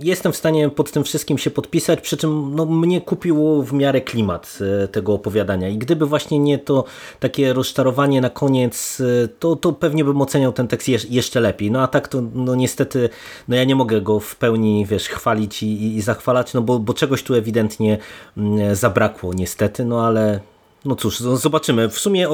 jestem 0.00 0.32
w 0.32 0.36
stanie 0.36 0.68
pod 0.70 0.92
tym 0.92 1.04
wszystkim 1.04 1.38
się 1.38 1.50
podpisać, 1.50 2.00
przy 2.00 2.16
czym 2.16 2.54
no, 2.54 2.66
mnie 2.66 3.00
kupiło 3.00 3.62
w 3.62 3.72
miarę 3.72 4.00
klimat 4.00 4.58
y, 4.84 4.88
tego 4.88 5.14
opowiadania 5.14 5.68
i 5.68 5.78
gdyby 5.78 6.06
właśnie 6.06 6.38
nie 6.38 6.58
to 6.58 6.84
takie 7.20 7.52
rozczarowanie 7.52 8.20
na 8.20 8.30
koniec, 8.30 9.00
y, 9.00 9.28
to, 9.38 9.56
to 9.56 9.72
pewnie 9.72 10.04
bym 10.04 10.20
oceniał 10.20 10.52
ten 10.52 10.68
tekst 10.68 10.88
jeszcze 11.10 11.40
lepiej. 11.40 11.70
No 11.70 11.82
a 11.82 11.86
tak 11.86 12.08
to 12.08 12.22
no 12.34 12.54
niestety, 12.54 13.08
no 13.48 13.56
ja 13.56 13.64
nie 13.64 13.76
mogę 13.76 14.00
go 14.00 14.20
w 14.20 14.36
pełni, 14.36 14.86
wiesz, 14.86 15.08
chwalić 15.08 15.62
i, 15.62 15.96
i 15.96 16.00
zachwalać, 16.00 16.54
no 16.54 16.62
bo, 16.62 16.78
bo 16.78 16.94
czego 16.94 17.11
czegoś 17.12 17.22
tu 17.22 17.34
ewidentnie 17.34 17.98
mm, 18.36 18.76
zabrakło 18.76 19.34
niestety, 19.34 19.84
no 19.84 20.06
ale 20.06 20.40
no 20.84 20.96
cóż, 20.96 21.18
zobaczymy. 21.18 21.88
W 21.88 21.98
sumie 21.98 22.28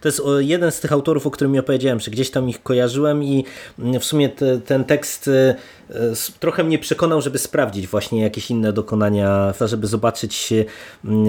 to 0.00 0.08
jest 0.08 0.22
jeden 0.38 0.72
z 0.72 0.80
tych 0.80 0.92
autorów, 0.92 1.26
o 1.26 1.30
którym 1.30 1.54
ja 1.54 1.62
powiedziałem, 1.62 2.00
że 2.00 2.10
gdzieś 2.10 2.30
tam 2.30 2.48
ich 2.48 2.62
kojarzyłem 2.62 3.24
i 3.24 3.44
mm, 3.78 4.00
w 4.00 4.04
sumie 4.04 4.28
te, 4.28 4.60
ten 4.60 4.84
tekst 4.84 5.28
e, 5.28 5.54
trochę 6.40 6.64
mnie 6.64 6.78
przekonał, 6.78 7.20
żeby 7.20 7.38
sprawdzić 7.38 7.86
właśnie 7.86 8.22
jakieś 8.22 8.50
inne 8.50 8.72
dokonania, 8.72 9.54
żeby 9.66 9.86
zobaczyć 9.86 10.52
mm, 11.04 11.26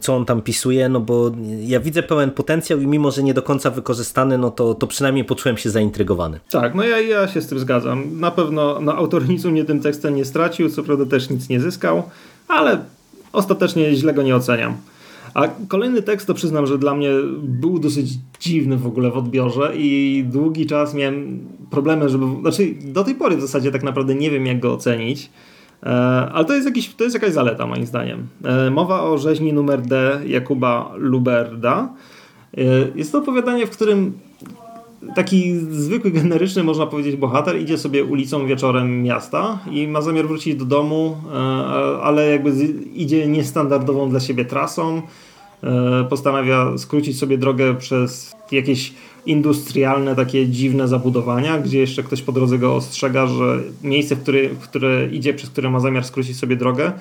co 0.00 0.16
on 0.16 0.24
tam 0.24 0.42
pisuje, 0.42 0.88
no 0.88 1.00
bo 1.00 1.30
ja 1.60 1.80
widzę 1.80 2.02
pełen 2.02 2.30
potencjał 2.30 2.80
i 2.80 2.86
mimo, 2.86 3.10
że 3.10 3.22
nie 3.22 3.34
do 3.34 3.42
końca 3.42 3.70
wykorzystany, 3.70 4.38
no 4.38 4.50
to, 4.50 4.74
to 4.74 4.86
przynajmniej 4.86 5.24
poczułem 5.24 5.56
się 5.56 5.70
zaintrygowany. 5.70 6.40
Tak, 6.50 6.74
no 6.74 6.84
ja, 6.84 7.00
ja 7.00 7.28
się 7.28 7.40
z 7.40 7.46
tym 7.46 7.58
zgadzam. 7.58 8.20
Na 8.20 8.30
pewno 8.30 8.80
no, 8.80 8.94
autor 8.94 9.28
nic 9.28 9.44
u 9.44 9.50
mnie 9.50 9.64
tym 9.64 9.80
tekstem 9.80 10.16
nie 10.16 10.24
stracił, 10.24 10.70
co 10.70 10.82
prawda 10.82 11.06
też 11.06 11.30
nic 11.30 11.48
nie 11.48 11.60
zyskał, 11.60 12.02
ale 12.48 12.78
ostatecznie 13.32 13.94
źle 13.94 14.14
go 14.14 14.22
nie 14.22 14.36
oceniam. 14.36 14.76
A 15.38 15.48
kolejny 15.68 16.02
tekst 16.02 16.26
to 16.26 16.34
przyznam, 16.34 16.66
że 16.66 16.78
dla 16.78 16.94
mnie 16.94 17.10
był 17.42 17.78
dosyć 17.78 18.08
dziwny 18.40 18.76
w 18.76 18.86
ogóle 18.86 19.10
w 19.10 19.16
odbiorze 19.16 19.72
i 19.76 20.24
długi 20.26 20.66
czas 20.66 20.94
miałem 20.94 21.40
problemy, 21.70 22.08
żeby. 22.08 22.26
Znaczy, 22.40 22.74
do 22.84 23.04
tej 23.04 23.14
pory 23.14 23.36
w 23.36 23.40
zasadzie 23.40 23.72
tak 23.72 23.82
naprawdę 23.82 24.14
nie 24.14 24.30
wiem, 24.30 24.46
jak 24.46 24.60
go 24.60 24.72
ocenić. 24.72 25.30
E, 25.82 25.88
ale 26.32 26.44
to 26.44 26.54
jest, 26.54 26.66
jakiś, 26.66 26.94
to 26.94 27.04
jest 27.04 27.14
jakaś 27.14 27.32
zaleta, 27.32 27.66
moim 27.66 27.86
zdaniem. 27.86 28.26
E, 28.44 28.70
mowa 28.70 29.02
o 29.02 29.18
rzeźni 29.18 29.52
numer 29.52 29.82
D 29.82 30.20
Jakuba 30.26 30.92
Luberda. 30.96 31.88
E, 32.56 32.62
jest 32.94 33.12
to 33.12 33.18
opowiadanie, 33.18 33.66
w 33.66 33.70
którym 33.70 34.12
taki 35.14 35.56
zwykły, 35.56 36.10
generyczny, 36.10 36.64
można 36.64 36.86
powiedzieć, 36.86 37.16
bohater 37.16 37.60
idzie 37.60 37.78
sobie 37.78 38.04
ulicą 38.04 38.46
wieczorem 38.46 39.02
miasta 39.02 39.58
i 39.70 39.88
ma 39.88 40.00
zamiar 40.00 40.26
wrócić 40.26 40.56
do 40.56 40.64
domu, 40.64 41.16
ale 42.02 42.30
jakby 42.30 42.50
idzie 42.94 43.28
niestandardową 43.28 44.10
dla 44.10 44.20
siebie 44.20 44.44
trasą. 44.44 45.02
E, 45.64 46.04
postanawia 46.10 46.78
skrócić 46.78 47.18
sobie 47.18 47.38
drogę 47.38 47.74
przez 47.74 48.36
jakieś 48.52 48.92
industrialne, 49.26 50.16
takie 50.16 50.48
dziwne 50.48 50.88
zabudowania, 50.88 51.58
gdzie 51.58 51.78
jeszcze 51.78 52.02
ktoś 52.02 52.22
po 52.22 52.32
drodze 52.32 52.58
go 52.58 52.74
ostrzega, 52.74 53.26
że 53.26 53.58
miejsce, 53.82 54.16
w 54.16 54.22
które, 54.22 54.48
w 54.48 54.58
które 54.58 55.08
idzie, 55.12 55.34
przez 55.34 55.50
które 55.50 55.70
ma 55.70 55.80
zamiar 55.80 56.04
skrócić 56.04 56.36
sobie 56.36 56.56
drogę, 56.56 56.92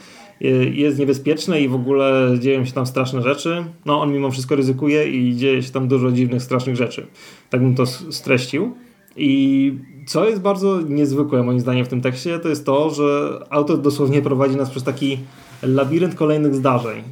jest 0.72 1.00
niebezpieczne 1.00 1.62
i 1.62 1.68
w 1.68 1.76
ogóle 1.76 2.36
dzieją 2.40 2.66
się 2.66 2.72
tam 2.72 2.86
straszne 2.86 3.22
rzeczy. 3.22 3.66
No, 3.86 4.02
on 4.02 4.14
mimo 4.14 4.32
wszystko 4.32 4.56
ryzykuje 4.56 5.08
i 5.08 5.36
dzieje 5.36 5.64
się 5.64 5.72
tam 5.72 5.88
dużo 5.88 6.12
dziwnych, 6.12 6.44
strasznych 6.44 6.76
rzeczy. 6.76 7.08
Tak 7.50 7.62
bym 7.62 7.76
to 7.76 7.86
streścił. 7.86 8.76
I 9.18 9.74
co 10.08 10.30
jest 10.30 10.42
bardzo 10.42 10.82
niezwykłe 10.82 11.44
moim 11.44 11.60
zdaniem 11.60 11.86
w 11.86 11.90
tym 11.90 12.02
tekście, 12.02 12.40
to 12.40 12.50
jest 12.50 12.66
to, 12.66 12.90
że 12.90 13.40
autor 13.50 13.82
dosłownie 13.82 14.22
prowadzi 14.22 14.56
nas 14.56 14.70
przez 14.70 14.84
taki 14.84 15.18
labirynt 15.64 16.16
kolejnych 16.16 16.56
zdarzeń 16.56 17.04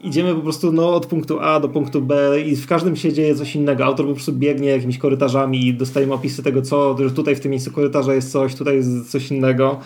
idziemy 0.00 0.34
po 0.34 0.40
prostu 0.40 0.72
no, 0.72 0.94
od 0.94 1.06
punktu 1.06 1.40
A 1.40 1.60
do 1.60 1.68
punktu 1.68 2.02
B 2.02 2.40
i 2.40 2.56
w 2.56 2.66
każdym 2.66 2.96
się 2.96 3.12
dzieje 3.12 3.34
coś 3.34 3.54
innego. 3.56 3.84
Autor 3.84 4.06
po 4.06 4.12
prostu 4.12 4.32
biegnie 4.32 4.68
jakimiś 4.68 4.98
korytarzami 4.98 5.66
i 5.66 5.74
dostajemy 5.74 6.14
opisy 6.14 6.42
tego, 6.42 6.62
co, 6.62 6.96
że 6.98 7.10
tutaj 7.10 7.36
w 7.36 7.40
tym 7.40 7.50
miejscu 7.50 7.70
korytarza 7.70 8.14
jest 8.14 8.32
coś, 8.32 8.54
tutaj 8.54 8.76
jest 8.76 9.10
coś 9.10 9.30
innego. 9.30 9.80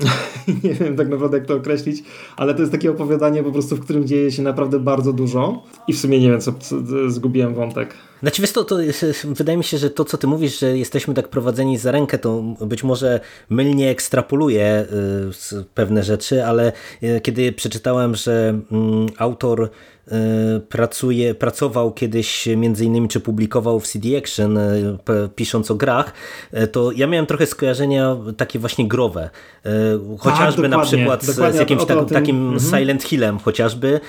nie 0.64 0.74
wiem 0.74 0.96
tak 0.96 1.08
naprawdę 1.08 1.38
jak 1.38 1.46
to 1.46 1.54
określić, 1.54 2.02
ale 2.36 2.54
to 2.54 2.60
jest 2.60 2.72
takie 2.72 2.90
opowiadanie 2.90 3.42
po 3.42 3.52
prostu, 3.52 3.76
w 3.76 3.80
którym 3.80 4.06
dzieje 4.06 4.32
się 4.32 4.42
naprawdę 4.42 4.80
bardzo 4.80 5.12
dużo 5.12 5.62
i 5.88 5.92
w 5.92 5.98
sumie 5.98 6.20
nie 6.20 6.30
wiem, 6.30 6.40
co, 6.40 6.52
co 6.52 6.76
zgubiłem 7.10 7.54
wątek. 7.54 7.94
Znaczy 8.22 8.42
wiesz 8.42 8.52
to, 8.52 8.64
to 8.64 8.76
wydaje 9.24 9.58
mi 9.58 9.64
się, 9.64 9.78
że 9.78 9.90
to 9.90 10.04
co 10.04 10.18
ty 10.18 10.26
mówisz, 10.26 10.58
że 10.58 10.78
jesteśmy 10.78 11.14
tak 11.14 11.28
prowadzeni 11.28 11.78
za 11.78 11.90
rękę, 11.90 12.18
to 12.18 12.42
być 12.60 12.84
może 12.84 13.20
mylnie 13.50 13.90
ekstrapoluje 13.90 14.86
y, 15.52 15.64
pewne 15.74 16.02
rzeczy, 16.02 16.44
ale 16.44 16.72
y, 17.02 17.20
kiedy 17.20 17.52
przeczytałem, 17.52 18.14
że 18.14 18.60
mm, 18.72 19.06
autor 19.18 19.62
y, 19.62 20.60
pracuje, 20.60 21.34
pracował 21.34 21.92
kiedyś 21.92 22.48
między 22.56 22.84
innymi, 22.84 23.08
czy 23.08 23.20
publikował 23.20 23.80
w 23.80 23.86
CD 23.88 24.18
Action, 24.18 24.58
pisząc 25.36 25.70
o 25.70 25.74
grach, 25.74 26.12
to 26.72 26.92
ja 26.92 27.06
miałem 27.06 27.26
trochę 27.26 27.46
skojarzenia 27.46 28.16
takie 28.36 28.58
właśnie 28.58 28.88
growe. 28.88 29.30
Chociażby 30.18 30.62
tak, 30.62 30.70
na 30.70 30.78
przykład 30.78 31.24
z, 31.24 31.58
jakimś 31.58 31.84
tak, 31.84 32.08
takim 32.08 32.52
mhm. 32.52 32.60
Silent 32.60 33.02
Hillem 33.02 33.38
chociażby, 33.38 34.00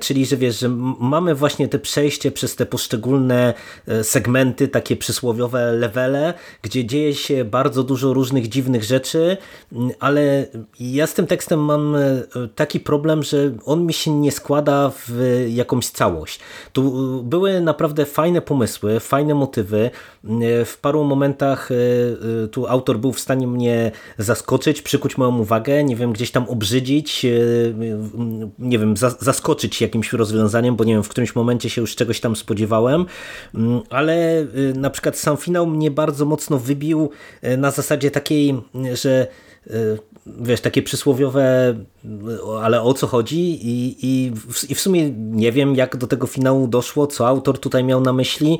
czyli 0.00 0.26
że 0.26 0.36
wiesz, 0.36 0.60
że 0.60 0.68
mamy 1.00 1.34
właśnie 1.34 1.68
te 1.68 1.78
przejście 1.78 2.32
przez 2.32 2.56
te 2.56 2.66
poszczególne 2.66 3.41
E, 3.88 4.04
segmenty, 4.04 4.68
takie 4.68 4.96
przysłowiowe 4.96 5.72
levele, 5.72 6.34
gdzie 6.62 6.84
dzieje 6.84 7.14
się 7.14 7.44
bardzo 7.44 7.82
dużo 7.82 8.12
różnych 8.12 8.48
dziwnych 8.48 8.84
rzeczy, 8.84 9.36
ale 10.00 10.46
ja 10.80 11.06
z 11.06 11.14
tym 11.14 11.26
tekstem 11.26 11.60
mam 11.60 11.96
e, 11.96 12.22
taki 12.54 12.80
problem, 12.80 13.22
że 13.22 13.52
on 13.64 13.86
mi 13.86 13.92
się 13.92 14.10
nie 14.10 14.32
składa 14.32 14.92
w 15.06 15.44
jakąś 15.48 15.86
całość. 15.86 16.40
Tu 16.72 16.82
e, 17.20 17.22
były 17.22 17.60
naprawdę 17.60 18.06
fajne 18.06 18.42
pomysły, 18.42 19.00
fajne 19.00 19.34
motywy. 19.34 19.90
W 20.64 20.78
paru 20.80 21.04
momentach 21.04 21.68
tu 22.52 22.66
autor 22.66 22.98
był 22.98 23.12
w 23.12 23.20
stanie 23.20 23.46
mnie 23.46 23.92
zaskoczyć, 24.18 24.82
przykuć 24.82 25.18
moją 25.18 25.38
uwagę, 25.38 25.84
nie 25.84 25.96
wiem, 25.96 26.12
gdzieś 26.12 26.30
tam 26.30 26.48
obrzydzić, 26.48 27.26
nie 28.58 28.78
wiem, 28.78 28.94
zaskoczyć 29.20 29.80
jakimś 29.80 30.12
rozwiązaniem, 30.12 30.76
bo 30.76 30.84
nie 30.84 30.92
wiem, 30.92 31.02
w 31.02 31.08
którymś 31.08 31.34
momencie 31.34 31.70
się 31.70 31.80
już 31.80 31.96
czegoś 31.96 32.20
tam 32.20 32.36
spodziewałem, 32.36 33.06
ale 33.90 34.40
y, 34.40 34.74
na 34.76 34.90
przykład 34.90 35.18
sam 35.18 35.36
finał 35.36 35.66
mnie 35.66 35.90
bardzo 35.90 36.24
mocno 36.24 36.58
wybił 36.58 37.10
y, 37.44 37.56
na 37.56 37.70
zasadzie 37.70 38.10
takiej, 38.10 38.54
że 38.94 39.26
y, 39.66 39.98
wiesz, 40.26 40.60
takie 40.60 40.82
przysłowiowe, 40.82 41.74
ale 42.62 42.82
o 42.82 42.94
co 42.94 43.06
chodzi 43.06 43.68
i, 43.68 43.96
i, 44.02 44.32
i 44.68 44.74
w 44.74 44.80
sumie 44.80 45.10
nie 45.16 45.52
wiem, 45.52 45.74
jak 45.74 45.96
do 45.96 46.06
tego 46.06 46.26
finału 46.26 46.68
doszło, 46.68 47.06
co 47.06 47.28
autor 47.28 47.58
tutaj 47.58 47.84
miał 47.84 48.00
na 48.00 48.12
myśli. 48.12 48.58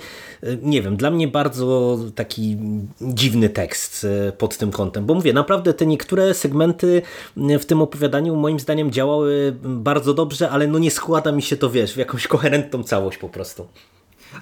Nie 0.63 0.83
wiem, 0.83 0.97
dla 0.97 1.11
mnie 1.11 1.29
bardzo 1.29 1.99
taki 2.15 2.57
dziwny 3.01 3.49
tekst 3.49 4.07
pod 4.39 4.57
tym 4.57 4.71
kątem, 4.71 5.07
bo 5.07 5.15
mówię, 5.15 5.33
naprawdę 5.33 5.75
te 5.75 5.87
niektóre 5.87 6.35
segmenty 6.35 7.03
w 7.37 7.65
tym 7.65 7.83
opowiadaniu 7.83 8.37
moim 8.37 8.61
zdaniem 8.61 8.91
działały 8.91 9.57
bardzo 9.63 10.15
dobrze, 10.15 10.51
ale 10.51 10.67
no 10.67 10.79
nie 10.79 10.91
składa 10.91 11.33
mi 11.33 11.43
się 11.43 11.57
to, 11.57 11.71
wiesz, 11.71 11.95
w 11.95 11.97
jakąś 11.97 12.27
koherentną 12.27 12.83
całość 12.83 13.19
po 13.19 13.29
prostu. 13.29 13.67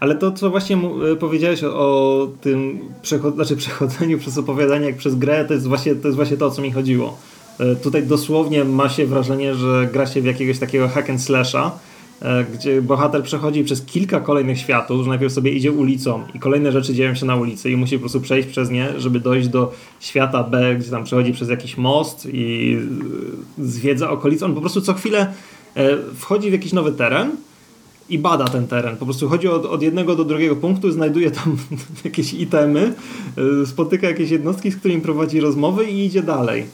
Ale 0.01 0.15
to, 0.15 0.33
co 0.33 0.51
właśnie 0.51 0.77
e, 1.13 1.17
powiedziałeś 1.17 1.65
o, 1.65 1.69
o 1.69 2.29
tym 2.41 2.79
przechod 3.03 3.35
znaczy 3.35 3.57
przechodzeniu 3.57 4.19
przez 4.19 4.39
opowiadanie 4.39 4.87
jak 4.87 4.97
przez 4.97 5.15
grę, 5.15 5.45
to 5.45 5.55
jest, 5.55 5.67
właśnie, 5.67 5.95
to 5.95 6.09
jest 6.09 6.17
właśnie 6.17 6.37
to, 6.37 6.47
o 6.47 6.51
co 6.51 6.63
mi 6.63 6.73
chodziło. 6.73 7.19
E, 7.59 7.77
tutaj 7.77 8.03
dosłownie 8.03 8.65
ma 8.65 8.89
się 8.89 9.07
wrażenie, 9.07 9.55
że 9.55 9.89
gra 9.93 10.07
się 10.07 10.23
w 10.23 10.25
jakiegoś 10.25 10.59
takiego 10.59 10.89
hack 10.89 11.11
and 11.11 11.23
slasha, 11.23 11.79
e, 12.23 12.45
gdzie 12.45 12.83
bohater 12.83 13.23
przechodzi 13.23 13.65
przez 13.65 13.83
kilka 13.83 14.21
kolejnych 14.21 14.59
światów, 14.59 15.03
że 15.03 15.09
najpierw 15.09 15.33
sobie 15.33 15.53
idzie 15.53 15.73
ulicą 15.73 16.23
i 16.35 16.39
kolejne 16.39 16.73
rzeczy 16.73 16.95
dzieją 16.95 17.15
się 17.15 17.27
na 17.27 17.37
ulicy 17.37 17.71
i 17.71 17.77
musi 17.77 17.97
po 17.97 18.01
prostu 18.01 18.21
przejść 18.21 18.49
przez 18.49 18.71
nie, 18.71 19.01
żeby 19.01 19.21
dojść 19.21 19.49
do 19.49 19.73
świata 20.01 20.45
B, 20.45 20.77
gdzie 20.77 20.91
tam 20.91 21.05
przechodzi 21.05 21.33
przez 21.33 21.49
jakiś 21.49 21.77
most 21.77 22.29
i 22.33 22.79
zwiedza 23.59 24.11
okolice. 24.11 24.47
On 24.47 24.55
po 24.55 24.61
prostu 24.61 24.81
co 24.81 24.95
chwilę 24.95 25.33
wchodzi 26.15 26.51
w 26.51 26.53
jakiś 26.53 26.73
nowy 26.73 26.93
teren, 26.93 27.31
i 28.11 28.19
bada 28.19 28.45
ten 28.45 28.67
teren. 28.67 28.97
Po 28.97 29.05
prostu 29.05 29.29
chodzi 29.29 29.49
od, 29.49 29.67
od 29.67 29.83
jednego 29.83 30.17
do 30.17 30.25
drugiego 30.25 30.57
punktu, 30.57 30.91
znajduje 30.91 31.31
tam 31.31 31.57
jakieś 32.05 32.35
itemy, 32.35 32.95
y, 33.63 33.67
spotyka 33.67 34.09
jakieś 34.09 34.31
jednostki, 34.31 34.71
z 34.71 34.77
którymi 34.77 35.01
prowadzi 35.01 35.41
rozmowy 35.41 35.85
i 35.85 36.05
idzie 36.05 36.23
dalej. 36.23 36.67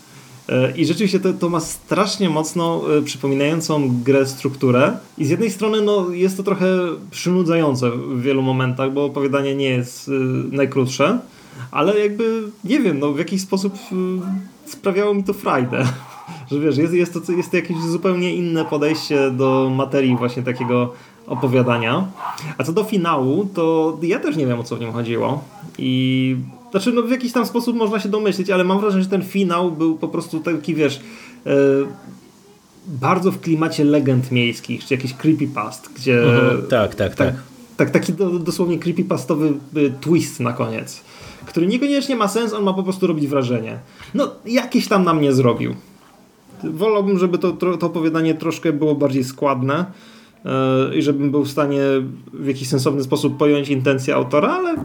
Y, 0.49 0.53
I 0.77 0.87
rzeczywiście 0.87 1.21
to, 1.21 1.33
to 1.33 1.49
ma 1.49 1.61
strasznie 1.61 2.31
mocno 2.31 2.83
y, 2.99 3.03
przypominającą 3.03 4.03
grę 4.05 4.27
strukturę. 4.27 4.93
I 5.19 5.25
z 5.25 5.31
jednej 5.31 5.51
strony 5.51 5.81
no, 5.81 6.11
jest 6.11 6.37
to 6.37 6.43
trochę 6.43 6.67
przynudzające 7.11 7.91
w 7.91 8.23
wielu 8.23 8.43
momentach, 8.43 8.93
bo 8.93 9.05
opowiadanie 9.05 9.55
nie 9.55 9.69
jest 9.69 10.11
najkrótsze, 10.53 11.19
ale 11.71 12.01
jakby 12.01 12.43
nie 12.65 12.81
wiem, 12.81 12.99
no, 12.99 13.13
w 13.13 13.19
jakiś 13.19 13.41
sposób 13.41 13.75
sprawiało 14.67 15.15
mi 15.15 15.25
to 15.25 15.33
frajdę. 15.33 15.85
Że 16.51 16.61
wiesz, 16.61 16.77
jest, 16.77 16.93
jest, 16.93 17.27
to, 17.27 17.33
jest 17.33 17.51
to 17.51 17.57
jakieś 17.57 17.77
zupełnie 17.79 18.35
inne 18.35 18.65
podejście 18.65 19.31
do 19.31 19.73
materii 19.77 20.17
właśnie 20.17 20.43
takiego 20.43 20.93
opowiadania. 21.27 22.07
A 22.59 22.65
co 22.65 22.73
do 22.73 22.85
finału, 22.85 23.49
to 23.55 23.99
ja 24.03 24.19
też 24.19 24.37
nie 24.37 24.47
wiem 24.47 24.61
o 24.61 24.65
co 24.65 24.77
w 24.77 24.81
nim 24.81 24.93
chodziło. 24.93 25.45
I 25.79 26.37
znaczy, 26.71 26.93
no 26.93 27.03
w 27.03 27.11
jakiś 27.11 27.33
tam 27.33 27.47
sposób 27.47 27.77
można 27.77 28.01
się 28.01 28.09
domyślić, 28.09 28.51
ale 28.51 28.65
mam 28.65 28.81
wrażenie, 28.81 29.05
że 29.05 29.11
ten 29.11 29.23
finał 29.23 29.73
był 29.73 29.97
po 29.99 30.09
prostu 30.09 30.41
taki, 30.41 30.75
wiesz, 30.75 31.01
e, 31.47 31.51
bardzo 32.87 33.33
w 33.33 33.41
klimacie 33.41 33.85
legend 33.85 34.33
miejskich, 34.33 34.85
czy 34.85 34.95
jakiś 34.95 35.15
creepypast, 35.15 35.91
gdzie. 35.97 36.23
Mhm, 36.23 36.63
tak, 36.63 36.95
tak, 36.95 37.15
tak, 37.15 37.15
tak. 37.15 37.35
Tak, 37.77 37.91
taki 37.91 38.13
do, 38.13 38.31
dosłownie 38.31 38.79
creepypastowy 38.79 39.53
y, 39.77 39.93
twist 40.01 40.41
na 40.41 40.53
koniec, 40.53 41.01
który 41.47 41.67
niekoniecznie 41.67 42.17
ma 42.17 42.29
sens, 42.29 42.53
on 42.53 42.65
ma 42.65 42.73
po 42.73 42.83
prostu 42.83 43.07
robić 43.07 43.27
wrażenie. 43.27 43.79
No, 44.15 44.31
jakiś 44.47 44.89
tam 44.89 45.05
na 45.05 45.15
mnie 45.15 45.33
zrobił. 45.33 45.75
Wolałbym, 46.65 47.19
żeby 47.19 47.39
to, 47.39 47.53
to 47.53 47.87
opowiadanie 47.87 48.35
troszkę 48.35 48.73
było 48.73 48.95
bardziej 48.95 49.25
składne 49.25 49.85
i 50.95 51.03
żebym 51.03 51.31
był 51.31 51.45
w 51.45 51.51
stanie 51.51 51.81
w 52.33 52.47
jakiś 52.47 52.69
sensowny 52.69 53.03
sposób 53.03 53.37
pojąć 53.37 53.69
intencję 53.69 54.15
autora, 54.15 54.49
ale 54.49 54.77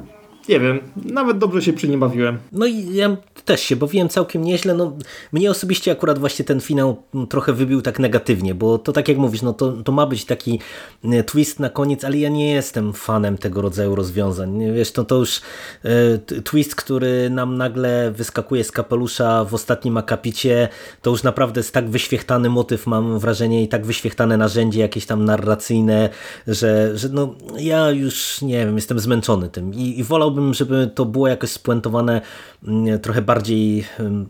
nie 0.52 0.60
wiem, 0.60 0.80
nawet 1.06 1.38
dobrze 1.38 1.62
się 1.62 1.74
przy 1.74 1.88
nim 1.88 1.99
bawiłem. 1.99 2.38
No 2.52 2.66
i 2.66 2.95
ja 2.95 3.18
też 3.45 3.62
się 3.62 3.76
bawiłem 3.76 4.10
całkiem 4.10 4.43
nieźle. 4.43 4.74
No, 4.74 4.97
mnie 5.32 5.52
osobiście 5.52 5.91
akurat 5.91 6.20
właśnie 6.20 6.45
ten 6.45 6.62
finał 6.62 7.04
trochę 7.30 7.54
wybił 7.54 7.82
tak 7.82 7.99
negatywnie, 7.99 8.56
bo 8.56 8.78
to 8.78 8.91
tak 8.91 9.08
jak 9.08 9.18
mówisz, 9.18 9.41
no 9.41 9.54
to, 9.54 9.72
to 9.72 9.91
ma 9.91 10.06
być 10.06 10.26
taki 10.26 10.60
e, 11.04 11.24
twist 11.24 11.60
na 11.60 11.70
koniec, 11.70 12.04
ale 12.04 12.18
ja 12.18 12.30
nie 12.30 12.52
jestem 12.52 12.93
fanem 12.93 13.38
tego 13.38 13.62
rodzaju 13.62 13.95
rozwiązań. 13.95 14.74
Wiesz, 14.74 14.91
to, 14.91 15.04
to 15.04 15.16
już 15.16 15.41
e, 15.84 16.41
twist, 16.41 16.76
który 16.76 17.30
nam 17.30 17.58
nagle 17.58 18.12
wyskakuje 18.12 18.64
z 18.64 18.72
kapelusza 18.72 19.45
w 19.45 19.54
ostatnim 19.54 19.97
akapicie, 19.97 20.70
to 21.02 21.10
już 21.10 21.24
naprawdę 21.24 21.60
jest 21.60 21.74
tak 21.74 21.89
wyświechtany 21.89 22.49
motyw, 22.49 22.88
mam 22.88 23.20
wrażenie, 23.20 23.64
i 23.64 23.68
tak 23.68 23.86
wyświechtane 23.86 24.38
narzędzie 24.38 24.80
jakieś 24.80 25.06
tam 25.06 25.26
narracyjne, 25.26 26.10
że, 26.47 26.97
że 26.97 27.10
no 27.10 27.36
ja 27.58 27.91
już 27.91 28.41
nie 28.41 28.66
wiem, 28.66 28.76
jestem 28.76 28.99
zmęczony 28.99 29.49
tym 29.49 29.74
i, 29.74 29.99
i 29.99 30.04
wolał 30.04 30.32
wolałbym, 30.42 30.54
żeby 30.54 30.92
to 30.96 31.06
było 31.06 31.28
jakoś 31.28 31.50
spuentowane 31.50 32.22
mm, 32.68 33.00
trochę 33.00 33.22
bardziej 33.22 33.86
mm, 34.00 34.26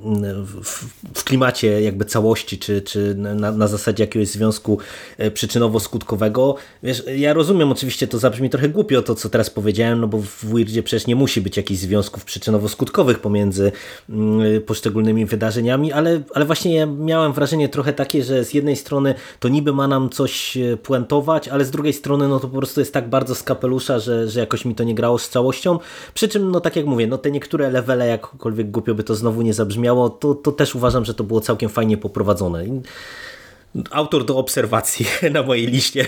w, 0.45 0.86
w 1.14 1.24
klimacie 1.24 1.82
jakby 1.82 2.05
całości, 2.05 2.57
czy, 2.57 2.82
czy 2.82 3.16
na, 3.16 3.51
na 3.51 3.68
zasadzie 3.68 4.03
jakiegoś 4.03 4.28
związku 4.28 4.80
e, 5.18 5.32
przyczynowo-skutkowego. 5.32 6.55
Wiesz, 6.84 7.03
ja 7.16 7.34
rozumiem, 7.34 7.72
oczywiście 7.72 8.07
to 8.07 8.20
zabrzmi 8.20 8.49
trochę 8.49 8.70
głupio 8.70 9.01
to, 9.01 9.16
co 9.16 9.30
teraz 9.30 9.49
powiedziałem, 9.49 10.01
no 10.01 10.07
bo 10.07 10.18
w 10.18 10.45
Weirdzie 10.45 10.84
przecież 10.84 11.07
nie 11.07 11.16
musi 11.16 11.41
być 11.41 11.57
jakichś 11.57 11.80
związków 11.80 12.26
przyczynowo-skutkowych 12.26 13.16
pomiędzy 13.16 13.72
mm, 14.09 14.62
poszczególnymi 14.62 15.26
wydarzeniami, 15.26 15.91
ale, 15.91 16.22
ale 16.34 16.45
właśnie 16.45 16.76
ja 16.76 16.86
miałem 16.86 17.34
wrażenie 17.34 17.70
trochę 17.70 17.93
takie, 17.93 18.24
że 18.24 18.45
z 18.45 18.53
jednej 18.53 18.76
strony 18.76 19.16
to 19.39 19.49
niby 19.49 19.74
ma 19.74 19.88
nam 19.88 20.09
coś 20.09 20.57
e, 20.57 20.78
puentować, 20.78 21.47
ale 21.47 21.66
z 21.66 21.72
drugiej 21.72 21.93
strony 21.93 22.28
no 22.28 22.39
to 22.39 22.47
po 22.47 22.57
prostu 22.57 22.80
jest 22.80 22.93
tak 22.93 23.09
bardzo 23.09 23.36
z 23.36 23.43
kapelusza, 23.43 23.99
że, 23.99 24.30
że 24.30 24.39
jakoś 24.39 24.66
mi 24.66 24.76
to 24.76 24.84
nie 24.84 24.95
grało 24.95 25.18
z 25.18 25.30
całością. 25.30 25.80
Przy 26.14 26.28
czym, 26.28 26.52
no 26.52 26.60
tak 26.60 26.76
jak 26.76 26.86
mówię, 26.86 27.08
no 27.08 27.18
te 27.18 27.32
niektóre 27.32 27.70
levele, 27.70 28.08
jakkolwiek 28.08 28.72
głupio 28.72 28.96
by 28.96 29.04
to 29.04 29.16
znowu 29.16 29.42
nie 29.42 29.54
zabrzmiało, 29.54 30.10
to, 30.10 30.36
to 30.36 30.52
też 30.52 30.76
uważam, 30.76 31.06
że 31.06 31.14
to 31.14 31.24
było 31.24 31.42
całkiem 31.42 31.70
fajnie 31.70 31.98
poprowadzone. 31.98 32.66
Autor 33.92 34.26
do 34.26 34.38
obserwacji 34.38 35.06
na 35.34 35.44
mojej 35.44 35.68
liście, 35.68 36.06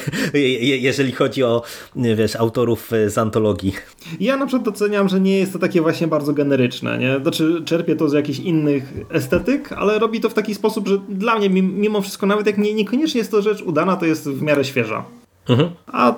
jeżeli 0.59 1.11
chodzi 1.11 1.43
o 1.43 1.61
wiesz, 1.95 2.35
autorów 2.35 2.91
z 3.07 3.17
antologii. 3.17 3.73
Ja 4.19 4.37
na 4.37 4.45
przykład 4.45 4.65
doceniam, 4.65 5.09
że 5.09 5.19
nie 5.19 5.39
jest 5.39 5.53
to 5.53 5.59
takie 5.59 5.81
właśnie 5.81 6.07
bardzo 6.07 6.33
generyczne. 6.33 6.97
Nie? 6.97 7.19
Znaczy, 7.21 7.61
czerpie 7.65 7.95
to 7.95 8.09
z 8.09 8.13
jakichś 8.13 8.39
innych 8.39 8.93
estetyk, 9.09 9.71
ale 9.71 9.99
robi 9.99 10.21
to 10.21 10.29
w 10.29 10.33
taki 10.33 10.55
sposób, 10.55 10.87
że 10.87 10.99
dla 11.09 11.35
mnie, 11.35 11.49
mimo 11.49 12.01
wszystko, 12.01 12.25
nawet 12.25 12.47
jak 12.47 12.57
nie, 12.57 12.73
niekoniecznie 12.73 13.19
jest 13.19 13.31
to 13.31 13.41
rzecz 13.41 13.61
udana, 13.61 13.95
to 13.95 14.05
jest 14.05 14.29
w 14.29 14.41
miarę 14.41 14.65
świeża. 14.65 15.22
Mhm. 15.49 15.69
A 15.87 16.15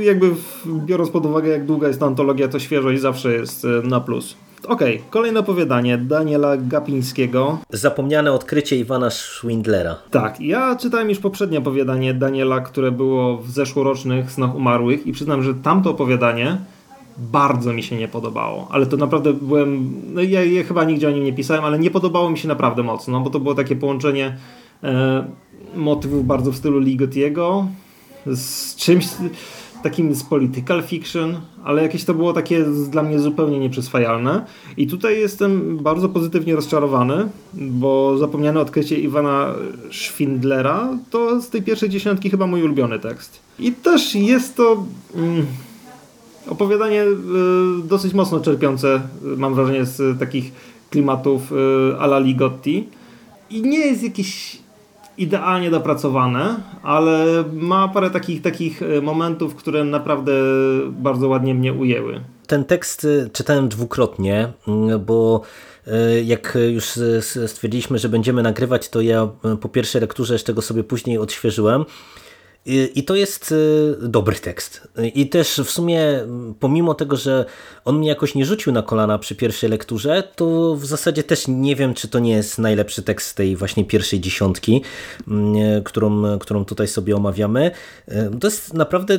jakby 0.00 0.30
biorąc 0.66 1.10
pod 1.10 1.26
uwagę, 1.26 1.48
jak 1.48 1.66
długa 1.66 1.88
jest 1.88 2.00
ta 2.00 2.06
antologia, 2.06 2.48
to 2.48 2.58
świeżość 2.58 3.00
zawsze 3.00 3.32
jest 3.32 3.64
e, 3.64 3.68
na 3.88 4.00
plus. 4.00 4.36
okej, 4.68 4.96
okay. 4.96 5.10
kolejne 5.10 5.40
opowiadanie 5.40 5.98
Daniela 5.98 6.56
Gapińskiego. 6.56 7.58
Zapomniane 7.70 8.32
odkrycie 8.32 8.76
Iwana 8.76 9.10
Schwindlera. 9.10 9.96
Tak, 10.10 10.40
ja 10.40 10.76
czytałem 10.76 11.08
już 11.08 11.18
poprzednie 11.18 11.58
opowiadanie 11.58 12.14
Daniela, 12.14 12.60
które 12.60 12.92
było 12.92 13.38
w 13.38 13.50
zeszłorocznych 13.50 14.30
Snach 14.30 14.54
Umarłych 14.54 15.06
i 15.06 15.12
przyznam, 15.12 15.42
że 15.42 15.54
tamto 15.54 15.90
opowiadanie 15.90 16.58
bardzo 17.18 17.72
mi 17.72 17.82
się 17.82 17.96
nie 17.96 18.08
podobało, 18.08 18.68
ale 18.70 18.86
to 18.86 18.96
naprawdę 18.96 19.32
byłem, 19.32 19.92
no 20.14 20.22
ja, 20.22 20.44
ja 20.44 20.64
chyba 20.64 20.84
nigdzie 20.84 21.08
o 21.08 21.10
nim 21.10 21.24
nie 21.24 21.32
pisałem, 21.32 21.64
ale 21.64 21.78
nie 21.78 21.90
podobało 21.90 22.30
mi 22.30 22.38
się 22.38 22.48
naprawdę 22.48 22.82
mocno, 22.82 23.20
bo 23.20 23.30
to 23.30 23.40
było 23.40 23.54
takie 23.54 23.76
połączenie 23.76 24.36
e, 24.84 25.24
motywów 25.74 26.26
bardzo 26.26 26.52
w 26.52 26.56
stylu 26.56 26.78
Ligetiego 26.78 27.66
z 28.34 28.76
czymś 28.76 29.06
takim 29.82 30.14
z 30.14 30.22
political 30.22 30.82
fiction, 30.82 31.40
ale 31.64 31.82
jakieś 31.82 32.04
to 32.04 32.14
było 32.14 32.32
takie 32.32 32.64
dla 32.90 33.02
mnie 33.02 33.20
zupełnie 33.20 33.58
nieprzyswajalne. 33.58 34.46
I 34.76 34.86
tutaj 34.86 35.20
jestem 35.20 35.78
bardzo 35.78 36.08
pozytywnie 36.08 36.56
rozczarowany, 36.56 37.28
bo 37.54 38.18
zapomniane 38.18 38.60
odkrycie 38.60 38.98
Iwana 39.00 39.54
Schwindlera 39.92 40.98
to 41.10 41.40
z 41.40 41.48
tej 41.50 41.62
pierwszej 41.62 41.88
dziesiątki 41.88 42.30
chyba 42.30 42.46
mój 42.46 42.62
ulubiony 42.62 42.98
tekst. 42.98 43.38
I 43.58 43.72
też 43.72 44.14
jest 44.14 44.56
to 44.56 44.84
mm, 45.14 45.46
opowiadanie 46.48 47.02
y, 47.02 47.14
dosyć 47.84 48.14
mocno 48.14 48.40
czerpiące, 48.40 49.00
mam 49.36 49.54
wrażenie, 49.54 49.84
z 49.84 50.18
takich 50.18 50.52
klimatów 50.90 51.52
y, 51.52 51.56
ala 51.98 52.18
Ligotti. 52.18 52.88
I 53.50 53.62
nie 53.62 53.78
jest 53.78 54.02
jakiś 54.02 54.58
idealnie 55.18 55.70
dopracowane, 55.70 56.56
ale 56.82 57.44
ma 57.52 57.88
parę 57.88 58.10
takich, 58.10 58.42
takich 58.42 58.82
e, 58.82 59.00
momentów, 59.00 59.54
które 59.54 59.84
naprawdę 59.84 60.32
bardzo 60.90 61.28
ładnie 61.28 61.54
mnie 61.54 61.72
ujęły. 61.72 62.20
Ten 62.46 62.64
tekst 62.64 63.04
e, 63.04 63.30
czytałem 63.30 63.68
dwukrotnie, 63.68 64.52
mm, 64.68 65.04
bo 65.04 65.40
e, 65.86 66.22
jak 66.22 66.58
już 66.74 66.84
stwierdziliśmy, 67.46 67.98
że 67.98 68.08
będziemy 68.08 68.42
nagrywać, 68.42 68.88
to 68.88 69.00
ja 69.00 69.28
po 69.60 69.68
pierwszej 69.68 70.00
lekturze 70.00 70.34
jeszcze 70.34 70.54
go 70.54 70.62
sobie 70.62 70.84
później 70.84 71.18
odświeżyłem. 71.18 71.84
I 72.66 73.04
to 73.04 73.14
jest 73.14 73.52
y, 73.52 73.96
dobry 74.08 74.36
tekst. 74.36 74.88
I 75.14 75.28
też 75.28 75.60
w 75.64 75.70
sumie, 75.70 76.02
pomimo 76.60 76.94
tego, 76.94 77.16
że 77.16 77.44
on 77.84 77.98
mnie 77.98 78.08
jakoś 78.08 78.34
nie 78.34 78.46
rzucił 78.46 78.72
na 78.72 78.82
kolana 78.82 79.18
przy 79.18 79.34
pierwszej 79.34 79.70
lekturze, 79.70 80.22
to 80.36 80.76
w 80.76 80.86
zasadzie 80.86 81.22
też 81.22 81.44
nie 81.48 81.76
wiem, 81.76 81.94
czy 81.94 82.08
to 82.08 82.18
nie 82.18 82.32
jest 82.32 82.58
najlepszy 82.58 83.02
tekst 83.02 83.36
tej 83.36 83.56
właśnie 83.56 83.84
pierwszej 83.84 84.20
dziesiątki, 84.20 84.82
mm, 85.28 85.82
którą, 85.82 86.38
którą 86.38 86.64
tutaj 86.64 86.88
sobie 86.88 87.16
omawiamy. 87.16 87.70
Y, 88.08 88.38
to 88.40 88.46
jest 88.46 88.74
naprawdę 88.74 89.18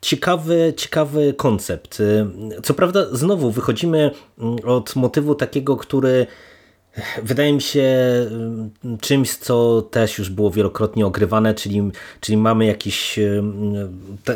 ciekawy, 0.00 0.74
ciekawy 0.76 1.34
koncept. 1.34 2.00
Y, 2.00 2.26
co 2.62 2.74
prawda, 2.74 3.06
znowu 3.12 3.50
wychodzimy 3.50 4.10
mm, 4.38 4.56
od 4.64 4.96
motywu 4.96 5.34
takiego, 5.34 5.76
który 5.76 6.26
wydaje 7.22 7.52
mi 7.52 7.62
się 7.62 7.82
mm, 8.30 8.70
czymś, 9.00 9.36
co 9.36 9.82
też 9.82 10.18
już 10.18 10.30
było 10.30 10.50
wielokrotnie 10.50 11.06
ogrywane, 11.06 11.54
czyli, 11.54 11.90
czyli 12.20 12.38
mamy 12.38 12.66
jakiś 12.66 13.18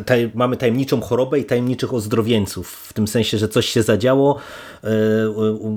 taj, 0.07 0.31
mamy 0.35 0.57
tajemniczą 0.57 1.01
chorobę 1.01 1.39
i 1.39 1.45
tajemniczych 1.45 1.95
ozdrowieńców, 1.95 2.69
w 2.71 2.93
tym 2.93 3.09
sensie, 3.09 3.39
że 3.39 3.49
coś 3.49 3.67
się 3.67 3.83
zadziało, 3.83 4.39
e, 4.85 4.89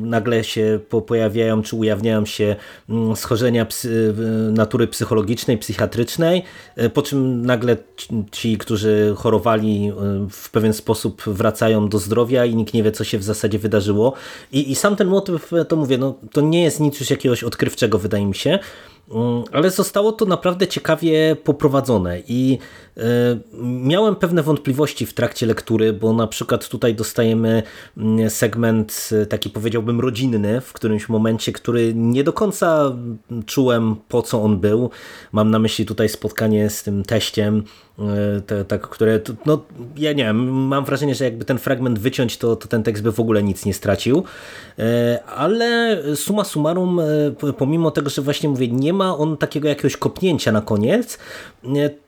nagle 0.02 0.44
się 0.44 0.80
pojawiają 1.08 1.62
czy 1.62 1.76
ujawniają 1.76 2.26
się 2.26 2.56
mm, 2.90 3.16
schorzenia 3.16 3.66
psy, 3.66 4.14
natury 4.52 4.88
psychologicznej, 4.88 5.58
psychiatrycznej, 5.58 6.44
e, 6.76 6.90
po 6.90 7.02
czym 7.02 7.46
nagle 7.46 7.78
ci, 8.32 8.58
którzy 8.58 9.14
chorowali 9.18 9.88
e, 9.88 9.94
w 10.32 10.50
pewien 10.50 10.74
sposób 10.74 11.24
wracają 11.28 11.90
do 11.90 12.00
zdrowia 12.00 12.46
i 12.46 12.56
nikt 12.56 12.74
nie 12.74 12.84
wie, 12.84 12.92
co 12.92 13.04
się 13.04 13.18
w 13.18 13.24
zasadzie 13.24 13.60
wydarzyło. 13.60 14.14
I, 14.52 14.72
i 14.72 14.76
sam 14.76 14.96
ten 14.96 15.08
motyw, 15.08 15.52
to 15.68 15.76
mówię, 15.76 15.98
no, 15.98 16.16
to 16.32 16.42
nie 16.42 16.64
jest 16.64 16.69
jest 16.70 16.80
nic 16.80 17.00
już 17.00 17.10
jakiegoś 17.10 17.44
odkrywczego, 17.44 18.00
wydaje 18.00 18.26
mi 18.26 18.36
się, 18.36 18.60
ale 19.52 19.72
zostało 19.72 20.12
to 20.12 20.26
naprawdę 20.26 20.68
ciekawie 20.68 21.36
poprowadzone 21.44 22.22
i 22.28 22.58
E, 23.00 23.40
miałem 23.64 24.16
pewne 24.16 24.44
wątpliwości 24.44 25.06
w 25.06 25.14
trakcie 25.14 25.46
lektury, 25.46 25.94
bo 25.94 26.14
na 26.14 26.28
przykład 26.28 26.68
tutaj 26.68 26.96
dostajemy 26.96 27.64
mm, 27.98 28.30
segment 28.30 29.10
e, 29.22 29.26
taki 29.26 29.50
powiedziałbym 29.50 30.00
rodzinny 30.00 30.62
w 30.62 30.74
którymś 30.74 31.10
momencie, 31.10 31.52
który 31.52 31.94
nie 31.96 32.24
do 32.24 32.34
końca 32.34 32.96
czułem 33.46 33.96
po 34.08 34.22
co 34.22 34.44
on 34.44 34.60
był. 34.60 34.90
Mam 35.32 35.52
na 35.52 35.60
myśli 35.60 35.86
tutaj 35.86 36.10
spotkanie 36.10 36.70
z 36.70 36.84
tym 36.84 37.04
teściem, 37.04 37.64
e, 38.00 38.42
te, 38.42 38.66
tak, 38.66 38.90
które, 38.90 39.20
no 39.46 39.64
ja 39.98 40.14
nie 40.14 40.24
wiem, 40.24 40.68
mam 40.68 40.86
wrażenie, 40.86 41.16
że 41.16 41.26
jakby 41.26 41.46
ten 41.46 41.58
fragment 41.58 42.00
wyciąć, 42.00 42.38
to, 42.38 42.56
to 42.56 42.68
ten 42.68 42.84
tekst 42.84 43.04
by 43.04 43.12
w 43.12 43.20
ogóle 43.20 43.44
nic 43.44 43.66
nie 43.66 43.74
stracił, 43.74 44.24
ale 45.36 45.98
suma 46.16 46.44
summarum, 46.44 47.02
pomimo 47.58 47.92
tego, 47.92 48.10
że 48.10 48.22
właśnie 48.22 48.50
mówię, 48.50 48.68
nie 48.68 48.94
ma 48.94 48.99
on 49.02 49.38
takiego 49.38 49.68
jakiegoś 49.68 49.98
kopnięcia 49.98 50.52
na 50.52 50.62
koniec, 50.62 51.20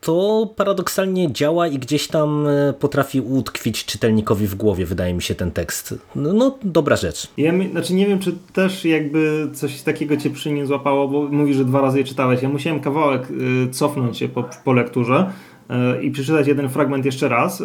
to 0.00 0.48
paradoksalnie 0.56 1.32
działa 1.32 1.68
i 1.68 1.78
gdzieś 1.78 2.08
tam 2.08 2.46
e, 2.46 2.72
potrafi 2.72 3.20
utkwić 3.20 3.84
czytelnikowi 3.84 4.46
w 4.46 4.54
głowie, 4.54 4.86
wydaje 4.86 5.14
mi 5.14 5.22
się, 5.22 5.34
ten 5.34 5.50
tekst. 5.50 5.94
No, 6.16 6.32
no 6.32 6.58
dobra 6.62 6.96
rzecz. 6.96 7.28
Ja 7.36 7.52
znaczy 7.70 7.94
nie 7.94 8.06
wiem, 8.06 8.18
czy 8.18 8.32
też 8.52 8.84
jakby 8.84 9.48
coś 9.54 9.82
takiego 9.82 10.16
cię 10.16 10.30
przy 10.30 10.50
nim 10.52 10.66
złapało, 10.66 11.08
bo 11.08 11.22
mówisz, 11.22 11.56
że 11.56 11.64
dwa 11.64 11.80
razy 11.80 11.98
je 11.98 12.04
czytałeś. 12.04 12.42
Ja 12.42 12.48
musiałem 12.48 12.80
kawałek 12.80 13.28
y, 13.30 13.70
cofnąć 13.70 14.18
się 14.18 14.28
po, 14.28 14.44
po 14.64 14.72
lekturze 14.72 15.30
y, 15.70 16.02
i 16.02 16.10
przeczytać 16.10 16.46
jeden 16.46 16.68
fragment 16.68 17.04
jeszcze 17.04 17.28
raz, 17.28 17.62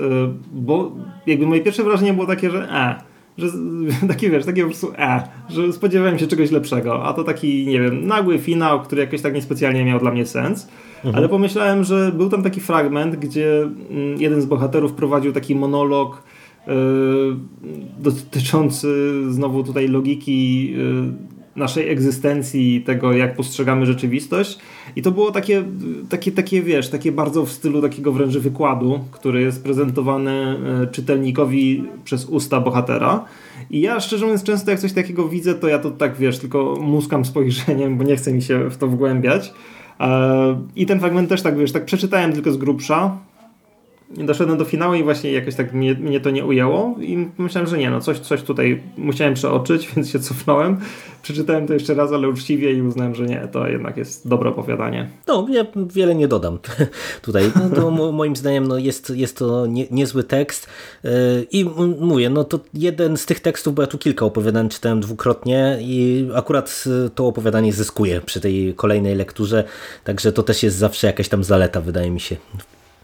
bo 0.53 0.91
jakby 1.27 1.45
moje 1.45 1.61
pierwsze 1.61 1.83
wrażenie 1.83 2.13
było 2.13 2.27
takie, 2.27 2.51
że 2.51 2.69
e, 2.69 3.16
że 3.37 3.47
takie 4.07 4.29
wiesz, 4.29 4.45
takie 4.45 4.61
po 4.61 4.67
prostu 4.67 4.91
e, 4.97 5.21
że 5.49 5.73
spodziewałem 5.73 6.19
się 6.19 6.27
czegoś 6.27 6.51
lepszego, 6.51 7.03
a 7.03 7.13
to 7.13 7.23
taki, 7.23 7.67
nie 7.67 7.81
wiem, 7.81 8.07
nagły 8.07 8.39
finał, 8.39 8.81
który 8.81 9.01
jakoś 9.01 9.21
tak 9.21 9.33
niespecjalnie 9.33 9.85
miał 9.85 9.99
dla 9.99 10.11
mnie 10.11 10.25
sens. 10.25 10.67
Mhm. 10.95 11.15
Ale 11.15 11.29
pomyślałem, 11.29 11.83
że 11.83 12.11
był 12.11 12.29
tam 12.29 12.43
taki 12.43 12.59
fragment, 12.59 13.15
gdzie 13.15 13.61
mm, 13.61 14.21
jeden 14.21 14.41
z 14.41 14.45
bohaterów 14.45 14.93
prowadził 14.93 15.31
taki 15.31 15.55
monolog 15.55 16.23
yy, 16.67 16.73
dotyczący 17.99 19.13
znowu 19.29 19.63
tutaj 19.63 19.87
logiki 19.87 20.71
yy, 20.71 21.13
naszej 21.55 21.89
egzystencji, 21.89 22.81
tego 22.81 23.13
jak 23.13 23.35
postrzegamy 23.35 23.85
rzeczywistość. 23.85 24.59
I 24.97 25.01
to 25.01 25.11
było 25.11 25.31
takie, 25.31 25.63
takie, 26.09 26.31
takie, 26.31 26.61
wiesz, 26.61 26.89
takie 26.89 27.11
bardzo 27.11 27.45
w 27.45 27.51
stylu 27.51 27.81
takiego 27.81 28.11
wręcz 28.11 28.37
wykładu, 28.37 28.99
który 29.11 29.41
jest 29.41 29.63
prezentowany 29.63 30.31
e, 30.31 30.87
czytelnikowi 30.87 31.83
przez 32.03 32.25
usta 32.25 32.59
bohatera. 32.59 33.25
I 33.69 33.81
ja 33.81 33.99
szczerze 33.99 34.25
mówiąc, 34.25 34.43
często 34.43 34.71
jak 34.71 34.79
coś 34.79 34.93
takiego 34.93 35.29
widzę, 35.29 35.55
to 35.55 35.67
ja 35.67 35.79
to 35.79 35.91
tak, 35.91 36.15
wiesz, 36.15 36.39
tylko 36.39 36.75
muskam 36.81 37.25
spojrzeniem, 37.25 37.97
bo 37.97 38.03
nie 38.03 38.15
chce 38.15 38.33
mi 38.33 38.41
się 38.41 38.69
w 38.69 38.77
to 38.77 38.87
wgłębiać. 38.87 39.53
E, 39.99 40.61
I 40.75 40.85
ten 40.85 40.99
fragment 40.99 41.29
też 41.29 41.41
tak, 41.41 41.57
wiesz, 41.57 41.71
tak 41.71 41.85
przeczytałem 41.85 42.33
tylko 42.33 42.51
z 42.51 42.57
grubsza, 42.57 43.17
doszedłem 44.09 44.57
do 44.57 44.65
finału 44.65 44.93
i 44.95 45.03
właśnie 45.03 45.31
jakoś 45.31 45.55
tak 45.55 45.73
mnie, 45.73 45.93
mnie 45.93 46.19
to 46.19 46.29
nie 46.29 46.45
ujęło 46.45 46.95
i 46.99 47.27
myślałem, 47.37 47.69
że 47.69 47.77
nie, 47.77 47.89
no 47.89 48.01
coś, 48.01 48.19
coś 48.19 48.41
tutaj 48.41 48.83
musiałem 48.97 49.33
przeoczyć, 49.33 49.87
więc 49.95 50.09
się 50.09 50.19
cofnąłem. 50.19 50.77
Przeczytałem 51.21 51.67
to 51.67 51.73
jeszcze 51.73 51.93
raz, 51.93 52.11
ale 52.11 52.29
uczciwie 52.29 52.73
i 52.73 52.81
uznałem, 52.81 53.15
że 53.15 53.25
nie, 53.25 53.47
to 53.51 53.67
jednak 53.67 53.97
jest 53.97 54.27
dobre 54.27 54.49
opowiadanie. 54.49 55.09
No, 55.27 55.47
ja 55.49 55.65
wiele 55.93 56.15
nie 56.15 56.27
dodam 56.27 56.59
tutaj. 57.21 57.51
No, 57.75 58.11
moim 58.11 58.35
zdaniem 58.35 58.67
no, 58.67 58.77
jest, 58.77 59.09
jest 59.09 59.37
to 59.37 59.65
nie, 59.65 59.85
niezły 59.91 60.23
tekst 60.23 60.67
yy, 61.03 61.11
i 61.51 61.65
mówię, 61.99 62.29
no 62.29 62.43
to 62.43 62.59
jeden 62.73 63.17
z 63.17 63.25
tych 63.25 63.39
tekstów, 63.39 63.75
bo 63.75 63.81
ja 63.81 63.87
tu 63.87 63.97
kilka 63.97 64.25
opowiadań 64.25 64.69
czytałem 64.69 64.99
dwukrotnie 64.99 65.77
i 65.81 66.27
akurat 66.35 66.83
to 67.15 67.27
opowiadanie 67.27 67.73
zyskuje 67.73 68.21
przy 68.21 68.41
tej 68.41 68.73
kolejnej 68.75 69.15
lekturze, 69.15 69.63
także 70.03 70.31
to 70.31 70.43
też 70.43 70.63
jest 70.63 70.77
zawsze 70.77 71.07
jakaś 71.07 71.29
tam 71.29 71.43
zaleta, 71.43 71.81
wydaje 71.81 72.11
mi 72.11 72.19
się 72.19 72.35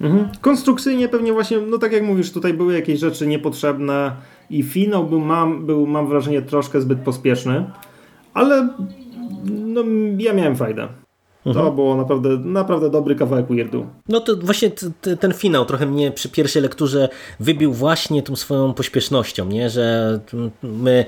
Mhm. 0.02 0.30
Konstrukcyjnie 0.42 1.10
pewnie 1.10 1.34
właśnie, 1.34 1.58
no 1.58 1.78
tak 1.78 1.92
jak 1.92 2.04
mówisz, 2.04 2.32
tutaj 2.32 2.54
były 2.54 2.74
jakieś 2.74 3.00
rzeczy 3.00 3.28
niepotrzebne 3.28 4.12
i 4.50 4.64
finał 4.64 5.06
był, 5.06 5.20
mam, 5.20 5.66
był, 5.66 5.88
mam 5.88 6.08
wrażenie, 6.08 6.42
troszkę 6.42 6.82
zbyt 6.82 7.00
pospieszny, 7.00 7.72
ale 8.34 8.70
no, 9.46 9.84
ja 10.18 10.34
miałem 10.34 10.56
fajdę. 10.56 10.88
Mhm. 11.46 11.66
To 11.66 11.72
było 11.72 11.96
naprawdę, 11.96 12.30
naprawdę 12.30 12.90
dobry 12.90 13.16
kawałek 13.16 13.48
weirdu. 13.48 13.86
No 14.10 14.20
to 14.20 14.36
właśnie 14.38 14.72
ten 15.20 15.34
finał 15.34 15.66
trochę 15.66 15.86
mnie 15.86 16.12
przy 16.12 16.30
pierwszej 16.30 16.62
lekturze 16.62 17.10
wybił 17.40 17.74
właśnie 17.74 18.24
tą 18.24 18.36
swoją 18.36 18.74
pośpiesznością, 18.74 19.46
nie? 19.46 19.70
że 19.70 20.20
my 20.64 21.06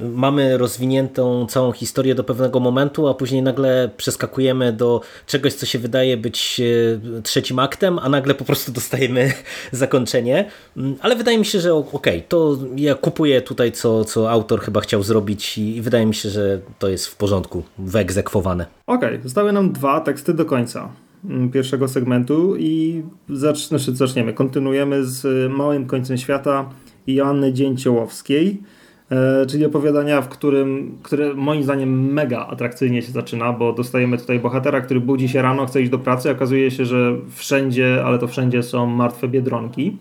mamy 0.00 0.58
rozwiniętą 0.58 1.46
całą 1.46 1.72
historię 1.72 2.14
do 2.14 2.24
pewnego 2.24 2.60
momentu, 2.60 3.08
a 3.08 3.14
później 3.14 3.42
nagle 3.42 3.90
przeskakujemy 3.96 4.72
do 4.72 5.00
czegoś, 5.26 5.54
co 5.54 5.66
się 5.66 5.78
wydaje 5.78 6.16
być 6.16 6.60
e, 6.60 7.22
trzecim 7.22 7.58
aktem, 7.58 7.98
a 7.98 8.08
nagle 8.08 8.34
po 8.34 8.44
prostu 8.44 8.72
dostajemy 8.72 9.32
zakończenie. 9.72 10.50
Mm, 10.76 10.96
ale 11.00 11.16
wydaje 11.16 11.38
mi 11.38 11.46
się, 11.46 11.60
że 11.60 11.74
okej, 11.74 11.90
okay, 11.92 12.22
to 12.28 12.56
ja 12.76 12.94
kupuję 12.94 13.42
tutaj, 13.42 13.72
co, 13.72 14.04
co 14.04 14.30
autor 14.30 14.60
chyba 14.60 14.80
chciał 14.80 15.02
zrobić 15.02 15.58
i 15.58 15.82
wydaje 15.82 16.06
mi 16.06 16.14
się, 16.14 16.28
że 16.28 16.60
to 16.78 16.88
jest 16.88 17.06
w 17.06 17.16
porządku, 17.16 17.62
wyegzekwowane. 17.78 18.66
Okej, 18.86 19.08
okay, 19.08 19.22
zostały 19.22 19.52
nam 19.52 19.72
dwa 19.72 20.00
teksty 20.00 20.34
do 20.34 20.44
końca 20.44 20.88
mm, 21.24 21.50
pierwszego 21.50 21.88
segmentu 21.88 22.56
i 22.56 23.02
zacz, 23.28 23.68
znaczy 23.68 23.96
zaczniemy. 23.96 24.32
Kontynuujemy 24.32 25.04
z 25.04 25.52
Małym 25.52 25.86
Końcem 25.86 26.18
Świata 26.18 26.70
Joanny 27.06 27.52
Dzięciołowskiej. 27.52 28.62
E, 29.10 29.46
czyli 29.46 29.64
opowiadania, 29.64 30.22
w 30.22 30.28
którym, 30.28 30.98
które 31.02 31.34
moim 31.34 31.62
zdaniem 31.62 32.12
mega 32.12 32.46
atrakcyjnie 32.46 33.02
się 33.02 33.12
zaczyna, 33.12 33.52
bo 33.52 33.72
dostajemy 33.72 34.18
tutaj 34.18 34.40
bohatera, 34.40 34.80
który 34.80 35.00
budzi 35.00 35.28
się 35.28 35.42
rano, 35.42 35.66
chce 35.66 35.82
iść 35.82 35.90
do 35.90 35.98
pracy, 35.98 36.30
okazuje 36.30 36.70
się, 36.70 36.84
że 36.84 37.16
wszędzie, 37.28 38.02
ale 38.04 38.18
to 38.18 38.26
wszędzie 38.26 38.62
są 38.62 38.86
martwe 38.86 39.28
biedronki. 39.28 39.98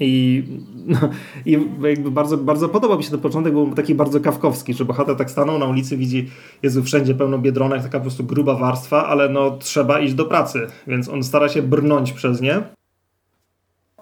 I, 0.00 0.44
no, 0.86 0.98
i 1.46 1.58
jakby 1.82 2.10
bardzo, 2.10 2.38
bardzo 2.38 2.68
podobał 2.68 2.98
mi 2.98 3.04
się 3.04 3.10
ten 3.10 3.20
początek, 3.20 3.52
był 3.52 3.74
taki 3.74 3.94
bardzo 3.94 4.20
kawkowski, 4.20 4.74
że 4.74 4.84
bohater 4.84 5.16
tak 5.16 5.30
stanął 5.30 5.58
na 5.58 5.66
ulicy, 5.66 5.96
widzi, 5.96 6.30
jest 6.62 6.80
wszędzie 6.80 7.14
pełno 7.14 7.38
biedronek, 7.38 7.82
taka 7.82 7.98
po 7.98 8.02
prostu 8.02 8.24
gruba 8.24 8.54
warstwa, 8.54 9.06
ale 9.06 9.28
no 9.28 9.50
trzeba 9.58 10.00
iść 10.00 10.14
do 10.14 10.24
pracy, 10.24 10.66
więc 10.86 11.08
on 11.08 11.22
stara 11.22 11.48
się 11.48 11.62
brnąć 11.62 12.12
przez 12.12 12.40
nie 12.40 12.62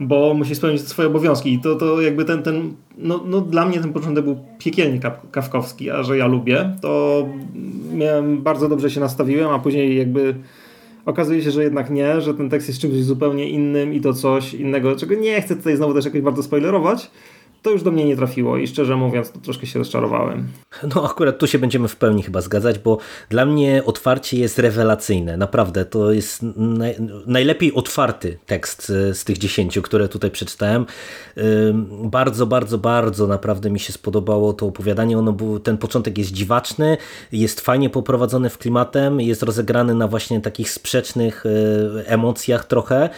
bo 0.01 0.34
musi 0.34 0.55
spełnić 0.55 0.88
swoje 0.88 1.09
obowiązki. 1.09 1.53
I 1.53 1.59
to, 1.59 1.74
to 1.74 2.01
jakby 2.01 2.24
ten, 2.24 2.42
ten 2.42 2.74
no, 2.99 3.20
no 3.26 3.40
dla 3.40 3.66
mnie 3.66 3.80
ten 3.80 3.92
początek 3.92 4.24
był 4.24 4.38
piekielnie 4.59 5.01
kawkowski, 5.30 5.90
a 5.90 6.03
że 6.03 6.18
ja 6.18 6.26
lubię, 6.26 6.76
to 6.80 7.22
miałem, 7.92 8.42
bardzo 8.42 8.68
dobrze 8.68 8.90
się 8.90 9.01
nastawiłem, 9.01 9.51
a 9.51 9.59
później 9.59 9.99
jakby 9.99 10.34
okazuje 11.07 11.43
się, 11.43 11.51
że 11.51 11.63
jednak 11.63 11.91
nie, 11.91 12.21
że 12.21 12.35
ten 12.35 12.51
tekst 12.51 12.69
jest 12.69 12.81
czymś 12.81 12.95
zupełnie 12.95 13.49
innym 13.49 13.95
i 13.95 14.01
to 14.01 14.15
coś 14.15 14.55
innego, 14.55 14.97
czego 14.97 15.15
nie 15.15 15.43
chcę 15.43 15.57
tutaj 15.57 15.77
znowu 15.77 15.95
też 15.95 16.05
jakoś 16.05 16.21
bardzo 16.21 16.43
spoilerować, 16.43 17.11
to 17.65 17.71
już 17.71 17.83
do 17.83 17.91
mnie 17.91 18.05
nie 18.05 18.17
trafiło 18.17 18.57
i 18.57 18.67
szczerze 18.67 18.97
mówiąc 18.97 19.31
to 19.31 19.39
troszkę 19.39 19.67
się 19.67 19.79
rozczarowałem. 19.79 20.49
No 20.95 21.11
akurat 21.11 21.39
tu 21.39 21.47
się 21.47 21.59
będziemy 21.59 21.89
w 21.89 21.97
pełni 21.97 22.23
chyba 22.23 22.41
zgadzać, 22.41 22.79
bo 22.79 22.99
dla 23.29 23.47
mnie 23.47 23.83
otwarcie 23.87 24.39
jest 24.39 24.59
rewelacyjne. 24.59 25.37
Naprawdę 25.37 25.85
to 25.85 26.12
jest 26.12 26.43
naj, 26.57 26.97
najlepiej 27.27 27.75
otwarty 27.75 28.39
tekst 28.47 28.87
z 29.12 29.25
tych 29.25 29.39
dziesięciu, 29.39 29.83
które 29.83 30.09
tutaj 30.09 30.31
przeczytałem. 30.31 30.87
Bardzo, 32.05 32.47
bardzo, 32.47 32.79
bardzo 32.79 33.27
naprawdę 33.27 33.71
mi 33.71 33.81
się 33.81 33.93
spodobało 33.93 34.53
to 34.53 34.67
opowiadanie. 34.67 35.19
Ono 35.19 35.37
ten 35.62 35.79
początek 35.79 36.19
jest 36.19 36.33
dziwaczny, 36.33 36.97
jest 37.33 37.61
fajnie 37.61 37.91
poprowadzony 37.91 38.51
w 38.51 38.59
klimatem, 38.59 39.21
jest 39.21 39.43
rozegrany 39.43 39.95
na 39.95 40.09
właśnie 40.09 40.41
takich 40.41 40.71
sprzecznych 40.71 41.45
e, 41.47 42.09
emocjach 42.09 42.65
trochę. 42.65 43.11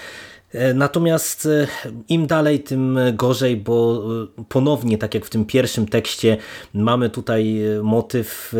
E, 0.52 0.74
natomiast 0.74 1.46
e, 1.46 1.66
im 2.08 2.26
dalej, 2.26 2.60
tym 2.60 2.98
gorzej, 3.14 3.56
bo 3.56 4.04
e, 4.38 4.44
ponownie, 4.48 4.98
tak 4.98 5.14
jak 5.14 5.24
w 5.24 5.30
tym 5.30 5.44
pierwszym 5.44 5.88
tekście, 5.88 6.36
mamy 6.74 7.10
tutaj 7.10 7.60
motyw 7.82 8.54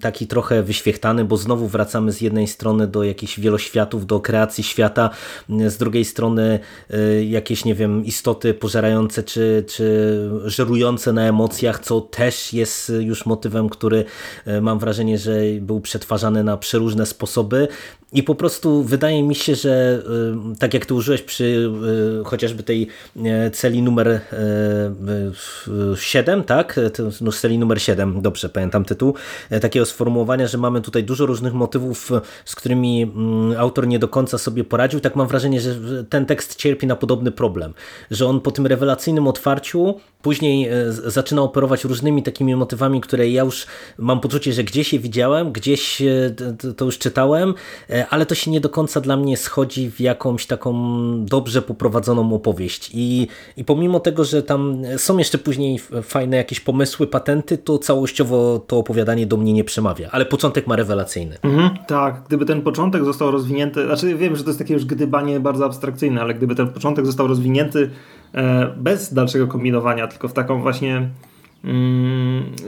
taki 0.00 0.26
trochę 0.26 0.62
wyświechtany, 0.62 1.24
bo 1.24 1.36
znowu 1.36 1.68
wracamy 1.68 2.12
z 2.12 2.20
jednej 2.20 2.46
strony 2.46 2.86
do 2.86 3.04
jakichś 3.04 3.40
wieloświatów, 3.40 4.06
do 4.06 4.20
kreacji 4.20 4.64
świata, 4.64 5.10
z 5.48 5.76
drugiej 5.76 6.04
strony 6.04 6.58
jakieś, 7.28 7.64
nie 7.64 7.74
wiem, 7.74 8.04
istoty 8.04 8.54
pożerające 8.54 9.22
czy, 9.22 9.64
czy 9.68 10.30
żerujące 10.44 11.12
na 11.12 11.22
emocjach, 11.22 11.80
co 11.80 12.00
też 12.00 12.52
jest 12.52 12.92
już 13.00 13.26
motywem, 13.26 13.68
który 13.68 14.04
mam 14.60 14.78
wrażenie, 14.78 15.18
że 15.18 15.40
był 15.60 15.80
przetwarzany 15.80 16.44
na 16.44 16.56
przeróżne 16.56 17.06
sposoby 17.06 17.68
i 18.12 18.22
po 18.22 18.34
prostu 18.34 18.82
wydaje 18.82 19.22
mi 19.22 19.34
się, 19.34 19.54
że 19.54 20.02
tak 20.58 20.74
jak 20.74 20.86
ty 20.86 20.94
użyłeś 20.94 21.22
przy 21.22 21.72
Y, 22.22 22.24
chociażby 22.24 22.62
tej 22.62 22.88
e, 23.24 23.50
celi 23.50 23.82
numer 23.82 24.20
7, 25.96 26.40
e, 26.40 26.42
tak? 26.42 26.80
No, 27.20 27.32
celi 27.32 27.58
numer 27.58 27.82
7, 27.82 28.22
dobrze 28.22 28.48
pamiętam 28.48 28.84
tytuł, 28.84 29.14
e, 29.50 29.60
takiego 29.60 29.86
sformułowania, 29.86 30.46
że 30.46 30.58
mamy 30.58 30.80
tutaj 30.80 31.04
dużo 31.04 31.26
różnych 31.26 31.54
motywów, 31.54 32.10
z 32.44 32.54
którymi 32.54 33.02
mm, 33.02 33.60
autor 33.60 33.86
nie 33.86 33.98
do 33.98 34.08
końca 34.08 34.38
sobie 34.38 34.64
poradził. 34.64 35.00
Tak 35.00 35.16
mam 35.16 35.28
wrażenie, 35.28 35.60
że 35.60 35.74
ten 36.04 36.26
tekst 36.26 36.56
cierpi 36.56 36.86
na 36.86 36.96
podobny 36.96 37.30
problem, 37.30 37.74
że 38.10 38.26
on 38.26 38.40
po 38.40 38.50
tym 38.50 38.66
rewelacyjnym 38.66 39.26
otwarciu 39.26 40.00
później 40.22 40.68
zaczyna 40.88 41.42
operować 41.42 41.84
różnymi 41.84 42.22
takimi 42.22 42.56
motywami, 42.56 43.00
które 43.00 43.28
ja 43.28 43.42
już 43.42 43.66
mam 43.98 44.20
poczucie, 44.20 44.52
że 44.52 44.64
gdzieś 44.64 44.92
je 44.92 44.98
widziałem, 44.98 45.52
gdzieś 45.52 46.02
to 46.76 46.84
już 46.84 46.98
czytałem, 46.98 47.54
ale 48.10 48.26
to 48.26 48.34
się 48.34 48.50
nie 48.50 48.60
do 48.60 48.68
końca 48.68 49.00
dla 49.00 49.16
mnie 49.16 49.36
schodzi 49.36 49.90
w 49.90 50.00
jakąś 50.00 50.46
taką 50.46 50.72
dobrze 51.24 51.62
poprowadzoną 51.62 52.34
opowieść. 52.34 52.90
I, 52.94 53.28
i 53.56 53.64
pomimo 53.64 54.00
tego, 54.00 54.24
że 54.24 54.42
tam 54.42 54.82
są 54.96 55.18
jeszcze 55.18 55.38
później 55.38 55.78
fajne 56.02 56.36
jakieś 56.36 56.60
pomysły, 56.60 57.06
patenty, 57.06 57.58
to 57.58 57.78
całościowo 57.78 58.58
to 58.66 58.78
opowiadanie 58.78 59.26
do 59.26 59.36
mnie 59.36 59.52
nie 59.52 59.64
przemawia, 59.64 60.08
ale 60.12 60.26
początek 60.26 60.66
ma 60.66 60.76
rewelacyjny. 60.76 61.38
Mhm, 61.42 61.70
tak, 61.86 62.22
gdyby 62.26 62.46
ten 62.46 62.62
początek 62.62 63.04
został 63.04 63.30
rozwinięty, 63.30 63.86
znaczy 63.86 64.14
wiem, 64.16 64.36
że 64.36 64.44
to 64.44 64.50
jest 64.50 64.58
takie 64.58 64.74
już 64.74 64.84
gdybanie 64.84 65.40
bardzo 65.40 65.64
abstrakcyjne, 65.64 66.20
ale 66.20 66.34
gdyby 66.34 66.54
ten 66.54 66.68
początek 66.68 67.06
został 67.06 67.26
rozwinięty 67.26 67.90
e, 68.34 68.74
bez 68.76 69.14
dalszego 69.14 69.46
kombinowania, 69.46 70.06
tylko 70.06 70.28
w 70.28 70.32
taką 70.32 70.62
właśnie 70.62 71.08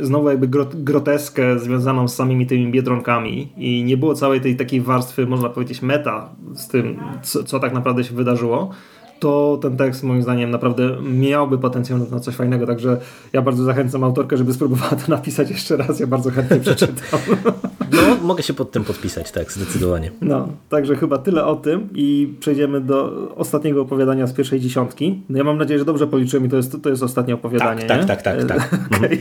znowu 0.01 0.29
jakby 0.29 0.49
groteskę 0.75 1.59
związaną 1.59 2.09
z 2.09 2.15
samymi 2.15 2.47
tymi 2.47 2.73
biedronkami 2.73 3.49
i 3.57 3.85
nie 3.85 3.97
było 3.97 4.15
całej 4.15 4.41
tej 4.41 4.57
takiej 4.57 4.81
warstwy, 4.81 5.27
można 5.27 5.49
powiedzieć, 5.49 5.83
meta 5.83 6.29
z 6.55 6.69
tym, 6.69 6.97
co, 7.23 7.45
co 7.45 7.61
tak 7.61 7.73
naprawdę 7.73 8.05
się 8.05 8.15
wydarzyło, 8.15 8.71
to 9.19 9.59
ten 9.63 9.77
tekst 9.77 10.03
moim 10.03 10.23
zdaniem 10.23 10.51
naprawdę 10.51 10.97
miałby 11.03 11.59
potencjał 11.59 11.99
na 12.11 12.21
coś 12.21 12.35
fajnego, 12.35 12.67
także 12.67 13.01
ja 13.33 13.43
bardzo 13.43 13.65
zachęcam 13.65 14.05
autorkę, 14.05 14.37
żeby 14.37 14.53
spróbowała 14.53 14.91
to 14.91 15.11
napisać 15.11 15.51
jeszcze 15.51 15.77
raz, 15.77 16.01
ja 16.01 16.07
bardzo 16.07 16.31
chętnie 16.31 16.61
przeczytam. 16.61 17.21
No, 17.95 18.17
mogę 18.23 18.43
się 18.43 18.55
pod 18.55 18.71
tym 18.71 18.85
podpisać, 18.85 19.33
tak, 19.33 19.53
zdecydowanie. 19.53 20.11
No, 20.21 20.49
także 20.69 20.97
chyba 20.97 21.19
tyle 21.19 21.45
o 21.45 21.57
tym 21.57 21.89
i 21.95 22.35
przejdziemy 22.41 22.81
do 22.81 23.29
ostatniego 23.37 23.83
opowiadania 23.83 24.27
z 24.27 24.33
pierwszej 24.33 24.61
dziesiątki. 24.61 25.23
No 25.29 25.39
ja 25.39 25.45
mam 25.45 25.59
nadzieję, 25.59 25.79
że 25.79 25.85
dobrze 25.85 26.07
policzyłem 26.07 26.47
i 26.47 26.49
to 26.49 26.57
jest, 26.57 26.83
to 26.83 26.89
jest 26.89 27.03
ostatnie 27.03 27.35
opowiadanie, 27.35 27.83
tak, 27.83 28.05
tak, 28.05 28.23
tak, 28.23 28.45
tak, 28.45 28.61
tak. 28.61 28.79
okay. 28.97 29.19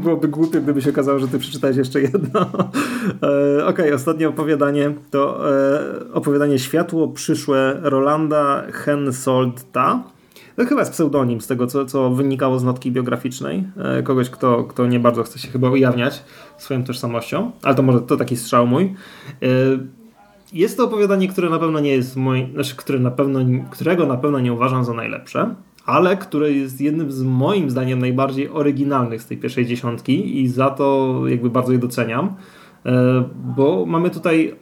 Byłoby 0.00 0.28
głupie, 0.28 0.60
gdyby 0.60 0.82
się 0.82 0.90
okazało, 0.90 1.18
że 1.18 1.28
ty 1.28 1.38
przeczytałeś 1.38 1.76
jeszcze 1.76 2.00
jedno. 2.00 2.46
E, 3.22 3.66
Okej, 3.66 3.84
okay, 3.84 3.94
ostatnie 3.94 4.28
opowiadanie 4.28 4.92
to 5.10 5.50
e, 5.50 6.12
opowiadanie 6.12 6.58
Światło 6.58 7.08
przyszłe 7.08 7.78
Rolanda 7.82 8.62
Hensoldta. 8.72 10.02
To 10.56 10.66
chyba 10.66 10.80
jest 10.80 10.92
pseudonim 10.92 11.40
z 11.40 11.46
tego, 11.46 11.66
co, 11.66 11.86
co 11.86 12.10
wynikało 12.10 12.58
z 12.58 12.64
notki 12.64 12.92
biograficznej. 12.92 13.64
E, 13.76 14.02
kogoś, 14.02 14.30
kto, 14.30 14.64
kto 14.64 14.86
nie 14.86 15.00
bardzo 15.00 15.22
chce 15.22 15.38
się 15.38 15.48
chyba 15.48 15.70
ujawniać 15.70 16.24
swoją 16.58 16.84
tożsamością, 16.84 17.50
ale 17.62 17.74
to 17.74 17.82
może 17.82 18.00
to 18.00 18.16
taki 18.16 18.36
strzał 18.36 18.66
mój. 18.66 18.94
E, 19.42 19.46
jest 20.52 20.76
to 20.76 20.84
opowiadanie, 20.84 21.28
które 21.28 21.50
na 21.50 21.58
pewno 21.58 21.80
nie 21.80 21.90
jest 21.90 22.16
moim, 22.16 22.52
znaczy, 22.52 22.76
które 22.76 22.98
na 22.98 23.10
pewno, 23.10 23.40
którego 23.70 24.06
na 24.06 24.16
pewno 24.16 24.40
nie 24.40 24.52
uważam 24.52 24.84
za 24.84 24.92
najlepsze, 24.94 25.54
ale 25.86 26.16
które 26.16 26.52
jest 26.52 26.80
jednym 26.80 27.12
z 27.12 27.22
moim 27.22 27.70
zdaniem 27.70 27.98
najbardziej 27.98 28.48
oryginalnych 28.48 29.22
z 29.22 29.26
tej 29.26 29.38
pierwszej 29.38 29.66
dziesiątki 29.66 30.40
i 30.40 30.48
za 30.48 30.70
to 30.70 31.14
jakby 31.26 31.50
bardzo 31.50 31.72
je 31.72 31.78
doceniam, 31.78 32.34
e, 32.86 33.24
bo 33.56 33.86
mamy 33.86 34.10
tutaj 34.10 34.54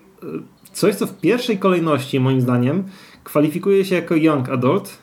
coś, 0.72 0.94
co 0.94 1.06
w 1.06 1.20
pierwszej 1.20 1.58
kolejności 1.58 2.20
moim 2.20 2.40
zdaniem 2.40 2.84
kwalifikuje 3.24 3.84
się 3.84 3.94
jako 3.94 4.14
young 4.14 4.48
adult, 4.48 4.98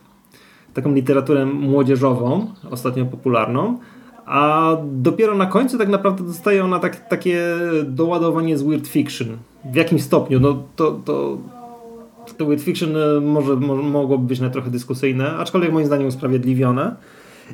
taką 0.75 0.93
literaturę 0.93 1.45
młodzieżową, 1.45 2.47
ostatnio 2.71 3.05
popularną, 3.05 3.77
a 4.25 4.77
dopiero 4.83 5.35
na 5.35 5.45
końcu 5.45 5.77
tak 5.77 5.89
naprawdę 5.89 6.23
dostaje 6.23 6.63
ona 6.63 6.79
tak, 6.79 7.09
takie 7.09 7.41
doładowanie 7.83 8.57
z 8.57 8.63
weird 8.63 8.87
fiction. 8.87 9.27
W 9.71 9.75
jakim 9.75 9.99
stopniu? 9.99 10.39
No 10.39 10.63
to, 10.75 10.91
to, 11.05 11.37
to 12.37 12.45
weird 12.45 12.63
fiction 12.63 12.97
e, 12.97 13.21
może, 13.21 13.55
może 13.55 13.81
mogłoby 13.81 14.27
być 14.27 14.39
na 14.39 14.49
trochę 14.49 14.71
dyskusyjne, 14.71 15.37
aczkolwiek 15.37 15.71
moim 15.71 15.85
zdaniem 15.85 16.07
usprawiedliwione. 16.07 16.95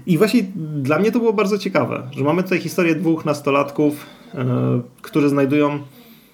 I 0.06 0.18
właśnie 0.18 0.44
dla 0.76 1.00
mnie 1.00 1.12
to 1.12 1.20
było 1.20 1.34
bardzo 1.34 1.58
ciekawe, 1.58 2.04
że 2.12 2.24
mamy 2.24 2.44
tutaj 2.44 2.60
historię 2.60 2.96
dwóch 2.96 3.26
nastolatków, 3.26 4.06
yy, 4.34 4.42
którzy 5.02 5.30
znajdują 5.30 5.80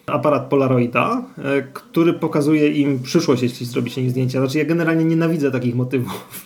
aparat 0.05 0.49
Polaroida, 0.49 1.23
e, 1.37 1.61
który 1.61 2.13
pokazuje 2.13 2.71
im 2.71 2.99
przyszłość, 2.99 3.43
jeśli 3.43 3.65
zrobicie 3.65 4.01
im 4.01 4.09
zdjęcia. 4.09 4.39
Znaczy 4.39 4.57
ja 4.57 4.65
generalnie 4.65 5.05
nienawidzę 5.05 5.51
takich 5.51 5.75
motywów, 5.75 6.45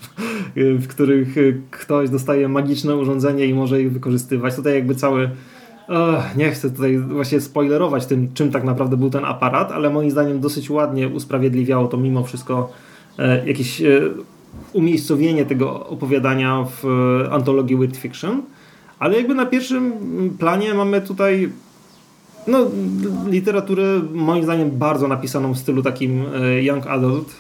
w 0.55 0.87
których 0.87 1.37
e, 1.37 1.41
ktoś 1.71 2.09
dostaje 2.09 2.47
magiczne 2.47 2.95
urządzenie 2.95 3.45
i 3.45 3.53
może 3.53 3.81
je 3.81 3.89
wykorzystywać. 3.89 4.55
Tutaj 4.55 4.73
jakby 4.73 4.95
cały 4.95 5.29
nie 6.35 6.51
chcę 6.51 6.69
tutaj 6.69 6.97
właśnie 6.97 7.41
spoilerować 7.41 8.05
tym, 8.05 8.33
czym 8.33 8.51
tak 8.51 8.63
naprawdę 8.63 8.97
był 8.97 9.09
ten 9.09 9.25
aparat, 9.25 9.71
ale 9.71 9.89
moim 9.89 10.11
zdaniem 10.11 10.39
dosyć 10.39 10.69
ładnie 10.69 11.07
usprawiedliwiało 11.07 11.87
to 11.87 11.97
mimo 11.97 12.23
wszystko 12.23 12.71
e, 13.19 13.47
jakieś 13.47 13.81
umiejscowienie 14.73 15.45
tego 15.45 15.87
opowiadania 15.87 16.65
w 16.81 16.85
antologii 17.31 17.77
Weird 17.77 17.97
Fiction. 17.97 18.41
Ale 18.99 19.17
jakby 19.17 19.35
na 19.35 19.45
pierwszym 19.45 19.93
planie 20.39 20.73
mamy 20.73 21.01
tutaj 21.01 21.49
no, 22.47 22.57
literaturę 23.29 24.01
moim 24.13 24.43
zdaniem 24.43 24.71
bardzo 24.71 25.07
napisaną 25.07 25.53
w 25.53 25.57
stylu 25.57 25.83
takim 25.83 26.23
e, 26.35 26.63
young 26.63 26.87
adult. 26.87 27.35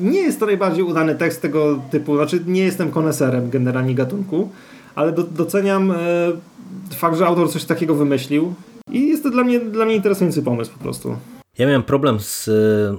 E, 0.00 0.04
nie 0.04 0.20
jest 0.20 0.40
to 0.40 0.46
najbardziej 0.46 0.84
udany 0.84 1.14
tekst 1.14 1.42
tego 1.42 1.80
typu, 1.90 2.16
znaczy 2.16 2.40
nie 2.46 2.62
jestem 2.62 2.90
koneserem 2.90 3.50
generalnie 3.50 3.94
gatunku, 3.94 4.48
ale 4.94 5.12
do, 5.12 5.22
doceniam 5.22 5.90
e, 5.90 5.96
fakt, 6.96 7.16
że 7.16 7.26
autor 7.26 7.50
coś 7.50 7.64
takiego 7.64 7.94
wymyślił 7.94 8.54
i 8.90 9.08
jest 9.08 9.22
to 9.22 9.30
dla 9.30 9.44
mnie, 9.44 9.60
dla 9.60 9.84
mnie 9.84 9.94
interesujący 9.94 10.42
pomysł 10.42 10.72
po 10.72 10.78
prostu. 10.84 11.16
Ja 11.58 11.66
miałem 11.66 11.82
problem 11.82 12.20
z 12.20 12.50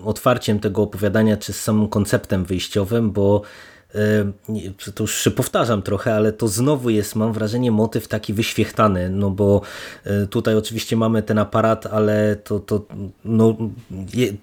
otwarciem 0.05 0.59
tego 0.59 0.81
opowiadania, 0.81 1.37
czy 1.37 1.53
z 1.53 1.61
samym 1.61 1.87
konceptem 1.87 2.45
wyjściowym, 2.45 3.11
bo 3.11 3.41
to 4.95 5.03
już 5.03 5.23
się 5.23 5.31
powtarzam 5.31 5.81
trochę, 5.81 6.15
ale 6.15 6.33
to 6.33 6.47
znowu 6.47 6.89
jest, 6.89 7.15
mam 7.15 7.33
wrażenie, 7.33 7.71
motyw 7.71 8.07
taki 8.07 8.33
wyświechtany, 8.33 9.09
no 9.09 9.29
bo 9.29 9.61
tutaj 10.29 10.55
oczywiście 10.55 10.95
mamy 10.95 11.23
ten 11.23 11.39
aparat, 11.39 11.85
ale 11.85 12.35
to, 12.35 12.59
to 12.59 12.85
no, 13.25 13.57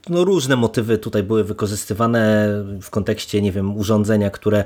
no 0.08 0.24
różne 0.24 0.56
motywy 0.56 0.98
tutaj 0.98 1.22
były 1.22 1.44
wykorzystywane 1.44 2.48
w 2.82 2.90
kontekście, 2.90 3.42
nie 3.42 3.52
wiem, 3.52 3.76
urządzenia, 3.76 4.30
które 4.30 4.64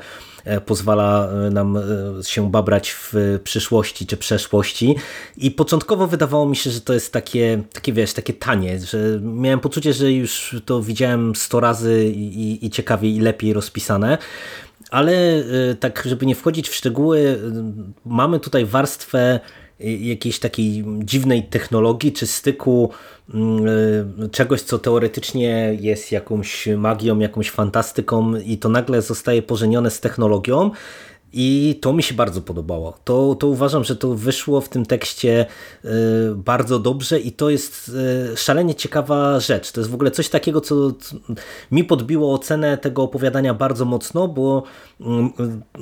pozwala 0.66 1.28
nam 1.50 1.78
się 2.22 2.50
babrać 2.50 2.90
w 2.90 3.14
przyszłości 3.44 4.06
czy 4.06 4.16
przeszłości 4.16 4.96
i 5.36 5.50
początkowo 5.50 6.06
wydawało 6.06 6.48
mi 6.48 6.56
się, 6.56 6.70
że 6.70 6.80
to 6.80 6.94
jest 6.94 7.12
takie, 7.12 7.62
takie 7.72 7.92
wiesz, 7.92 8.12
takie 8.12 8.32
tanie, 8.32 8.80
że 8.80 8.98
miałem 9.22 9.60
poczucie, 9.60 9.92
że 9.92 10.12
już 10.12 10.56
to 10.64 10.82
widziałem 10.82 11.34
100 11.34 11.60
razy 11.60 12.04
i, 12.04 12.66
i 12.66 12.70
ciekawiej 12.70 13.16
i 13.16 13.20
lepiej 13.20 13.52
rozpisane. 13.52 14.18
Ale 14.90 15.38
y, 15.70 15.76
tak, 15.80 16.02
żeby 16.06 16.26
nie 16.26 16.34
wchodzić 16.34 16.68
w 16.68 16.74
szczegóły, 16.74 17.18
y, 17.18 17.38
mamy 18.04 18.40
tutaj 18.40 18.64
warstwę 18.64 19.40
y, 19.80 19.90
jakiejś 19.90 20.38
takiej 20.38 20.84
dziwnej 20.98 21.44
technologii 21.44 22.12
czy 22.12 22.26
styku 22.26 22.90
czegoś, 24.32 24.62
co 24.62 24.78
teoretycznie 24.78 25.76
jest 25.80 26.12
jakąś 26.12 26.68
magią, 26.76 27.18
jakąś 27.18 27.50
fantastyką 27.50 28.36
i 28.36 28.58
to 28.58 28.68
nagle 28.68 29.02
zostaje 29.02 29.42
pożenione 29.42 29.90
z 29.90 30.00
technologią 30.00 30.70
i 31.32 31.78
to 31.82 31.92
mi 31.92 32.02
się 32.02 32.14
bardzo 32.14 32.42
podobało. 32.42 32.98
To, 33.04 33.34
to 33.34 33.46
uważam, 33.46 33.84
że 33.84 33.96
to 33.96 34.14
wyszło 34.14 34.60
w 34.60 34.68
tym 34.68 34.86
tekście 34.86 35.46
y, 35.84 35.88
bardzo 36.34 36.78
dobrze 36.78 37.20
i 37.20 37.32
to 37.32 37.50
jest 37.50 37.88
y, 38.32 38.36
szalenie 38.36 38.74
ciekawa 38.74 39.40
rzecz. 39.40 39.72
To 39.72 39.80
jest 39.80 39.90
w 39.90 39.94
ogóle 39.94 40.10
coś 40.10 40.28
takiego, 40.28 40.60
co 40.60 40.92
mi 41.70 41.84
podbiło 41.84 42.34
ocenę 42.34 42.78
tego 42.78 43.02
opowiadania 43.02 43.54
bardzo 43.54 43.84
mocno, 43.84 44.28
bo 44.28 44.62
mm, 45.00 45.32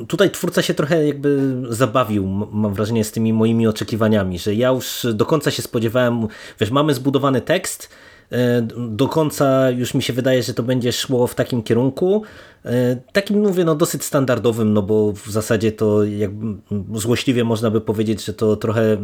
tutaj 0.09 0.31
twórca 0.31 0.63
się 0.63 0.75
trochę 0.75 1.07
jakby 1.07 1.63
zabawił, 1.69 2.27
mam 2.53 2.75
wrażenie, 2.75 3.05
z 3.05 3.13
tymi 3.13 3.33
moimi 3.33 3.67
oczekiwaniami, 3.67 4.39
że 4.39 4.55
ja 4.55 4.69
już 4.69 5.07
do 5.15 5.27
końca 5.27 5.51
się 5.51 5.63
spodziewałem, 5.63 6.27
wiesz, 6.61 6.71
mamy 6.71 6.95
zbudowany 6.95 7.41
tekst, 7.41 7.89
E, 8.33 8.63
do 8.89 9.09
końca 9.09 9.71
już 9.71 9.95
mi 9.95 10.03
się 10.03 10.13
wydaje, 10.13 10.43
że 10.43 10.55
to 10.55 10.63
będzie 10.63 10.93
szło 10.93 11.27
w 11.27 11.35
takim 11.35 11.63
kierunku. 11.63 12.23
E, 12.65 12.97
takim 13.13 13.41
mówię, 13.43 13.65
no 13.65 13.75
dosyć 13.75 14.05
standardowym, 14.05 14.73
no 14.73 14.83
bo 14.83 15.13
w 15.13 15.31
zasadzie 15.31 15.73
to 15.73 16.05
jakby 16.05 16.57
złośliwie 16.95 17.45
można 17.45 17.71
by 17.71 17.81
powiedzieć, 17.81 18.25
że 18.25 18.35
to 18.35 18.57
trochę 18.57 18.97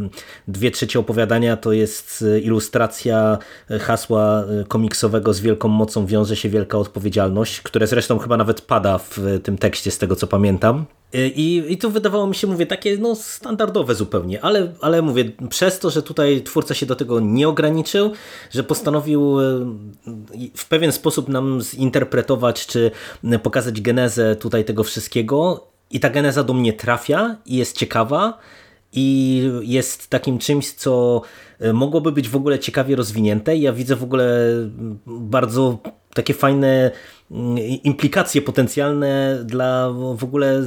dwie 0.48 0.70
trzecie 0.70 0.98
opowiadania 0.98 1.56
to 1.56 1.72
jest 1.72 2.24
ilustracja 2.42 3.38
hasła 3.80 4.44
komiksowego 4.68 5.34
z 5.34 5.40
wielką 5.40 5.68
mocą 5.68 6.06
wiąże 6.06 6.36
się 6.36 6.48
wielka 6.48 6.78
odpowiedzialność, 6.78 7.60
które 7.60 7.86
zresztą 7.86 8.18
chyba 8.18 8.36
nawet 8.36 8.60
pada 8.60 8.98
w 8.98 9.18
tym 9.42 9.58
tekście 9.58 9.90
z 9.90 9.98
tego 9.98 10.16
co 10.16 10.26
pamiętam. 10.26 10.86
I, 11.12 11.64
I 11.68 11.78
to 11.78 11.90
wydawało 11.90 12.26
mi 12.26 12.34
się, 12.34 12.46
mówię, 12.46 12.66
takie 12.66 12.96
no, 12.98 13.14
standardowe 13.14 13.94
zupełnie, 13.94 14.44
ale, 14.44 14.72
ale 14.80 15.02
mówię, 15.02 15.24
przez 15.48 15.78
to, 15.78 15.90
że 15.90 16.02
tutaj 16.02 16.42
twórca 16.42 16.74
się 16.74 16.86
do 16.86 16.96
tego 16.96 17.20
nie 17.20 17.48
ograniczył, 17.48 18.12
że 18.50 18.64
postanowił 18.64 19.40
e, 19.40 19.44
w 20.56 20.68
pewien 20.68 20.92
sposób 20.92 21.28
nam 21.28 21.60
zinterpretować, 21.62 22.66
czy 22.66 22.90
pokazać 23.42 23.49
genezę 23.80 24.36
tutaj 24.36 24.64
tego 24.64 24.84
wszystkiego 24.84 25.66
i 25.90 26.00
ta 26.00 26.10
geneza 26.10 26.44
do 26.44 26.54
mnie 26.54 26.72
trafia 26.72 27.36
i 27.46 27.56
jest 27.56 27.76
ciekawa 27.76 28.38
i 28.92 29.42
jest 29.62 30.08
takim 30.08 30.38
czymś, 30.38 30.72
co 30.72 31.22
e, 31.60 31.72
mogłoby 31.72 32.12
być 32.12 32.28
w 32.28 32.36
ogóle 32.36 32.58
ciekawie 32.58 32.96
rozwinięte. 32.96 33.56
Ja 33.56 33.72
widzę 33.72 33.96
w 33.96 34.04
ogóle 34.04 34.54
bardzo 35.06 35.78
takie 36.14 36.34
fajne 36.34 36.90
implikacje 37.84 38.42
potencjalne 38.42 39.38
dla 39.44 39.90
w 39.90 40.24
ogóle 40.24 40.62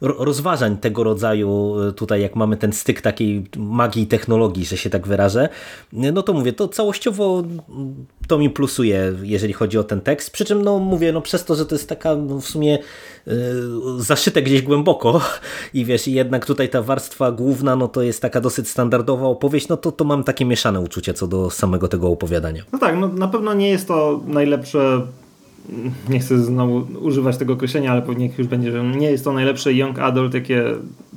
rozważań 0.00 0.76
tego 0.76 1.04
rodzaju 1.04 1.74
e, 1.80 1.92
tutaj 1.92 2.20
jak 2.20 2.36
mamy 2.36 2.56
ten 2.56 2.72
styk 2.72 3.00
takiej 3.00 3.46
magii 3.56 4.02
i 4.02 4.06
technologii, 4.06 4.64
że 4.64 4.76
się 4.76 4.90
tak 4.90 5.06
wyrażę, 5.06 5.48
no 5.92 6.22
to 6.22 6.32
mówię, 6.32 6.52
to 6.52 6.68
całościowo 6.68 7.42
to 8.28 8.38
mi 8.38 8.50
plusuje, 8.50 9.12
jeżeli 9.22 9.52
chodzi 9.52 9.78
o 9.78 9.84
ten 9.84 10.00
tekst, 10.00 10.30
przy 10.30 10.44
czym 10.44 10.62
no 10.62 10.78
mówię, 10.78 11.12
no 11.12 11.20
przez 11.20 11.44
to, 11.44 11.54
że 11.54 11.66
to 11.66 11.74
jest 11.74 11.88
taka 11.88 12.16
no, 12.16 12.40
w 12.40 12.46
sumie 12.46 12.78
yy, 13.26 13.34
zaszyte 13.98 14.42
gdzieś 14.42 14.62
głęboko 14.62 15.20
i 15.74 15.84
wiesz, 15.84 16.08
jednak 16.08 16.46
tutaj 16.46 16.68
ta 16.68 16.82
warstwa 16.82 17.32
główna, 17.32 17.76
no 17.76 17.88
to 17.88 18.02
jest 18.02 18.22
taka 18.22 18.40
dosyć 18.40 18.68
standardowa 18.68 19.26
opowieść, 19.26 19.68
no 19.68 19.76
to, 19.76 19.92
to 19.92 20.04
mam 20.04 20.24
takie 20.24 20.44
mieszane 20.44 20.80
uczucia 20.80 21.12
co 21.12 21.26
do 21.26 21.50
samego 21.50 21.88
tego 21.88 22.08
opowiadania. 22.08 22.62
No 22.72 22.78
tak, 22.78 22.96
no 22.96 23.08
na 23.08 23.28
pewno 23.28 23.54
nie 23.54 23.70
jest 23.70 23.88
to 23.88 24.20
najlepsze 24.26 25.06
nie 26.08 26.18
chcę 26.18 26.38
znowu 26.38 26.86
używać 27.00 27.36
tego 27.36 27.52
określenia, 27.52 27.92
ale 27.92 28.02
pewnie 28.02 28.30
już 28.38 28.46
będzie, 28.46 28.72
że 28.72 28.84
nie 28.84 29.10
jest 29.10 29.24
to 29.24 29.32
najlepsze 29.32 29.74
young 29.74 29.98
adult, 29.98 30.34
jakie 30.34 30.64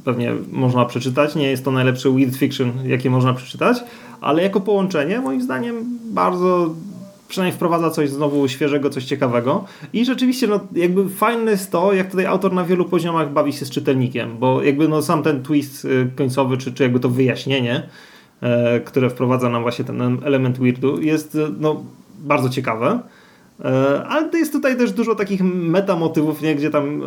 pewnie 0.03 0.33
można 0.51 0.85
przeczytać, 0.85 1.35
nie 1.35 1.49
jest 1.49 1.65
to 1.65 1.71
najlepsze 1.71 2.11
weird 2.11 2.35
fiction, 2.35 2.71
jakie 2.85 3.09
można 3.09 3.33
przeczytać, 3.33 3.77
ale 4.21 4.43
jako 4.43 4.59
połączenie 4.59 5.19
moim 5.21 5.41
zdaniem 5.41 5.75
bardzo 6.11 6.75
przynajmniej 7.27 7.55
wprowadza 7.55 7.89
coś 7.89 8.09
znowu 8.09 8.47
świeżego, 8.47 8.89
coś 8.89 9.05
ciekawego. 9.05 9.65
I 9.93 10.05
rzeczywiście, 10.05 10.47
no, 10.47 10.59
jakby 10.75 11.09
fajne 11.09 11.51
jest 11.51 11.71
to, 11.71 11.93
jak 11.93 12.11
tutaj 12.11 12.25
autor 12.25 12.53
na 12.53 12.63
wielu 12.63 12.85
poziomach 12.85 13.33
bawi 13.33 13.53
się 13.53 13.65
z 13.65 13.69
czytelnikiem, 13.69 14.37
bo 14.39 14.63
jakby 14.63 14.87
no, 14.87 15.01
sam 15.01 15.23
ten 15.23 15.43
twist 15.43 15.85
y, 15.85 16.09
końcowy, 16.15 16.57
czy, 16.57 16.73
czy 16.73 16.83
jakby 16.83 16.99
to 16.99 17.09
wyjaśnienie, 17.09 17.83
e, 18.41 18.79
które 18.79 19.09
wprowadza 19.09 19.49
nam 19.49 19.61
właśnie 19.61 19.85
ten 19.85 20.17
element 20.23 20.59
weirdu, 20.59 21.01
jest 21.01 21.35
y, 21.35 21.47
no, 21.59 21.83
bardzo 22.19 22.49
ciekawe. 22.49 22.99
E, 23.65 24.03
ale 24.07 24.29
jest 24.33 24.51
tutaj 24.51 24.77
też 24.77 24.91
dużo 24.91 25.15
takich 25.15 25.41
metamotywów, 25.43 26.41
nie? 26.41 26.55
gdzie 26.55 26.69
tam 26.69 27.01
e, 27.01 27.05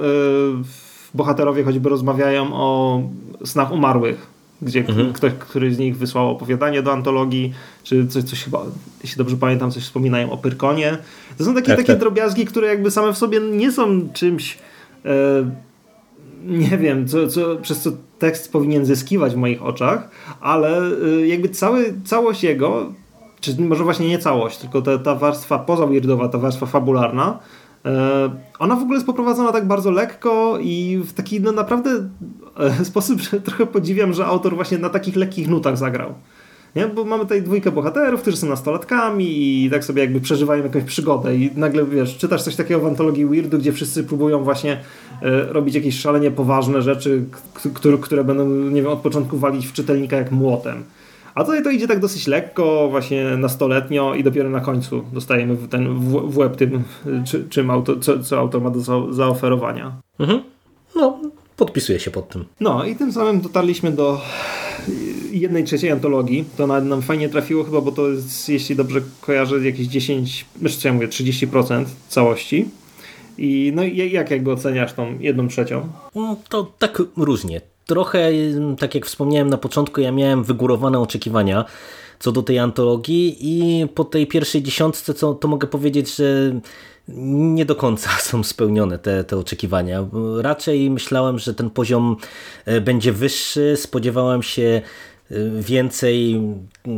bohaterowie 1.15 1.65
choćby 1.65 1.89
rozmawiają 1.89 2.53
o 2.53 3.03
snach 3.45 3.73
umarłych, 3.73 4.27
gdzie 4.63 4.81
mhm. 4.81 5.13
ktoś, 5.13 5.33
który 5.33 5.75
z 5.75 5.79
nich 5.79 5.97
wysłał 5.97 6.31
opowiadanie 6.31 6.83
do 6.83 6.93
antologii, 6.93 7.53
czy 7.83 8.07
coś, 8.07 8.25
coś 8.25 8.45
chyba, 8.45 8.63
jeśli 9.03 9.19
dobrze 9.19 9.37
pamiętam, 9.37 9.71
coś 9.71 9.83
wspominają 9.83 10.31
o 10.31 10.37
Pyrkonie. 10.37 10.99
To 11.39 11.45
są 11.45 11.55
takie, 11.55 11.67
tak, 11.67 11.77
takie 11.77 11.93
tak. 11.93 12.01
drobiazgi, 12.01 12.45
które 12.45 12.69
jakby 12.69 12.91
same 12.91 13.13
w 13.13 13.19
sobie 13.19 13.41
nie 13.41 13.73
są 13.73 14.13
czymś 14.13 14.59
e, 15.05 15.51
nie 16.45 16.79
wiem, 16.79 17.09
co, 17.09 17.29
co, 17.29 17.57
przez 17.57 17.81
co 17.81 17.91
tekst 18.19 18.53
powinien 18.53 18.87
zyskiwać 18.87 19.33
w 19.33 19.37
moich 19.37 19.63
oczach, 19.63 20.09
ale 20.41 20.83
e, 20.83 21.27
jakby 21.27 21.49
cały, 21.49 21.95
całość 22.05 22.45
jego 22.45 22.93
czy 23.41 23.63
może 23.63 23.85
właśnie 23.85 24.09
nie 24.09 24.19
całość, 24.19 24.59
tylko 24.59 24.83
ta, 24.83 24.99
ta 24.99 25.15
warstwa 25.15 25.59
pozawirdowa, 25.59 26.29
ta 26.29 26.39
warstwa 26.39 26.67
fabularna, 26.67 27.39
e, 27.85 28.31
ona 28.59 28.77
w 28.77 28.83
ogóle 28.83 28.97
jest 28.97 29.07
poprowadzona 29.07 29.53
tak 29.53 29.67
bardzo 29.67 29.91
lekko 29.91 30.59
i 30.61 31.01
w 31.05 31.13
taki 31.13 31.41
no 31.41 31.53
naprawdę 31.53 31.91
e, 32.59 32.85
sposób, 32.91 33.21
że 33.21 33.41
trochę 33.41 33.67
podziwiam, 33.67 34.13
że 34.13 34.27
autor 34.27 34.55
właśnie 34.55 34.79
na 34.79 34.89
takich 34.89 35.17
lekkich 35.17 35.49
nutach 35.49 35.77
zagrał. 35.77 36.15
Nie? 36.77 36.87
Bo 36.87 37.05
mamy 37.05 37.23
tutaj 37.23 37.43
dwójkę 37.43 37.71
bohaterów, 37.71 38.21
którzy 38.21 38.37
są 38.37 38.49
nastolatkami 38.49 39.27
i 39.65 39.71
tak 39.71 39.85
sobie 39.85 40.03
jakby 40.03 40.21
przeżywają 40.21 40.63
jakąś 40.63 40.85
przygodę 40.85 41.37
i 41.37 41.51
nagle, 41.57 41.87
wiesz, 41.87 42.17
czytasz 42.17 42.43
coś 42.43 42.57
takiego 42.57 42.81
w 42.81 42.87
antologii 42.87 43.27
Weirdu, 43.27 43.59
gdzie 43.59 43.73
wszyscy 43.73 44.05
próbują 44.05 44.45
właśnie 44.45 44.81
e, 45.23 45.43
robić 45.53 45.75
jakieś 45.75 46.01
szalenie 46.01 46.31
poważne 46.31 46.83
rzeczy, 46.83 47.25
które, 47.75 47.99
które 47.99 48.25
będą, 48.25 48.49
nie 48.49 48.83
wiem, 48.83 48.91
od 48.91 48.99
początku 48.99 49.39
walić 49.39 49.67
w 49.67 49.73
czytelnika 49.73 50.17
jak 50.17 50.31
młotem. 50.31 50.85
A 51.35 51.45
tutaj 51.45 51.63
to 51.63 51.71
idzie 51.71 51.89
tak 51.89 52.01
dosyć 52.01 52.27
lekko, 52.27 52.89
właśnie 52.91 53.25
nastoletnio 53.25 54.15
i 54.15 54.25
dopiero 54.25 54.51
na 54.51 54.61
końcu 54.61 55.05
dostajemy 55.13 55.57
ten 55.71 55.95
w, 55.95 56.33
w 56.33 56.39
łeb 56.39 56.57
tym, 56.57 56.85
czy, 57.27 57.49
czym 57.49 57.71
auto, 57.71 57.97
co, 57.97 58.23
co 58.23 58.39
autor 58.39 58.63
ma 58.63 58.71
do 58.71 58.81
za, 58.81 58.95
zaoferowania. 59.11 59.93
Mhm. 60.19 60.43
No, 60.97 61.21
podpisuję 61.57 62.01
się 62.01 62.11
pod 62.11 62.29
tym. 62.29 62.45
No 62.61 62.85
i 62.85 62.97
tym 62.97 63.13
samym 63.13 63.41
dotarliśmy 63.41 63.93
do 63.93 64.21
jednej 65.33 65.65
trzeciej 65.65 65.91
antologii. 65.91 66.45
To 66.57 66.67
nawet 66.67 66.85
nam 66.85 67.03
fajnie 67.03 67.29
trafiło 67.29 67.65
chyba, 67.65 67.81
bo 67.81 67.93
to 67.93 68.09
jest, 68.09 68.49
jeśli 68.49 68.77
dobrze 68.77 69.01
kojarzę, 69.21 69.59
jakieś 69.67 69.87
10, 69.87 70.47
znaczy 70.59 70.77
co 70.77 70.89
ja 70.89 70.95
mówię, 70.95 71.09
30% 71.09 71.85
całości. 72.09 72.69
I 73.39 73.73
no 73.75 73.83
jak 73.85 74.31
jakby 74.31 74.53
oceniasz 74.53 74.93
tą 74.93 75.19
jedną 75.19 75.49
trzecią? 75.49 75.89
No, 76.15 76.37
to 76.49 76.73
tak 76.79 77.03
różnie 77.17 77.61
trochę, 77.87 78.31
tak 78.79 78.95
jak 78.95 79.07
wspomniałem 79.07 79.51
na 79.51 79.59
początku, 79.59 80.01
ja 80.01 80.13
miałem 80.13 80.45
wygórowane 80.45 80.99
oczekiwania 80.99 81.65
co 82.21 82.33
do 82.33 82.43
tej 82.43 82.59
antologii 82.59 83.37
i 83.41 83.89
po 83.89 84.05
tej 84.05 84.27
pierwszej 84.27 84.63
dziesiątce 84.63 85.15
co, 85.15 85.35
to 85.35 85.49
mogę 85.49 85.67
powiedzieć, 85.67 86.17
że 86.17 86.61
nie 87.09 87.65
do 87.65 87.77
końca 87.77 88.11
są 88.31 88.43
spełnione 88.43 88.99
te, 88.99 89.25
te 89.25 89.37
oczekiwania. 89.37 90.07
Raczej 90.41 90.91
myślałem, 90.91 91.39
że 91.39 91.55
ten 91.55 91.71
poziom 91.71 92.17
e, 92.65 92.81
będzie 92.81 93.13
wyższy, 93.13 93.75
spodziewałem 93.77 94.43
się 94.43 94.83
e, 95.31 95.35
więcej 95.61 96.41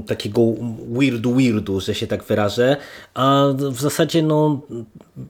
takiego 0.06 0.40
weirdu 0.88 1.34
weirdu, 1.34 1.80
że 1.80 1.94
się 1.94 2.06
tak 2.06 2.24
wyrażę, 2.24 2.76
a 3.14 3.44
w 3.56 3.80
zasadzie 3.80 4.22
no 4.22 4.60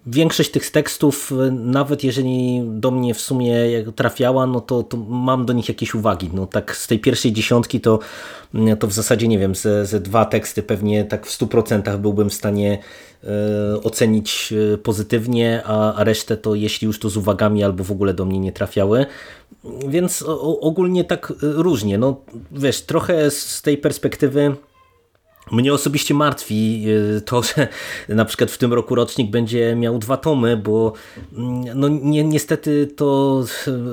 większość 0.07 0.51
tych 0.51 0.71
tekstów, 0.71 1.33
nawet 1.51 2.05
jeżeli 2.05 2.63
do 2.67 2.91
mnie 2.91 3.15
w 3.15 3.21
sumie 3.21 3.55
trafiała, 3.97 4.47
no 4.47 4.61
to, 4.61 4.83
to 4.83 4.97
mam 4.97 5.47
do 5.47 5.53
nich 5.53 5.69
jakieś 5.69 5.95
uwagi. 5.95 6.31
No 6.33 6.47
tak 6.47 6.77
z 6.77 6.87
tej 6.87 6.99
pierwszej 6.99 7.33
dziesiątki 7.33 7.81
to, 7.81 7.99
to 8.79 8.87
w 8.87 8.93
zasadzie 8.93 9.29
nie 9.29 9.39
wiem, 9.39 9.55
ze, 9.55 9.87
ze 9.87 10.01
dwa 10.01 10.25
teksty 10.25 10.63
pewnie 10.63 11.05
tak 11.05 11.27
w 11.27 11.39
100% 11.39 11.99
byłbym 11.99 12.31
w 12.31 12.35
stanie 12.35 12.79
e, 13.25 13.29
ocenić 13.83 14.53
e, 14.75 14.79
pozytywnie, 14.79 15.63
a, 15.65 15.95
a 15.95 16.05
resztę 16.05 16.37
to 16.37 16.55
jeśli 16.55 16.87
już 16.87 16.99
to 16.99 17.11
z 17.11 17.17
uwagami 17.17 17.65
albo 17.65 17.85
w 17.85 17.93
ogóle 17.93 18.15
do 18.15 18.25
mnie 18.25 18.39
nie 18.39 18.53
trafiały. 18.53 19.07
Więc 19.89 20.23
o, 20.23 20.61
ogólnie 20.61 21.05
tak 21.05 21.33
różnie. 21.41 21.99
No 21.99 22.17
wiesz, 22.53 22.83
trochę 22.83 23.31
z 23.31 23.63
tej 23.63 23.79
perspektywy 23.79 24.57
mnie 25.51 25.75
osobiście 25.75 26.15
martwi 26.15 26.85
y, 27.17 27.21
to, 27.21 27.43
że 27.43 27.69
na 28.09 28.25
przykład 28.25 28.51
w 28.51 28.59
tym 28.59 28.73
roku 28.73 28.95
rocznik 28.95 29.31
będzie 29.31 29.77
miał 29.77 29.99
dwa 29.99 30.17
tomy, 30.17 30.57
bo 30.57 30.93
mm, 31.33 31.65
no 31.75 31.89
ni 31.89 32.25
niestety 32.25 32.87
to 32.97 33.45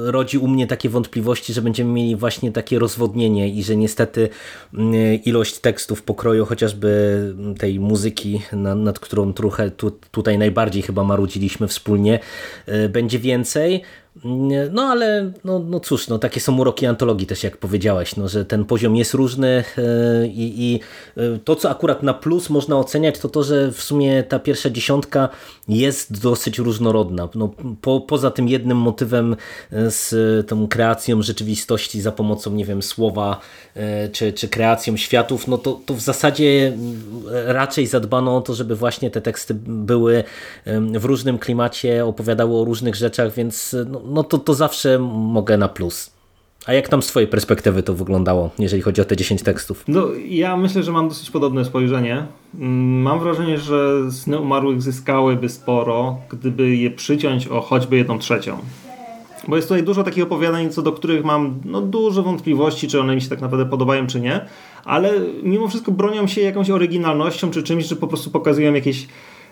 rodzi 0.06 0.38
u 0.38 0.47
mnie 0.47 0.68
takie 0.68 0.89
wątpliwości, 0.89 1.54
że 1.54 1.62
będziemy 1.62 1.91
mieli 1.91 2.16
właśnie 2.16 2.52
takie 2.52 2.80
rozwodnienie 2.80 3.50
i 3.50 3.64
że 3.64 3.76
niestety 3.76 4.30
mm, 4.74 4.93
ilość 5.24 5.58
tekstów 5.58 6.04
pokroju 6.04 6.45
chociażby 6.45 6.89
tej 7.60 7.80
muzyki, 7.80 8.41
nad 8.76 9.00
którą 9.00 9.34
trochę 9.34 9.72
tu, 9.72 9.91
tutaj 10.12 10.38
najbardziej 10.38 10.82
chyba 10.82 11.04
marudziliśmy 11.04 11.68
wspólnie, 11.68 12.20
y, 12.68 12.89
będzie 12.89 13.20
więcej, 13.20 13.84
no 14.72 14.84
ale 14.84 15.32
no, 15.43 15.59
no 15.59 15.80
cóż, 15.80 16.07
no, 16.07 16.20
takie 16.20 16.39
są 16.39 16.57
uroki 16.57 16.86
antologii 16.86 17.28
też 17.28 17.43
jak 17.43 17.57
powiedziałeś, 17.57 18.15
no, 18.15 18.28
że 18.28 18.45
ten 18.45 18.65
poziom 18.65 18.95
jest 18.95 19.13
różny 19.13 19.63
e, 19.78 20.28
i, 20.28 20.74
i 20.74 20.80
e, 21.17 21.39
to 21.43 21.55
co 21.55 21.70
akurat 21.70 22.03
na 22.03 22.13
plus 22.13 22.49
można 22.49 22.78
oceniać 22.78 23.20
to 23.20 23.30
to, 23.30 23.43
że 23.43 23.72
w 23.72 23.84
sumie 23.84 24.24
ta 24.24 24.39
pierwsza 24.39 24.70
dziesiątka 24.70 25.30
jest 25.70 26.22
dosyć 26.22 26.57
różnorodna. 26.57 27.30
No, 27.36 27.53
po, 27.82 28.01
poza 28.01 28.32
tym 28.32 28.47
jednym 28.47 28.78
motywem 28.78 29.36
e, 29.72 29.91
z 29.91 30.47
tą 30.47 30.67
kreacją 30.67 31.22
rzeczywistości 31.22 32.01
za 32.01 32.11
pomocą, 32.11 32.51
nie 32.51 32.65
wiem, 32.65 32.82
słowa 32.82 33.39
czy, 34.11 34.34
czy 34.34 34.47
kreacją 34.47 34.97
światów, 34.97 35.47
no 35.47 35.57
to, 35.57 35.80
to 35.86 35.93
w 35.93 36.01
zasadzie 36.01 36.78
raczej 37.45 37.88
zadbano 37.88 38.38
o 38.38 38.41
to, 38.41 38.53
żeby 38.53 38.76
właśnie 38.76 39.11
te 39.11 39.22
teksty 39.22 39.53
były 39.67 40.24
w 40.76 41.05
różnym 41.05 41.39
klimacie, 41.39 42.05
opowiadały 42.05 42.57
o 42.57 42.65
różnych 42.65 42.95
rzeczach, 42.95 43.34
więc 43.34 43.76
no, 43.88 44.01
no 44.05 44.24
to, 44.24 44.38
to 44.38 44.53
zawsze 44.53 44.99
mogę 44.99 45.57
na 45.57 45.70
plus. 45.70 46.18
A 46.66 46.74
jak 46.74 46.89
tam 46.89 47.01
z 47.01 47.07
Twojej 47.07 47.28
perspektywy 47.28 47.84
to 47.84 47.93
wyglądało, 47.93 48.49
jeżeli 48.60 48.82
chodzi 48.82 49.01
o 49.01 49.05
te 49.05 49.18
10 49.18 49.43
tekstów? 49.43 49.84
No, 49.88 50.07
ja 50.28 50.57
myślę, 50.57 50.84
że 50.84 50.91
mam 50.91 51.10
dosyć 51.10 51.32
podobne 51.32 51.66
spojrzenie. 51.66 52.26
Mm, 52.60 53.01
mam 53.01 53.20
wrażenie, 53.20 53.57
że 53.57 54.12
Sny 54.12 54.39
Umarłych 54.39 54.82
zyskałyby 54.82 55.49
sporo, 55.49 56.18
gdyby 56.30 56.76
je 56.76 56.91
przyciąć 56.91 57.47
o 57.47 57.62
choćby 57.62 57.97
jedną 57.97 58.20
trzecią. 58.20 58.57
Bo 59.47 59.55
jest 59.55 59.68
tutaj 59.68 59.84
dużo 59.84 60.03
takich 60.03 60.24
opowiadań, 60.24 60.70
co 60.70 60.82
do 60.82 60.91
których 60.91 61.26
mam 61.26 61.62
no, 61.66 61.82
dużo 61.82 62.24
wątpliwości, 62.24 62.88
czy 62.88 62.99
one 62.99 63.16
mi 63.16 63.22
się 63.22 63.30
tak 63.30 63.41
naprawdę 63.41 63.66
podobają, 63.66 64.07
czy 64.07 64.22
nie. 64.22 64.45
Ale 64.86 65.14
mimo 65.43 65.68
wszystko 65.68 65.91
bronią 65.91 66.28
się 66.28 66.41
jakąś 66.41 66.70
oryginalnością, 66.70 67.51
czy 67.51 67.64
czymś, 67.64 67.86
że 67.86 67.95
po 67.95 68.07
prostu 68.07 68.32
pokazują 68.32 68.74
jakieś 68.74 69.07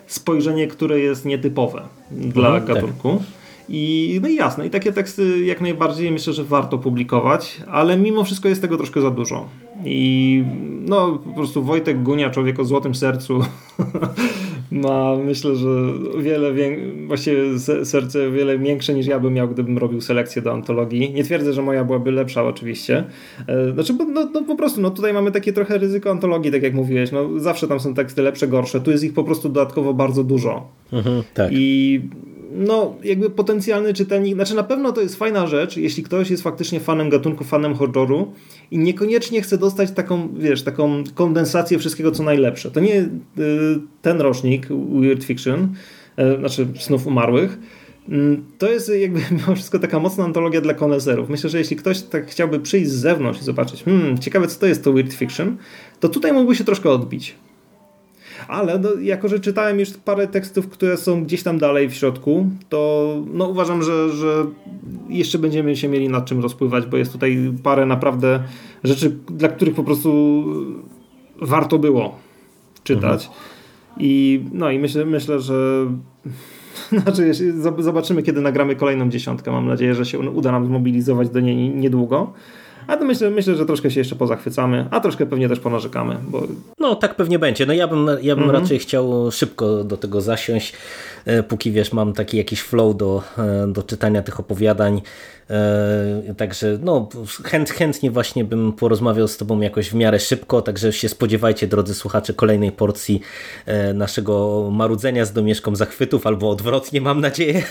spojrzenie, 0.07 0.67
które 0.67 0.99
jest 0.99 1.25
nietypowe 1.25 1.81
dla 2.11 2.49
mhm, 2.49 2.65
gatunku. 2.65 3.17
Tak. 3.17 3.36
I, 3.69 4.19
no 4.21 4.27
i 4.27 4.35
jasne, 4.35 4.67
i 4.67 4.69
takie 4.69 4.91
teksty 4.91 5.45
jak 5.45 5.61
najbardziej 5.61 6.11
myślę, 6.11 6.33
że 6.33 6.43
warto 6.43 6.77
publikować, 6.77 7.61
ale 7.67 7.97
mimo 7.97 8.23
wszystko 8.23 8.49
jest 8.49 8.61
tego 8.61 8.77
troszkę 8.77 9.01
za 9.01 9.11
dużo. 9.11 9.49
I 9.85 10.43
no 10.87 11.19
po 11.25 11.33
prostu 11.33 11.63
Wojtek 11.63 12.03
Gunia, 12.03 12.29
człowiek 12.29 12.59
o 12.59 12.65
złotym 12.65 12.95
sercu, 12.95 13.39
ma 14.71 15.15
myślę, 15.15 15.55
że 15.55 15.69
wiele, 16.19 16.53
właściwie 17.07 17.59
serce 17.83 18.31
wiele 18.31 18.59
większe 18.59 18.93
niż 18.93 19.07
ja 19.07 19.19
bym 19.19 19.33
miał, 19.33 19.49
gdybym 19.49 19.77
robił 19.77 20.01
selekcję 20.01 20.41
do 20.41 20.53
antologii. 20.53 21.13
Nie 21.13 21.23
twierdzę, 21.23 21.53
że 21.53 21.61
moja 21.61 21.83
byłaby 21.83 22.11
lepsza 22.11 22.43
oczywiście. 22.43 23.03
E, 23.47 23.73
znaczy, 23.73 23.93
no, 24.13 24.29
no 24.33 24.43
po 24.43 24.55
prostu, 24.55 24.81
no 24.81 24.89
tutaj 24.89 25.13
mamy 25.13 25.31
takie 25.31 25.53
trochę 25.53 25.77
ryzyko 25.77 26.11
antologii, 26.11 26.51
tak 26.51 26.63
jak 26.63 26.73
mówiłeś, 26.73 27.11
no 27.11 27.39
zawsze 27.39 27.67
tam 27.67 27.79
są 27.79 27.93
teksty 27.93 28.21
lepsze, 28.21 28.47
gorsze, 28.47 28.81
tu 28.81 28.91
jest 28.91 29.03
ich 29.03 29.13
po 29.13 29.23
prostu 29.23 29.49
dodatkowo 29.49 29.93
bardzo 29.93 30.23
dużo. 30.23 30.67
Mhm, 30.93 31.23
tak. 31.33 31.51
I 31.53 32.01
no, 32.57 32.95
jakby 33.03 33.29
potencjalny 33.29 33.93
czytelnik, 33.93 34.33
znaczy 34.33 34.55
na 34.55 34.63
pewno 34.63 34.91
to 34.91 35.01
jest 35.01 35.15
fajna 35.15 35.47
rzecz, 35.47 35.77
jeśli 35.77 36.03
ktoś 36.03 36.29
jest 36.29 36.43
faktycznie 36.43 36.79
fanem 36.79 37.09
gatunku, 37.09 37.43
fanem 37.43 37.75
horroru 37.75 38.33
i 38.71 38.77
niekoniecznie 38.77 39.41
chce 39.41 39.57
dostać 39.57 39.91
taką, 39.91 40.29
wiesz, 40.37 40.63
taką 40.63 41.03
kondensację 41.15 41.79
wszystkiego, 41.79 42.11
co 42.11 42.23
najlepsze. 42.23 42.71
To 42.71 42.79
nie 42.79 42.95
y, 42.95 43.09
ten 44.01 44.21
rocznik 44.21 44.67
Weird 45.01 45.23
Fiction, 45.23 45.67
y, 46.19 46.39
znaczy 46.39 46.67
Snów 46.79 47.07
Umarłych, 47.07 47.59
y, 48.09 48.39
to 48.57 48.71
jest 48.71 48.91
jakby 48.99 49.19
mimo 49.31 49.55
wszystko 49.55 49.79
taka 49.79 49.99
mocna 49.99 50.23
antologia 50.23 50.61
dla 50.61 50.73
koneserów. 50.73 51.29
Myślę, 51.29 51.49
że 51.49 51.57
jeśli 51.57 51.75
ktoś 51.75 52.01
tak 52.01 52.27
chciałby 52.27 52.59
przyjść 52.59 52.89
z 52.89 52.95
zewnątrz 52.95 53.41
i 53.41 53.43
zobaczyć, 53.43 53.83
hmm, 53.83 54.17
ciekawe 54.17 54.47
co 54.47 54.59
to 54.59 54.67
jest 54.67 54.83
to 54.83 54.93
Weird 54.93 55.13
Fiction, 55.13 55.57
to 55.99 56.09
tutaj 56.09 56.33
mógłby 56.33 56.55
się 56.55 56.63
troszkę 56.63 56.89
odbić. 56.89 57.35
Ale 58.47 58.79
no, 58.79 58.89
jako, 59.01 59.27
że 59.27 59.39
czytałem 59.39 59.79
już 59.79 59.89
parę 59.89 60.27
tekstów, 60.27 60.69
które 60.69 60.97
są 60.97 61.23
gdzieś 61.23 61.43
tam 61.43 61.57
dalej 61.57 61.89
w 61.89 61.93
środku, 61.93 62.49
to 62.69 63.13
no, 63.33 63.47
uważam, 63.47 63.83
że, 63.83 64.09
że 64.09 64.45
jeszcze 65.09 65.39
będziemy 65.39 65.75
się 65.75 65.87
mieli 65.87 66.09
nad 66.09 66.25
czym 66.25 66.41
rozpływać, 66.41 66.85
bo 66.85 66.97
jest 66.97 67.11
tutaj 67.11 67.53
parę 67.63 67.85
naprawdę 67.85 68.39
rzeczy, 68.83 69.17
dla 69.29 69.49
których 69.49 69.75
po 69.75 69.83
prostu 69.83 70.43
warto 71.41 71.79
było 71.79 72.15
czytać. 72.83 73.25
Mhm. 73.25 73.43
I 73.99 74.41
no 74.53 74.71
i 74.71 74.79
myślę, 74.79 75.05
myślę 75.05 75.39
że 75.39 75.87
znaczy, 77.03 77.33
zobaczymy, 77.79 78.23
kiedy 78.23 78.41
nagramy 78.41 78.75
kolejną 78.75 79.09
dziesiątkę. 79.09 79.51
Mam 79.51 79.67
nadzieję, 79.67 79.95
że 79.95 80.05
się 80.05 80.19
uda 80.19 80.51
nam 80.51 80.65
zmobilizować 80.65 81.29
do 81.29 81.39
niej 81.39 81.69
niedługo. 81.69 82.33
A 82.87 82.97
to 82.97 83.05
myślę, 83.05 83.29
myślę, 83.29 83.55
że 83.55 83.65
troszkę 83.65 83.91
się 83.91 83.99
jeszcze 83.99 84.15
pozachwycamy, 84.15 84.85
a 84.91 84.99
troszkę 84.99 85.25
pewnie 85.25 85.49
też 85.49 85.59
ponarzekamy. 85.59 86.17
Bo... 86.27 86.43
No 86.79 86.95
tak 86.95 87.15
pewnie 87.15 87.39
będzie. 87.39 87.65
No 87.65 87.73
ja 87.73 87.87
bym, 87.87 88.07
ja 88.21 88.35
bym 88.35 88.43
mhm. 88.43 88.63
raczej 88.63 88.79
chciał 88.79 89.31
szybko 89.31 89.83
do 89.83 89.97
tego 89.97 90.21
zasiąść, 90.21 90.73
póki 91.47 91.71
wiesz, 91.71 91.93
mam 91.93 92.13
taki 92.13 92.37
jakiś 92.37 92.61
flow 92.61 92.97
do, 92.97 93.23
e, 93.37 93.67
do 93.67 93.83
czytania 93.83 94.21
tych 94.21 94.39
opowiadań. 94.39 95.01
E, 95.49 96.33
także 96.37 96.79
no, 96.81 97.09
chęt, 97.43 97.69
chętnie 97.69 98.11
właśnie 98.11 98.45
bym 98.45 98.73
porozmawiał 98.73 99.27
z 99.27 99.37
Tobą 99.37 99.61
jakoś 99.61 99.89
w 99.89 99.93
miarę 99.93 100.19
szybko, 100.19 100.61
także 100.61 100.93
się 100.93 101.09
spodziewajcie, 101.09 101.67
drodzy 101.67 101.93
słuchacze, 101.93 102.33
kolejnej 102.33 102.71
porcji 102.71 103.21
naszego 103.93 104.69
marudzenia 104.71 105.25
z 105.25 105.33
domieszką 105.33 105.75
zachwytów, 105.75 106.27
albo 106.27 106.49
odwrotnie, 106.49 107.01
mam 107.01 107.21
nadzieję, 107.21 107.63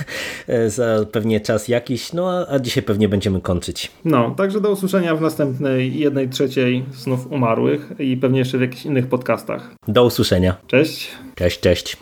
za 0.67 1.07
pewnie 1.13 1.41
czas 1.41 1.69
jakiś. 1.69 2.13
No 2.13 2.47
a 2.49 2.59
dzisiaj 2.59 2.83
pewnie 2.83 3.09
będziemy 3.09 3.41
kończyć. 3.41 3.91
No, 4.05 4.31
także 4.31 4.61
do 4.61 4.71
usłyszenia 4.71 5.17
w 5.17 5.21
następnej 5.21 5.99
jednej 5.99 6.29
trzeciej 6.29 6.85
snów 6.93 7.33
umarłych 7.33 7.93
i 7.99 8.17
pewnie 8.17 8.39
jeszcze 8.39 8.59
w 8.59 8.61
jakichś 8.61 8.87
innych 8.87 9.07
podcastach. 9.07 9.71
Do 9.89 10.05
usłyszenia. 10.05 10.57
Cześć. 10.67 11.11
Cześć, 11.35 11.61
cześć. 11.61 11.97